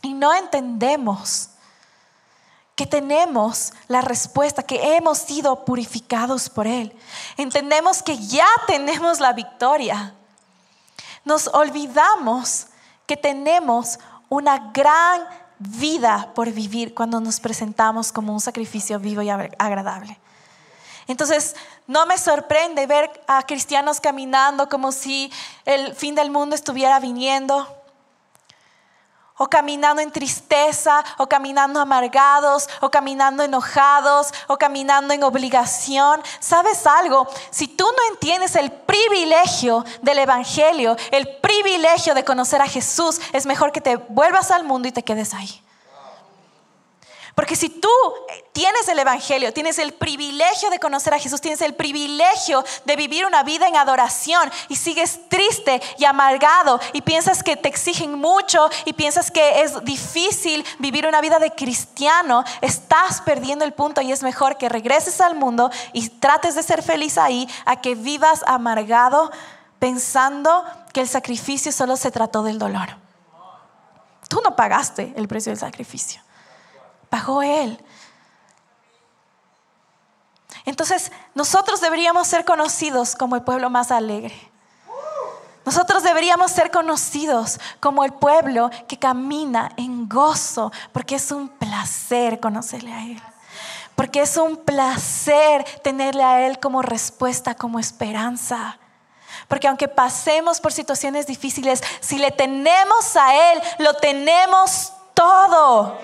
y 0.01 0.13
no 0.13 0.33
entendemos 0.33 1.50
que 2.81 2.87
tenemos 2.87 3.73
la 3.87 4.01
respuesta, 4.01 4.63
que 4.63 4.95
hemos 4.95 5.19
sido 5.19 5.65
purificados 5.65 6.49
por 6.49 6.65
Él. 6.65 6.91
Entendemos 7.37 8.01
que 8.01 8.17
ya 8.17 8.47
tenemos 8.65 9.19
la 9.19 9.33
victoria. 9.33 10.15
Nos 11.23 11.47
olvidamos 11.49 12.65
que 13.05 13.15
tenemos 13.15 13.99
una 14.29 14.71
gran, 14.73 15.21
vida 15.59 16.31
por 16.33 16.51
vivir 16.51 16.95
cuando 16.95 17.19
nos 17.19 17.39
presentamos 17.39 18.11
como 18.11 18.33
un 18.33 18.41
sacrificio 18.41 18.99
vivo 18.99 19.21
y 19.21 19.29
agradable. 19.29 20.17
Entonces, 21.05 21.55
no 21.85 22.07
me 22.07 22.17
sorprende 22.17 22.87
ver 22.87 23.11
a 23.27 23.43
cristianos 23.43 24.01
caminando 24.01 24.69
como 24.69 24.91
si 24.91 25.31
el 25.65 25.93
fin 25.93 26.15
del 26.15 26.31
mundo 26.31 26.55
estuviera 26.55 26.99
viniendo 26.99 27.67
o 29.41 29.49
caminando 29.49 30.03
en 30.03 30.11
tristeza, 30.11 31.03
o 31.17 31.25
caminando 31.25 31.79
amargados, 31.79 32.69
o 32.79 32.91
caminando 32.91 33.41
enojados, 33.41 34.31
o 34.45 34.55
caminando 34.55 35.15
en 35.15 35.23
obligación. 35.23 36.21
¿Sabes 36.39 36.85
algo? 36.85 37.27
Si 37.49 37.67
tú 37.67 37.83
no 37.85 38.13
entiendes 38.13 38.55
el 38.55 38.71
privilegio 38.71 39.83
del 40.03 40.19
Evangelio, 40.19 40.95
el 41.09 41.27
privilegio 41.37 42.13
de 42.13 42.23
conocer 42.23 42.61
a 42.61 42.67
Jesús, 42.67 43.19
es 43.33 43.47
mejor 43.47 43.71
que 43.71 43.81
te 43.81 43.95
vuelvas 43.95 44.51
al 44.51 44.63
mundo 44.63 44.87
y 44.87 44.91
te 44.91 45.01
quedes 45.01 45.33
ahí. 45.33 45.63
Porque 47.35 47.55
si 47.55 47.69
tú 47.69 47.89
tienes 48.51 48.87
el 48.89 48.99
Evangelio, 48.99 49.53
tienes 49.53 49.79
el 49.79 49.93
privilegio 49.93 50.69
de 50.69 50.79
conocer 50.79 51.13
a 51.13 51.19
Jesús, 51.19 51.39
tienes 51.39 51.61
el 51.61 51.75
privilegio 51.75 52.63
de 52.83 52.95
vivir 52.97 53.25
una 53.25 53.43
vida 53.43 53.67
en 53.67 53.77
adoración 53.77 54.51
y 54.67 54.75
sigues 54.75 55.29
triste 55.29 55.81
y 55.97 56.03
amargado 56.03 56.79
y 56.91 57.01
piensas 57.01 57.41
que 57.41 57.55
te 57.55 57.69
exigen 57.69 58.15
mucho 58.15 58.69
y 58.83 58.93
piensas 58.93 59.31
que 59.31 59.61
es 59.61 59.83
difícil 59.85 60.65
vivir 60.79 61.07
una 61.07 61.21
vida 61.21 61.39
de 61.39 61.51
cristiano, 61.51 62.43
estás 62.59 63.21
perdiendo 63.21 63.63
el 63.63 63.73
punto 63.73 64.01
y 64.01 64.11
es 64.11 64.23
mejor 64.23 64.57
que 64.57 64.67
regreses 64.67 65.21
al 65.21 65.35
mundo 65.35 65.71
y 65.93 66.09
trates 66.09 66.55
de 66.55 66.63
ser 66.63 66.83
feliz 66.83 67.17
ahí 67.17 67.47
a 67.65 67.79
que 67.79 67.95
vivas 67.95 68.43
amargado 68.45 69.31
pensando 69.79 70.65
que 70.91 70.99
el 70.99 71.07
sacrificio 71.07 71.71
solo 71.71 71.95
se 71.95 72.11
trató 72.11 72.43
del 72.43 72.59
dolor. 72.59 72.97
Tú 74.27 74.41
no 74.43 74.55
pagaste 74.55 75.13
el 75.15 75.27
precio 75.27 75.51
del 75.51 75.59
sacrificio 75.59 76.21
pagó 77.11 77.43
Él. 77.43 77.77
Entonces, 80.65 81.11
nosotros 81.35 81.81
deberíamos 81.81 82.27
ser 82.27 82.45
conocidos 82.45 83.15
como 83.15 83.35
el 83.35 83.43
pueblo 83.43 83.69
más 83.69 83.91
alegre. 83.91 84.49
Nosotros 85.65 86.01
deberíamos 86.01 86.51
ser 86.51 86.71
conocidos 86.71 87.59
como 87.79 88.03
el 88.03 88.13
pueblo 88.13 88.71
que 88.87 88.97
camina 88.97 89.73
en 89.77 90.07
gozo, 90.09 90.71
porque 90.91 91.15
es 91.15 91.31
un 91.31 91.49
placer 91.49 92.39
conocerle 92.39 92.93
a 92.93 93.03
Él. 93.03 93.21
Porque 93.95 94.21
es 94.21 94.37
un 94.37 94.55
placer 94.55 95.63
tenerle 95.83 96.23
a 96.23 96.47
Él 96.47 96.59
como 96.59 96.81
respuesta, 96.81 97.53
como 97.53 97.77
esperanza. 97.77 98.79
Porque 99.49 99.67
aunque 99.67 99.89
pasemos 99.89 100.61
por 100.61 100.71
situaciones 100.71 101.27
difíciles, 101.27 101.83
si 101.99 102.17
le 102.17 102.31
tenemos 102.31 103.15
a 103.17 103.51
Él, 103.51 103.61
lo 103.79 103.93
tenemos 103.95 104.93
todo. 105.13 105.99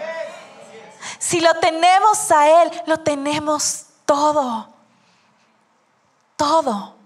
Si 1.20 1.40
lo 1.40 1.54
tenemos 1.56 2.32
a 2.32 2.64
Él, 2.64 2.72
lo 2.86 3.00
tenemos 3.00 3.86
todo. 4.06 4.70
Todo. 6.36 6.98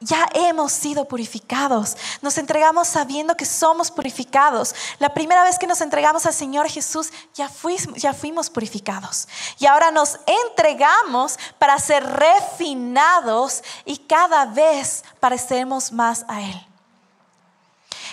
Ya 0.00 0.28
hemos 0.34 0.72
sido 0.72 1.06
purificados. 1.06 1.96
Nos 2.20 2.36
entregamos 2.36 2.86
sabiendo 2.86 3.34
que 3.34 3.46
somos 3.46 3.90
purificados. 3.90 4.74
La 4.98 5.14
primera 5.14 5.42
vez 5.42 5.58
que 5.58 5.66
nos 5.66 5.80
entregamos 5.80 6.26
al 6.26 6.34
Señor 6.34 6.68
Jesús, 6.68 7.10
ya 7.34 7.48
fuimos, 7.48 8.00
ya 8.00 8.12
fuimos 8.12 8.50
purificados. 8.50 9.26
Y 9.58 9.64
ahora 9.64 9.90
nos 9.90 10.18
entregamos 10.26 11.38
para 11.58 11.78
ser 11.78 12.04
refinados 12.04 13.62
y 13.86 13.96
cada 13.96 14.44
vez 14.44 15.02
parecemos 15.18 15.90
más 15.92 16.26
a 16.28 16.42
Él. 16.42 16.65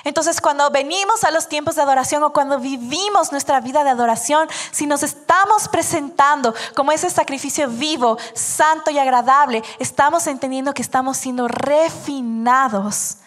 Entonces 0.04 0.41
cuando 0.41 0.70
venimos 0.70 1.24
a 1.24 1.32
los 1.32 1.47
tiempos 1.47 1.76
de 1.76 1.82
adoración 1.82 2.24
o 2.24 2.34
cuando 2.34 2.60
vivimos 2.60 3.32
nuestra 3.32 3.62
vida 3.62 3.84
de 3.84 3.89
adoración, 3.89 4.49
si 4.72 4.86
nos 4.86 5.01
estamos 5.04 5.70
presentando 5.70 6.54
como 6.76 6.91
ese 6.91 7.10
sacrificio 7.10 7.70
vivo, 7.70 8.18
santo 8.34 8.91
y 8.91 8.99
agradable, 8.99 9.64
estamos 9.80 10.28
entendiendo 10.28 10.74
que 10.74 10.82
estamos 10.82 11.18
siendo 11.18 11.47
refinados. 11.47 13.18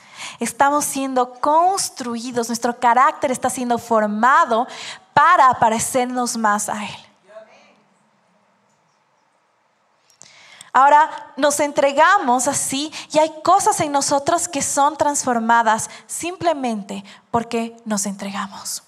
Estamos 0.41 0.85
siendo 0.85 1.35
construidos, 1.35 2.49
nuestro 2.49 2.79
carácter 2.79 3.31
está 3.31 3.49
siendo 3.49 3.79
formado 3.79 4.67
para 5.15 5.53
parecernos 5.55 6.37
más 6.37 6.69
a 6.69 6.85
Él. 6.85 7.06
Ahora 10.77 11.33
nos 11.39 11.59
entregamos 11.61 12.47
así 12.47 12.93
y 13.11 13.19
hay 13.19 13.33
cosas 13.43 13.81
en 13.81 13.93
nosotros 13.93 14.47
que 14.47 14.61
son 14.61 14.99
transformadas 14.99 15.89
simplemente 16.07 17.03
porque 17.31 17.75
nos 17.87 18.05
entregamos. 18.05 18.83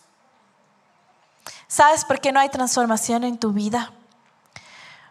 ¿Sabes 1.66 2.04
por 2.04 2.20
qué 2.20 2.30
no 2.30 2.40
hay 2.40 2.50
transformación 2.50 3.24
en 3.24 3.38
tu 3.38 3.54
vida? 3.54 3.90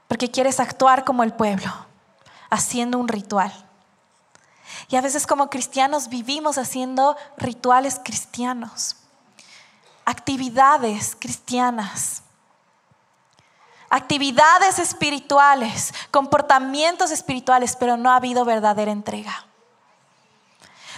Porque 0.08 0.30
quieres 0.30 0.60
actuar 0.60 1.04
como 1.04 1.24
el 1.24 1.34
pueblo, 1.34 1.74
haciendo 2.52 3.00
un 3.00 3.08
ritual. 3.08 3.52
Y 4.88 4.98
a 4.98 5.02
veces 5.02 5.26
como 5.26 5.50
cristianos 5.50 6.10
vivimos 6.10 6.60
haciendo 6.60 7.18
rituales 7.38 8.00
cristianos, 8.04 8.98
actividades 10.06 11.18
cristianas 11.20 12.22
actividades 13.90 14.80
espirituales, 14.80 15.94
comportamientos 16.12 17.12
espirituales, 17.12 17.76
pero 17.76 17.98
no 17.98 18.12
ha 18.12 18.18
habido 18.18 18.46
verdadera 18.46 18.92
entrega. 18.92 19.46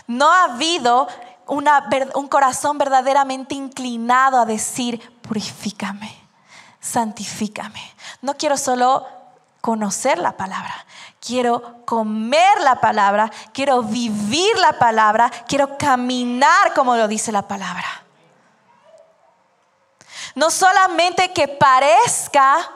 No 0.07 0.31
ha 0.31 0.45
habido 0.45 1.07
un 1.47 2.27
corazón 2.27 2.77
verdaderamente 2.77 3.55
inclinado 3.55 4.39
a 4.39 4.45
decir, 4.45 4.99
purifícame, 5.21 6.15
santifícame. 6.79 7.93
No 8.21 8.35
quiero 8.35 8.57
solo 8.57 9.07
conocer 9.61 10.17
la 10.17 10.37
palabra, 10.37 10.85
quiero 11.19 11.85
comer 11.85 12.61
la 12.61 12.81
palabra, 12.81 13.31
quiero 13.53 13.83
vivir 13.83 14.57
la 14.57 14.73
palabra, 14.79 15.29
quiero 15.47 15.77
caminar 15.77 16.73
como 16.73 16.95
lo 16.95 17.07
dice 17.07 17.31
la 17.31 17.47
palabra. 17.47 17.87
No 20.35 20.49
solamente 20.49 21.33
que 21.33 21.47
parezca 21.47 22.71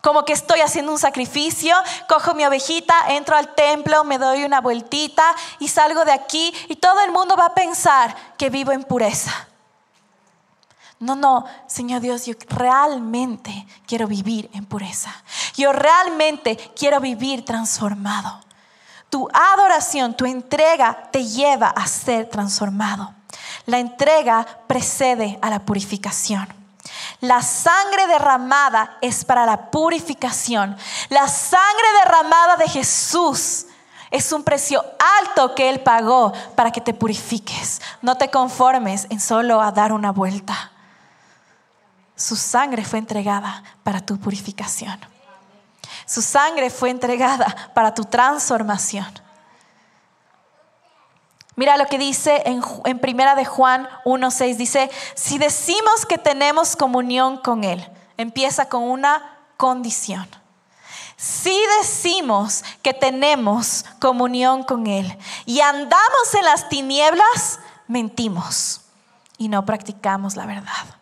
como 0.00 0.24
que 0.24 0.32
estoy 0.32 0.60
haciendo 0.60 0.92
un 0.92 0.98
sacrificio, 0.98 1.74
cojo 2.08 2.34
mi 2.34 2.44
ovejita, 2.46 2.94
entro 3.08 3.36
al 3.36 3.54
templo, 3.54 4.04
me 4.04 4.18
doy 4.18 4.44
una 4.44 4.60
vueltita 4.60 5.24
y 5.58 5.68
salgo 5.68 6.04
de 6.04 6.12
aquí 6.12 6.54
y 6.68 6.76
todo 6.76 7.00
el 7.00 7.12
mundo 7.12 7.36
va 7.36 7.46
a 7.46 7.54
pensar 7.54 8.14
que 8.36 8.50
vivo 8.50 8.72
en 8.72 8.84
pureza. 8.84 9.48
No, 11.00 11.14
no, 11.14 11.44
Señor 11.68 12.00
Dios, 12.00 12.26
yo 12.26 12.34
realmente 12.48 13.66
quiero 13.86 14.08
vivir 14.08 14.50
en 14.52 14.66
pureza. 14.66 15.14
Yo 15.56 15.72
realmente 15.72 16.56
quiero 16.76 17.00
vivir 17.00 17.44
transformado. 17.44 18.40
Tu 19.08 19.28
adoración, 19.32 20.14
tu 20.14 20.26
entrega 20.26 21.08
te 21.12 21.24
lleva 21.24 21.68
a 21.68 21.86
ser 21.86 22.28
transformado. 22.28 23.14
La 23.66 23.78
entrega 23.78 24.44
precede 24.66 25.38
a 25.40 25.50
la 25.50 25.60
purificación. 25.60 26.57
La 27.20 27.42
sangre 27.42 28.06
derramada 28.06 28.98
es 29.00 29.24
para 29.24 29.44
la 29.46 29.70
purificación. 29.70 30.76
La 31.08 31.26
sangre 31.28 31.86
derramada 32.04 32.56
de 32.56 32.68
Jesús 32.68 33.66
es 34.10 34.32
un 34.32 34.42
precio 34.42 34.84
alto 35.20 35.54
que 35.54 35.68
Él 35.68 35.80
pagó 35.80 36.32
para 36.54 36.70
que 36.70 36.80
te 36.80 36.94
purifiques. 36.94 37.80
No 38.02 38.16
te 38.16 38.30
conformes 38.30 39.06
en 39.10 39.20
solo 39.20 39.60
a 39.60 39.72
dar 39.72 39.92
una 39.92 40.12
vuelta. 40.12 40.72
Su 42.16 42.36
sangre 42.36 42.84
fue 42.84 42.98
entregada 42.98 43.62
para 43.82 44.00
tu 44.00 44.18
purificación. 44.18 44.98
Su 46.06 46.22
sangre 46.22 46.70
fue 46.70 46.90
entregada 46.90 47.70
para 47.74 47.94
tu 47.94 48.04
transformación. 48.04 49.06
Mira 51.58 51.76
lo 51.76 51.86
que 51.86 51.98
dice 51.98 52.40
en, 52.46 52.62
en 52.84 53.00
Primera 53.00 53.34
de 53.34 53.44
Juan 53.44 53.88
1.6. 54.04 54.54
Dice, 54.54 54.88
si 55.16 55.38
decimos 55.38 56.06
que 56.08 56.16
tenemos 56.16 56.76
comunión 56.76 57.38
con 57.38 57.64
Él, 57.64 57.84
empieza 58.16 58.68
con 58.68 58.84
una 58.84 59.40
condición. 59.56 60.24
Si 61.16 61.60
decimos 61.80 62.62
que 62.80 62.94
tenemos 62.94 63.84
comunión 63.98 64.62
con 64.62 64.86
Él 64.86 65.18
y 65.46 65.58
andamos 65.60 66.32
en 66.38 66.44
las 66.44 66.68
tinieblas, 66.68 67.58
mentimos 67.88 68.82
y 69.36 69.48
no 69.48 69.66
practicamos 69.66 70.36
la 70.36 70.46
verdad. 70.46 70.97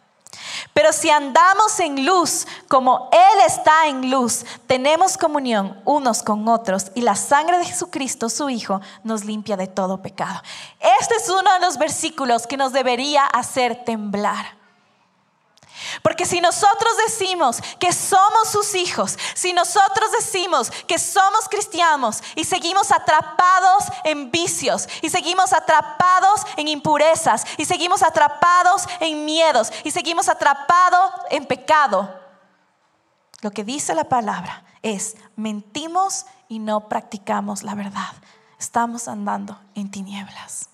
Pero 0.76 0.92
si 0.92 1.08
andamos 1.08 1.80
en 1.80 2.04
luz 2.04 2.46
como 2.68 3.08
Él 3.10 3.44
está 3.46 3.86
en 3.86 4.10
luz, 4.10 4.44
tenemos 4.66 5.16
comunión 5.16 5.80
unos 5.86 6.22
con 6.22 6.46
otros 6.48 6.92
y 6.94 7.00
la 7.00 7.16
sangre 7.16 7.56
de 7.56 7.64
Jesucristo, 7.64 8.28
su 8.28 8.50
Hijo, 8.50 8.82
nos 9.02 9.24
limpia 9.24 9.56
de 9.56 9.68
todo 9.68 10.02
pecado. 10.02 10.42
Este 11.00 11.14
es 11.14 11.30
uno 11.30 11.50
de 11.50 11.60
los 11.60 11.78
versículos 11.78 12.46
que 12.46 12.58
nos 12.58 12.74
debería 12.74 13.24
hacer 13.24 13.86
temblar. 13.86 14.54
Porque 16.02 16.26
si 16.26 16.40
nosotros 16.40 16.92
decimos 17.06 17.60
que 17.78 17.92
somos 17.92 18.48
sus 18.50 18.74
hijos, 18.74 19.18
si 19.34 19.52
nosotros 19.52 20.10
decimos 20.18 20.70
que 20.86 20.98
somos 20.98 21.48
cristianos 21.48 22.22
y 22.34 22.44
seguimos 22.44 22.92
atrapados 22.92 23.84
en 24.04 24.30
vicios, 24.30 24.88
y 25.02 25.10
seguimos 25.10 25.52
atrapados 25.52 26.42
en 26.56 26.68
impurezas, 26.68 27.44
y 27.56 27.64
seguimos 27.64 28.02
atrapados 28.02 28.86
en 29.00 29.24
miedos, 29.24 29.72
y 29.84 29.90
seguimos 29.90 30.28
atrapados 30.28 31.12
en 31.30 31.46
pecado, 31.46 32.20
lo 33.42 33.50
que 33.50 33.64
dice 33.64 33.94
la 33.94 34.04
palabra 34.04 34.64
es, 34.82 35.16
mentimos 35.36 36.26
y 36.48 36.58
no 36.58 36.88
practicamos 36.88 37.62
la 37.62 37.74
verdad. 37.74 38.14
Estamos 38.58 39.08
andando 39.08 39.60
en 39.74 39.90
tinieblas. 39.90 40.70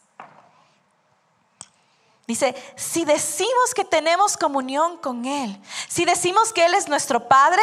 Dice, 2.26 2.54
si 2.76 3.04
decimos 3.04 3.74
que 3.74 3.84
tenemos 3.84 4.36
comunión 4.36 4.96
con 4.98 5.24
Él, 5.24 5.60
si 5.88 6.04
decimos 6.04 6.52
que 6.52 6.64
Él 6.64 6.74
es 6.74 6.88
nuestro 6.88 7.28
Padre, 7.28 7.62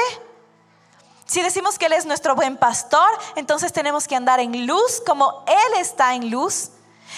si 1.25 1.41
decimos 1.41 1.77
que 1.77 1.85
Él 1.85 1.93
es 1.93 2.05
nuestro 2.05 2.35
buen 2.35 2.57
pastor, 2.57 3.09
entonces 3.35 3.71
tenemos 3.71 4.07
que 4.07 4.15
andar 4.15 4.39
en 4.39 4.65
luz 4.67 5.01
como 5.05 5.45
Él 5.47 5.79
está 5.79 6.15
en 6.15 6.29
luz. 6.29 6.71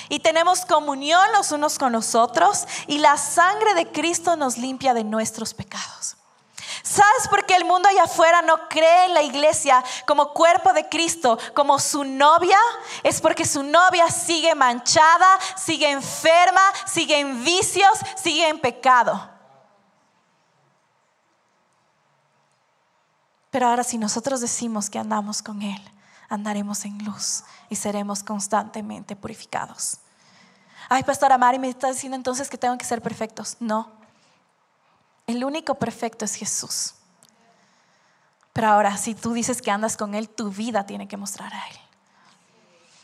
Y 0.07 0.19
tenemos 0.19 0.65
comunión 0.65 1.21
los 1.33 1.51
unos 1.51 1.77
con 1.77 1.91
los 1.91 2.15
otros 2.15 2.65
y 2.87 2.99
la 2.99 3.17
sangre 3.17 3.73
de 3.73 3.91
Cristo 3.91 4.35
nos 4.37 4.57
limpia 4.57 4.93
de 4.93 5.03
nuestros 5.03 5.53
pecados. 5.53 6.15
¿Sabes 6.83 7.27
por 7.29 7.45
qué 7.45 7.55
el 7.55 7.65
mundo 7.65 7.87
allá 7.87 8.03
afuera 8.03 8.41
no 8.41 8.67
cree 8.67 9.05
en 9.05 9.13
la 9.13 9.21
iglesia 9.21 9.83
como 10.07 10.33
cuerpo 10.33 10.73
de 10.73 10.89
Cristo, 10.89 11.37
como 11.53 11.79
su 11.79 12.03
novia? 12.03 12.57
Es 13.03 13.21
porque 13.21 13.45
su 13.45 13.63
novia 13.63 14.09
sigue 14.09 14.55
manchada, 14.55 15.39
sigue 15.55 15.89
enferma, 15.89 16.61
sigue 16.85 17.19
en 17.19 17.43
vicios, 17.43 17.99
sigue 18.15 18.47
en 18.47 18.59
pecado. 18.59 19.29
Pero 23.51 23.67
ahora 23.67 23.83
si 23.83 23.97
nosotros 23.97 24.41
decimos 24.41 24.89
que 24.89 24.97
andamos 24.97 25.43
con 25.43 25.61
Él, 25.61 25.81
andaremos 26.29 26.85
en 26.85 27.03
luz 27.03 27.43
y 27.69 27.75
seremos 27.75 28.23
constantemente 28.23 29.15
purificados. 29.15 29.97
Ay, 30.89 31.03
Pastora 31.03 31.37
Mari, 31.37 31.59
me 31.59 31.69
está 31.69 31.91
diciendo 31.91 32.15
entonces 32.15 32.49
que 32.49 32.57
tengo 32.57 32.77
que 32.77 32.85
ser 32.85 33.01
perfectos. 33.01 33.57
No. 33.59 34.00
El 35.31 35.45
único 35.45 35.75
perfecto 35.75 36.25
es 36.25 36.35
Jesús. 36.35 36.95
Pero 38.51 38.67
ahora, 38.67 38.97
si 38.97 39.15
tú 39.15 39.31
dices 39.31 39.61
que 39.61 39.71
andas 39.71 39.95
con 39.95 40.13
Él, 40.13 40.27
tu 40.27 40.49
vida 40.49 40.85
tiene 40.85 41.07
que 41.07 41.15
mostrar 41.15 41.53
a 41.53 41.67
Él. 41.69 41.77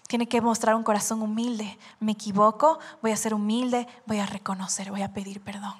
Tiene 0.09 0.27
que 0.27 0.41
mostrar 0.41 0.75
un 0.75 0.83
corazón 0.83 1.21
humilde. 1.21 1.79
Me 2.01 2.11
equivoco, 2.11 2.79
voy 3.01 3.11
a 3.11 3.17
ser 3.17 3.33
humilde, 3.33 3.87
voy 4.05 4.19
a 4.19 4.25
reconocer, 4.25 4.91
voy 4.91 5.03
a 5.03 5.13
pedir 5.13 5.39
perdón. 5.41 5.73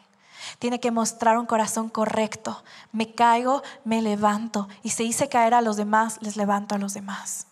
Tiene 0.57 0.79
que 0.79 0.89
mostrar 0.89 1.37
un 1.37 1.47
corazón 1.47 1.89
correcto. 1.89 2.63
Me 2.93 3.13
caigo, 3.13 3.61
me 3.83 4.01
levanto. 4.01 4.69
Y 4.83 4.91
si 4.91 5.03
hice 5.03 5.27
caer 5.27 5.53
a 5.53 5.59
los 5.59 5.75
demás, 5.75 6.17
les 6.21 6.37
levanto 6.37 6.75
a 6.75 6.77
los 6.77 6.93
demás. 6.93 7.47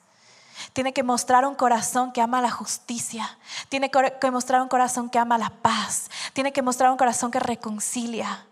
Tiene 0.72 0.94
que 0.94 1.04
mostrar 1.04 1.46
un 1.46 1.56
corazón 1.56 2.14
que 2.14 2.22
ama 2.22 2.40
la 2.40 2.50
justicia. 2.50 3.38
Tiene 3.68 3.92
que 3.92 4.32
mostrar 4.32 4.62
un 4.62 4.70
corazón 4.70 5.10
que 5.10 5.20
ama 5.20 5.38
la 5.38 5.50
paz. 5.50 6.10
Tiene 6.32 6.54
que 6.54 6.62
mostrar 6.62 6.92
un 6.92 6.98
corazón 6.98 7.30
que 7.30 7.42
reconcilia. 7.42 8.46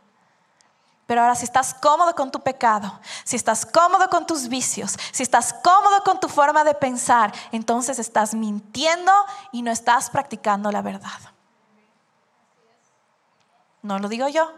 Pero 1.05 1.21
ahora 1.21 1.35
si 1.35 1.43
estás 1.43 1.73
cómodo 1.73 2.15
con 2.15 2.31
tu 2.31 2.39
pecado, 2.41 2.99
si 3.23 3.35
estás 3.35 3.65
cómodo 3.65 4.09
con 4.09 4.25
tus 4.25 4.47
vicios, 4.47 4.95
si 5.11 5.23
estás 5.23 5.53
cómodo 5.53 6.03
con 6.03 6.19
tu 6.19 6.29
forma 6.29 6.63
de 6.63 6.73
pensar, 6.73 7.33
entonces 7.51 7.99
estás 7.99 8.33
mintiendo 8.33 9.11
y 9.51 9.61
no 9.61 9.71
estás 9.71 10.09
practicando 10.09 10.71
la 10.71 10.81
verdad. 10.81 11.19
No 13.81 13.99
lo 13.99 14.07
digo 14.07 14.27
yo. 14.29 14.53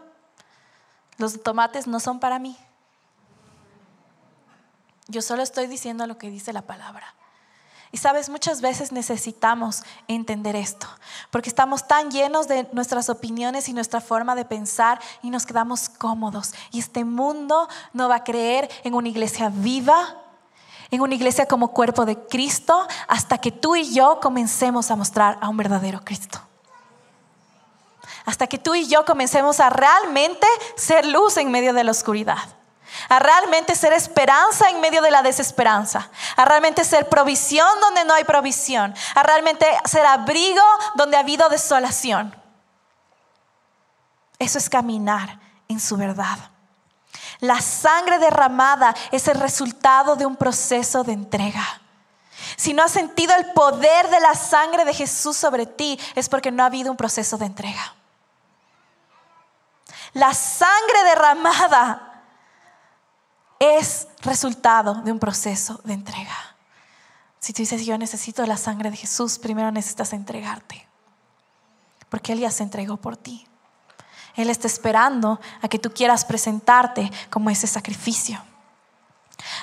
Los 1.18 1.42
tomates 1.42 1.86
no 1.86 1.98
son 1.98 2.20
para 2.20 2.38
mí. 2.38 2.56
Yo 5.08 5.22
solo 5.22 5.42
estoy 5.42 5.66
diciendo 5.66 6.06
lo 6.06 6.18
que 6.18 6.30
dice 6.30 6.52
la 6.52 6.62
palabra. 6.62 7.14
Y 7.92 7.98
sabes, 7.98 8.28
muchas 8.28 8.60
veces 8.60 8.90
necesitamos 8.90 9.82
entender 10.08 10.56
esto, 10.56 10.86
porque 11.30 11.48
estamos 11.48 11.86
tan 11.86 12.10
llenos 12.10 12.48
de 12.48 12.68
nuestras 12.72 13.08
opiniones 13.08 13.68
y 13.68 13.72
nuestra 13.72 14.00
forma 14.00 14.34
de 14.34 14.44
pensar 14.44 15.00
y 15.22 15.30
nos 15.30 15.46
quedamos 15.46 15.88
cómodos. 15.88 16.52
Y 16.72 16.80
este 16.80 17.04
mundo 17.04 17.68
no 17.92 18.08
va 18.08 18.16
a 18.16 18.24
creer 18.24 18.68
en 18.82 18.94
una 18.94 19.08
iglesia 19.08 19.50
viva, 19.50 20.16
en 20.90 21.00
una 21.00 21.14
iglesia 21.14 21.46
como 21.46 21.72
cuerpo 21.72 22.04
de 22.04 22.18
Cristo, 22.26 22.86
hasta 23.08 23.38
que 23.38 23.52
tú 23.52 23.76
y 23.76 23.94
yo 23.94 24.18
comencemos 24.20 24.90
a 24.90 24.96
mostrar 24.96 25.38
a 25.40 25.48
un 25.48 25.56
verdadero 25.56 26.00
Cristo. 26.04 26.40
Hasta 28.24 28.48
que 28.48 28.58
tú 28.58 28.74
y 28.74 28.88
yo 28.88 29.04
comencemos 29.04 29.60
a 29.60 29.70
realmente 29.70 30.46
ser 30.74 31.06
luz 31.06 31.36
en 31.36 31.52
medio 31.52 31.72
de 31.72 31.84
la 31.84 31.92
oscuridad 31.92 32.56
a 33.08 33.18
realmente 33.18 33.74
ser 33.74 33.92
esperanza 33.92 34.70
en 34.70 34.80
medio 34.80 35.02
de 35.02 35.10
la 35.10 35.22
desesperanza, 35.22 36.10
a 36.36 36.44
realmente 36.44 36.84
ser 36.84 37.08
provisión 37.08 37.68
donde 37.80 38.04
no 38.04 38.14
hay 38.14 38.24
provisión, 38.24 38.94
a 39.14 39.22
realmente 39.22 39.66
ser 39.84 40.06
abrigo 40.06 40.62
donde 40.94 41.16
ha 41.16 41.20
habido 41.20 41.48
desolación. 41.48 42.34
Eso 44.38 44.58
es 44.58 44.68
caminar 44.68 45.38
en 45.68 45.80
su 45.80 45.96
verdad. 45.96 46.38
La 47.40 47.60
sangre 47.60 48.18
derramada 48.18 48.94
es 49.10 49.28
el 49.28 49.38
resultado 49.40 50.16
de 50.16 50.26
un 50.26 50.36
proceso 50.36 51.04
de 51.04 51.12
entrega. 51.12 51.80
Si 52.56 52.72
no 52.72 52.82
has 52.82 52.92
sentido 52.92 53.34
el 53.34 53.52
poder 53.52 54.08
de 54.08 54.20
la 54.20 54.34
sangre 54.34 54.84
de 54.84 54.94
Jesús 54.94 55.36
sobre 55.36 55.66
ti, 55.66 55.98
es 56.14 56.28
porque 56.28 56.50
no 56.50 56.62
ha 56.62 56.66
habido 56.66 56.90
un 56.90 56.96
proceso 56.96 57.36
de 57.36 57.46
entrega. 57.46 57.94
La 60.12 60.32
sangre 60.32 61.04
derramada 61.04 62.05
es 63.58 64.08
resultado 64.22 64.94
de 65.02 65.12
un 65.12 65.18
proceso 65.18 65.80
de 65.84 65.94
entrega. 65.94 66.56
Si 67.38 67.52
tú 67.52 67.62
dices, 67.62 67.86
yo 67.86 67.96
necesito 67.96 68.44
la 68.44 68.56
sangre 68.56 68.90
de 68.90 68.96
Jesús, 68.96 69.38
primero 69.38 69.70
necesitas 69.70 70.12
entregarte. 70.12 70.86
Porque 72.08 72.32
Él 72.32 72.40
ya 72.40 72.50
se 72.50 72.62
entregó 72.62 72.96
por 72.96 73.16
ti. 73.16 73.46
Él 74.34 74.50
está 74.50 74.66
esperando 74.66 75.40
a 75.62 75.68
que 75.68 75.78
tú 75.78 75.92
quieras 75.92 76.24
presentarte 76.24 77.10
como 77.30 77.50
ese 77.50 77.66
sacrificio. 77.66 78.42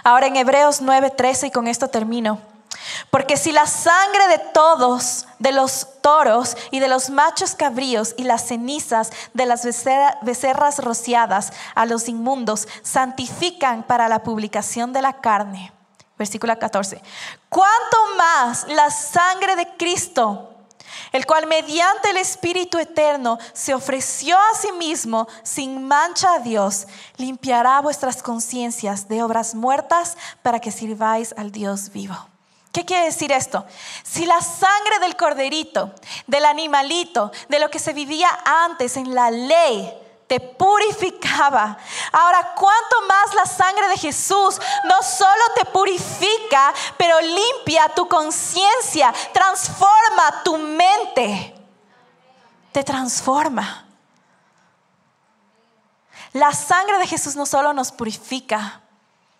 Ahora 0.04 0.28
en 0.28 0.36
Hebreos 0.36 0.82
9:13, 0.82 1.48
y 1.48 1.52
con 1.52 1.68
esto 1.68 1.88
termino. 1.89 2.53
Porque 3.10 3.38
si 3.38 3.52
la 3.52 3.66
sangre 3.66 4.28
de 4.28 4.39
todos, 4.54 5.28
de 5.39 5.52
los 5.52 5.88
toros 6.02 6.56
y 6.72 6.80
de 6.80 6.88
los 6.88 7.10
machos 7.10 7.56
cabríos 7.56 8.16
y 8.18 8.24
las 8.24 8.48
cenizas 8.48 9.12
de 9.34 9.46
las 9.46 9.64
becerras 10.22 10.80
rociadas 10.80 11.54
a 11.76 11.86
los 11.86 12.08
inmundos 12.08 12.68
santifican 12.82 13.84
para 13.84 14.08
la 14.08 14.24
publicación 14.24 14.94
de 14.94 15.02
la 15.02 15.22
carne. 15.22 15.72
Versículo 16.18 16.58
14. 16.58 17.02
¿Cuánto 17.50 17.98
más 18.18 18.68
la 18.68 18.89
sangre 18.89 19.56
de 19.56 19.68
Cristo? 19.78 20.50
el 21.12 21.26
cual 21.26 21.48
mediante 21.48 22.10
el 22.10 22.18
Espíritu 22.18 22.78
Eterno 22.78 23.38
se 23.54 23.74
ofreció 23.74 24.38
a 24.38 24.58
sí 24.60 24.72
mismo 24.74 25.28
sin 25.44 25.88
mancha 25.88 26.34
a 26.36 26.39
Dios, 26.39 26.88
limpiará 27.18 27.80
vuestras 27.82 28.22
conciencias 28.22 29.08
de 29.08 29.24
obras 29.24 29.56
muertas 29.56 30.18
para 30.41 30.60
que 30.60 30.72
sirváis 30.72 31.34
al 31.38 31.52
Dios 31.52 31.91
vivo. 31.91 32.33
¿Qué 32.74 32.86
quiere 32.86 33.06
decir 33.06 33.32
esto? 33.32 33.68
Si 34.04 34.26
la 34.26 34.42
sangre 34.42 34.98
del 35.00 35.16
corderito, 35.16 35.94
del 36.26 36.44
animalito, 36.44 37.32
de 37.48 37.60
lo 37.60 37.70
que 37.70 37.78
se 37.78 37.94
vivía 37.94 38.28
antes 38.44 38.98
en 38.98 39.14
la 39.14 39.30
ley, 39.30 39.94
te 40.26 40.40
purificaba. 40.40 41.78
Ahora, 42.12 42.56
¿cuánto 42.56 43.02
más 43.08 43.36
la 43.36 43.46
sangre 43.46 43.88
de 43.90 43.98
Jesús 43.98 44.60
no 44.86 45.04
solo 45.04 45.44
te 45.56 45.66
purifica, 45.66 46.74
pero 46.98 47.22
limpia 47.22 47.90
tu 47.90 48.08
conciencia, 48.08 49.14
transforma 49.32 50.42
tu 50.44 50.58
mente? 50.58 51.56
Te 52.72 52.84
transforma. 52.84 53.86
La 56.32 56.52
sangre 56.54 56.98
de 56.98 57.06
Jesús 57.06 57.36
no 57.36 57.46
solo 57.46 57.72
nos 57.72 57.92
purifica, 57.92 58.82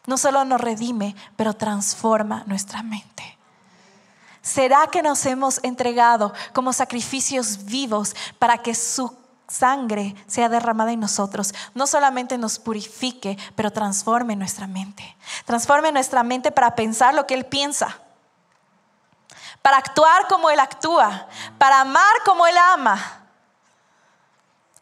no 0.06 0.18
solo 0.18 0.44
nos 0.46 0.60
redime, 0.60 1.16
pero 1.36 1.54
transforma 1.54 2.44
nuestra 2.46 2.84
mente. 2.84 3.38
¿Será 4.42 4.88
que 4.88 5.02
nos 5.02 5.26
hemos 5.26 5.64
entregado 5.64 6.34
como 6.52 6.74
sacrificios 6.74 7.64
vivos 7.64 8.14
para 8.40 8.58
que 8.58 8.76
su 8.76 9.16
sangre 9.48 10.16
sea 10.28 10.50
derramada 10.50 10.92
en 10.92 11.00
nosotros? 11.00 11.54
No 11.74 11.88
solamente 11.88 12.38
nos 12.38 12.60
purifique, 12.60 13.38
pero 13.56 13.72
transforme 13.72 14.36
nuestra 14.36 14.68
mente. 14.68 15.16
Transforme 15.46 15.94
nuestra 15.94 16.24
mente 16.24 16.52
para 16.52 16.76
pensar 16.76 17.14
lo 17.14 17.26
que 17.26 17.36
Él 17.36 17.46
piensa, 17.46 17.98
para 19.62 19.78
actuar 19.78 20.28
como 20.28 20.50
Él 20.50 20.60
actúa, 20.60 21.28
para 21.58 21.80
amar 21.80 22.14
como 22.26 22.46
Él 22.46 22.58
ama 22.58 23.23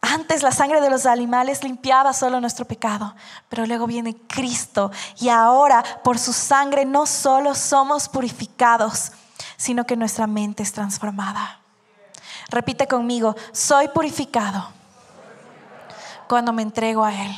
antes 0.02 0.42
la 0.42 0.52
sangre 0.52 0.82
de 0.82 0.90
los 0.90 1.06
animales 1.06 1.64
limpiaba 1.64 2.12
solo 2.12 2.42
nuestro 2.42 2.66
pecado, 2.66 3.16
pero 3.50 3.68
luego 3.68 3.86
viene 3.86 4.18
Cristo 4.28 4.92
y 5.20 5.30
ahora 5.30 5.84
por 6.04 6.18
su 6.18 6.34
sangre 6.34 6.86
no 6.86 7.06
solo 7.06 7.54
somos 7.54 8.10
purificados, 8.10 9.12
sino 9.58 9.86
que 9.86 9.96
nuestra 9.96 10.26
mente 10.26 10.64
es 10.64 10.74
transformada. 10.74 11.60
Repite 12.50 12.88
conmigo, 12.88 13.36
soy 13.54 13.88
purificado 13.88 14.68
Cuando 16.28 16.52
me 16.52 16.64
entrego 16.64 17.04
a 17.04 17.14
Él. 17.14 17.32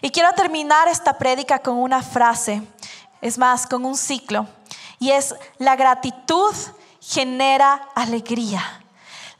Y 0.00 0.10
quiero 0.10 0.32
terminar 0.32 0.88
esta 0.88 1.18
prédica 1.18 1.58
con 1.58 1.76
una 1.76 2.02
frase, 2.02 2.62
es 3.20 3.36
más, 3.36 3.66
con 3.66 3.84
un 3.84 3.96
ciclo. 3.96 4.46
Y 5.00 5.10
es, 5.10 5.34
la 5.58 5.76
gratitud 5.76 6.54
genera 7.00 7.88
alegría. 7.94 8.62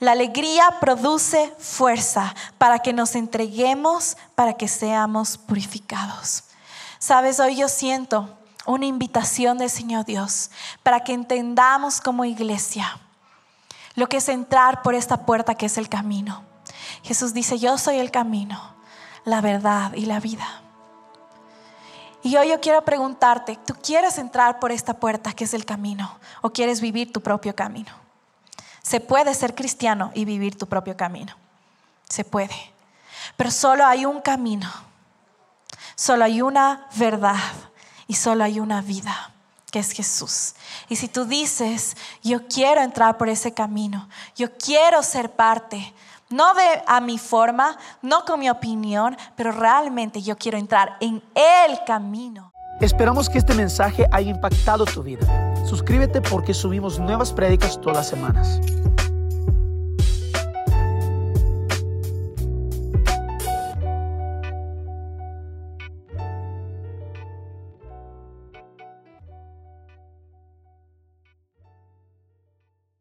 La 0.00 0.12
alegría 0.12 0.76
produce 0.80 1.52
fuerza 1.58 2.34
para 2.56 2.78
que 2.78 2.92
nos 2.92 3.16
entreguemos, 3.16 4.16
para 4.36 4.54
que 4.54 4.68
seamos 4.68 5.36
purificados. 5.38 6.44
Sabes, 7.00 7.40
hoy 7.40 7.56
yo 7.56 7.68
siento 7.68 8.38
una 8.64 8.86
invitación 8.86 9.58
del 9.58 9.70
Señor 9.70 10.04
Dios 10.04 10.50
para 10.82 11.00
que 11.00 11.14
entendamos 11.14 12.00
como 12.00 12.24
iglesia 12.24 13.00
lo 13.94 14.08
que 14.08 14.18
es 14.18 14.28
entrar 14.28 14.82
por 14.82 14.94
esta 14.94 15.26
puerta 15.26 15.56
que 15.56 15.66
es 15.66 15.76
el 15.76 15.88
camino. 15.88 16.44
Jesús 17.02 17.34
dice, 17.34 17.58
yo 17.58 17.76
soy 17.78 17.96
el 17.96 18.12
camino, 18.12 18.60
la 19.24 19.40
verdad 19.40 19.92
y 19.94 20.06
la 20.06 20.20
vida. 20.20 20.62
Y 22.22 22.36
hoy 22.36 22.50
yo 22.50 22.60
quiero 22.60 22.84
preguntarte, 22.84 23.58
¿tú 23.66 23.74
quieres 23.82 24.18
entrar 24.18 24.60
por 24.60 24.70
esta 24.70 24.94
puerta 24.94 25.32
que 25.32 25.44
es 25.44 25.54
el 25.54 25.64
camino 25.64 26.16
o 26.42 26.50
quieres 26.50 26.80
vivir 26.80 27.12
tu 27.12 27.20
propio 27.20 27.56
camino? 27.56 28.07
Se 28.88 29.00
puede 29.00 29.34
ser 29.34 29.54
cristiano 29.54 30.12
y 30.14 30.24
vivir 30.24 30.56
tu 30.56 30.66
propio 30.66 30.96
camino. 30.96 31.34
Se 32.08 32.24
puede. 32.24 32.56
Pero 33.36 33.50
solo 33.50 33.84
hay 33.84 34.06
un 34.06 34.22
camino. 34.22 34.66
Solo 35.94 36.24
hay 36.24 36.40
una 36.40 36.86
verdad 36.96 37.36
y 38.06 38.14
solo 38.14 38.44
hay 38.44 38.60
una 38.60 38.80
vida, 38.80 39.30
que 39.70 39.80
es 39.80 39.92
Jesús. 39.92 40.54
Y 40.88 40.96
si 40.96 41.06
tú 41.06 41.26
dices, 41.26 41.98
yo 42.22 42.48
quiero 42.48 42.80
entrar 42.80 43.18
por 43.18 43.28
ese 43.28 43.52
camino, 43.52 44.08
yo 44.34 44.56
quiero 44.56 45.02
ser 45.02 45.32
parte, 45.32 45.92
no 46.30 46.54
de 46.54 46.82
a 46.86 47.02
mi 47.02 47.18
forma, 47.18 47.76
no 48.00 48.24
con 48.24 48.40
mi 48.40 48.48
opinión, 48.48 49.18
pero 49.36 49.52
realmente 49.52 50.22
yo 50.22 50.38
quiero 50.38 50.56
entrar 50.56 50.96
en 51.00 51.22
el 51.34 51.84
camino. 51.84 52.54
Esperamos 52.80 53.28
que 53.28 53.36
este 53.36 53.52
mensaje 53.52 54.06
haya 54.10 54.30
impactado 54.30 54.86
tu 54.86 55.02
vida. 55.02 55.47
Suscríbete 55.66 56.20
porque 56.20 56.54
subimos 56.54 56.98
nuevas 56.98 57.32
prédicas 57.32 57.80
todas 57.80 57.98
las 57.98 58.08
semanas. 58.08 58.60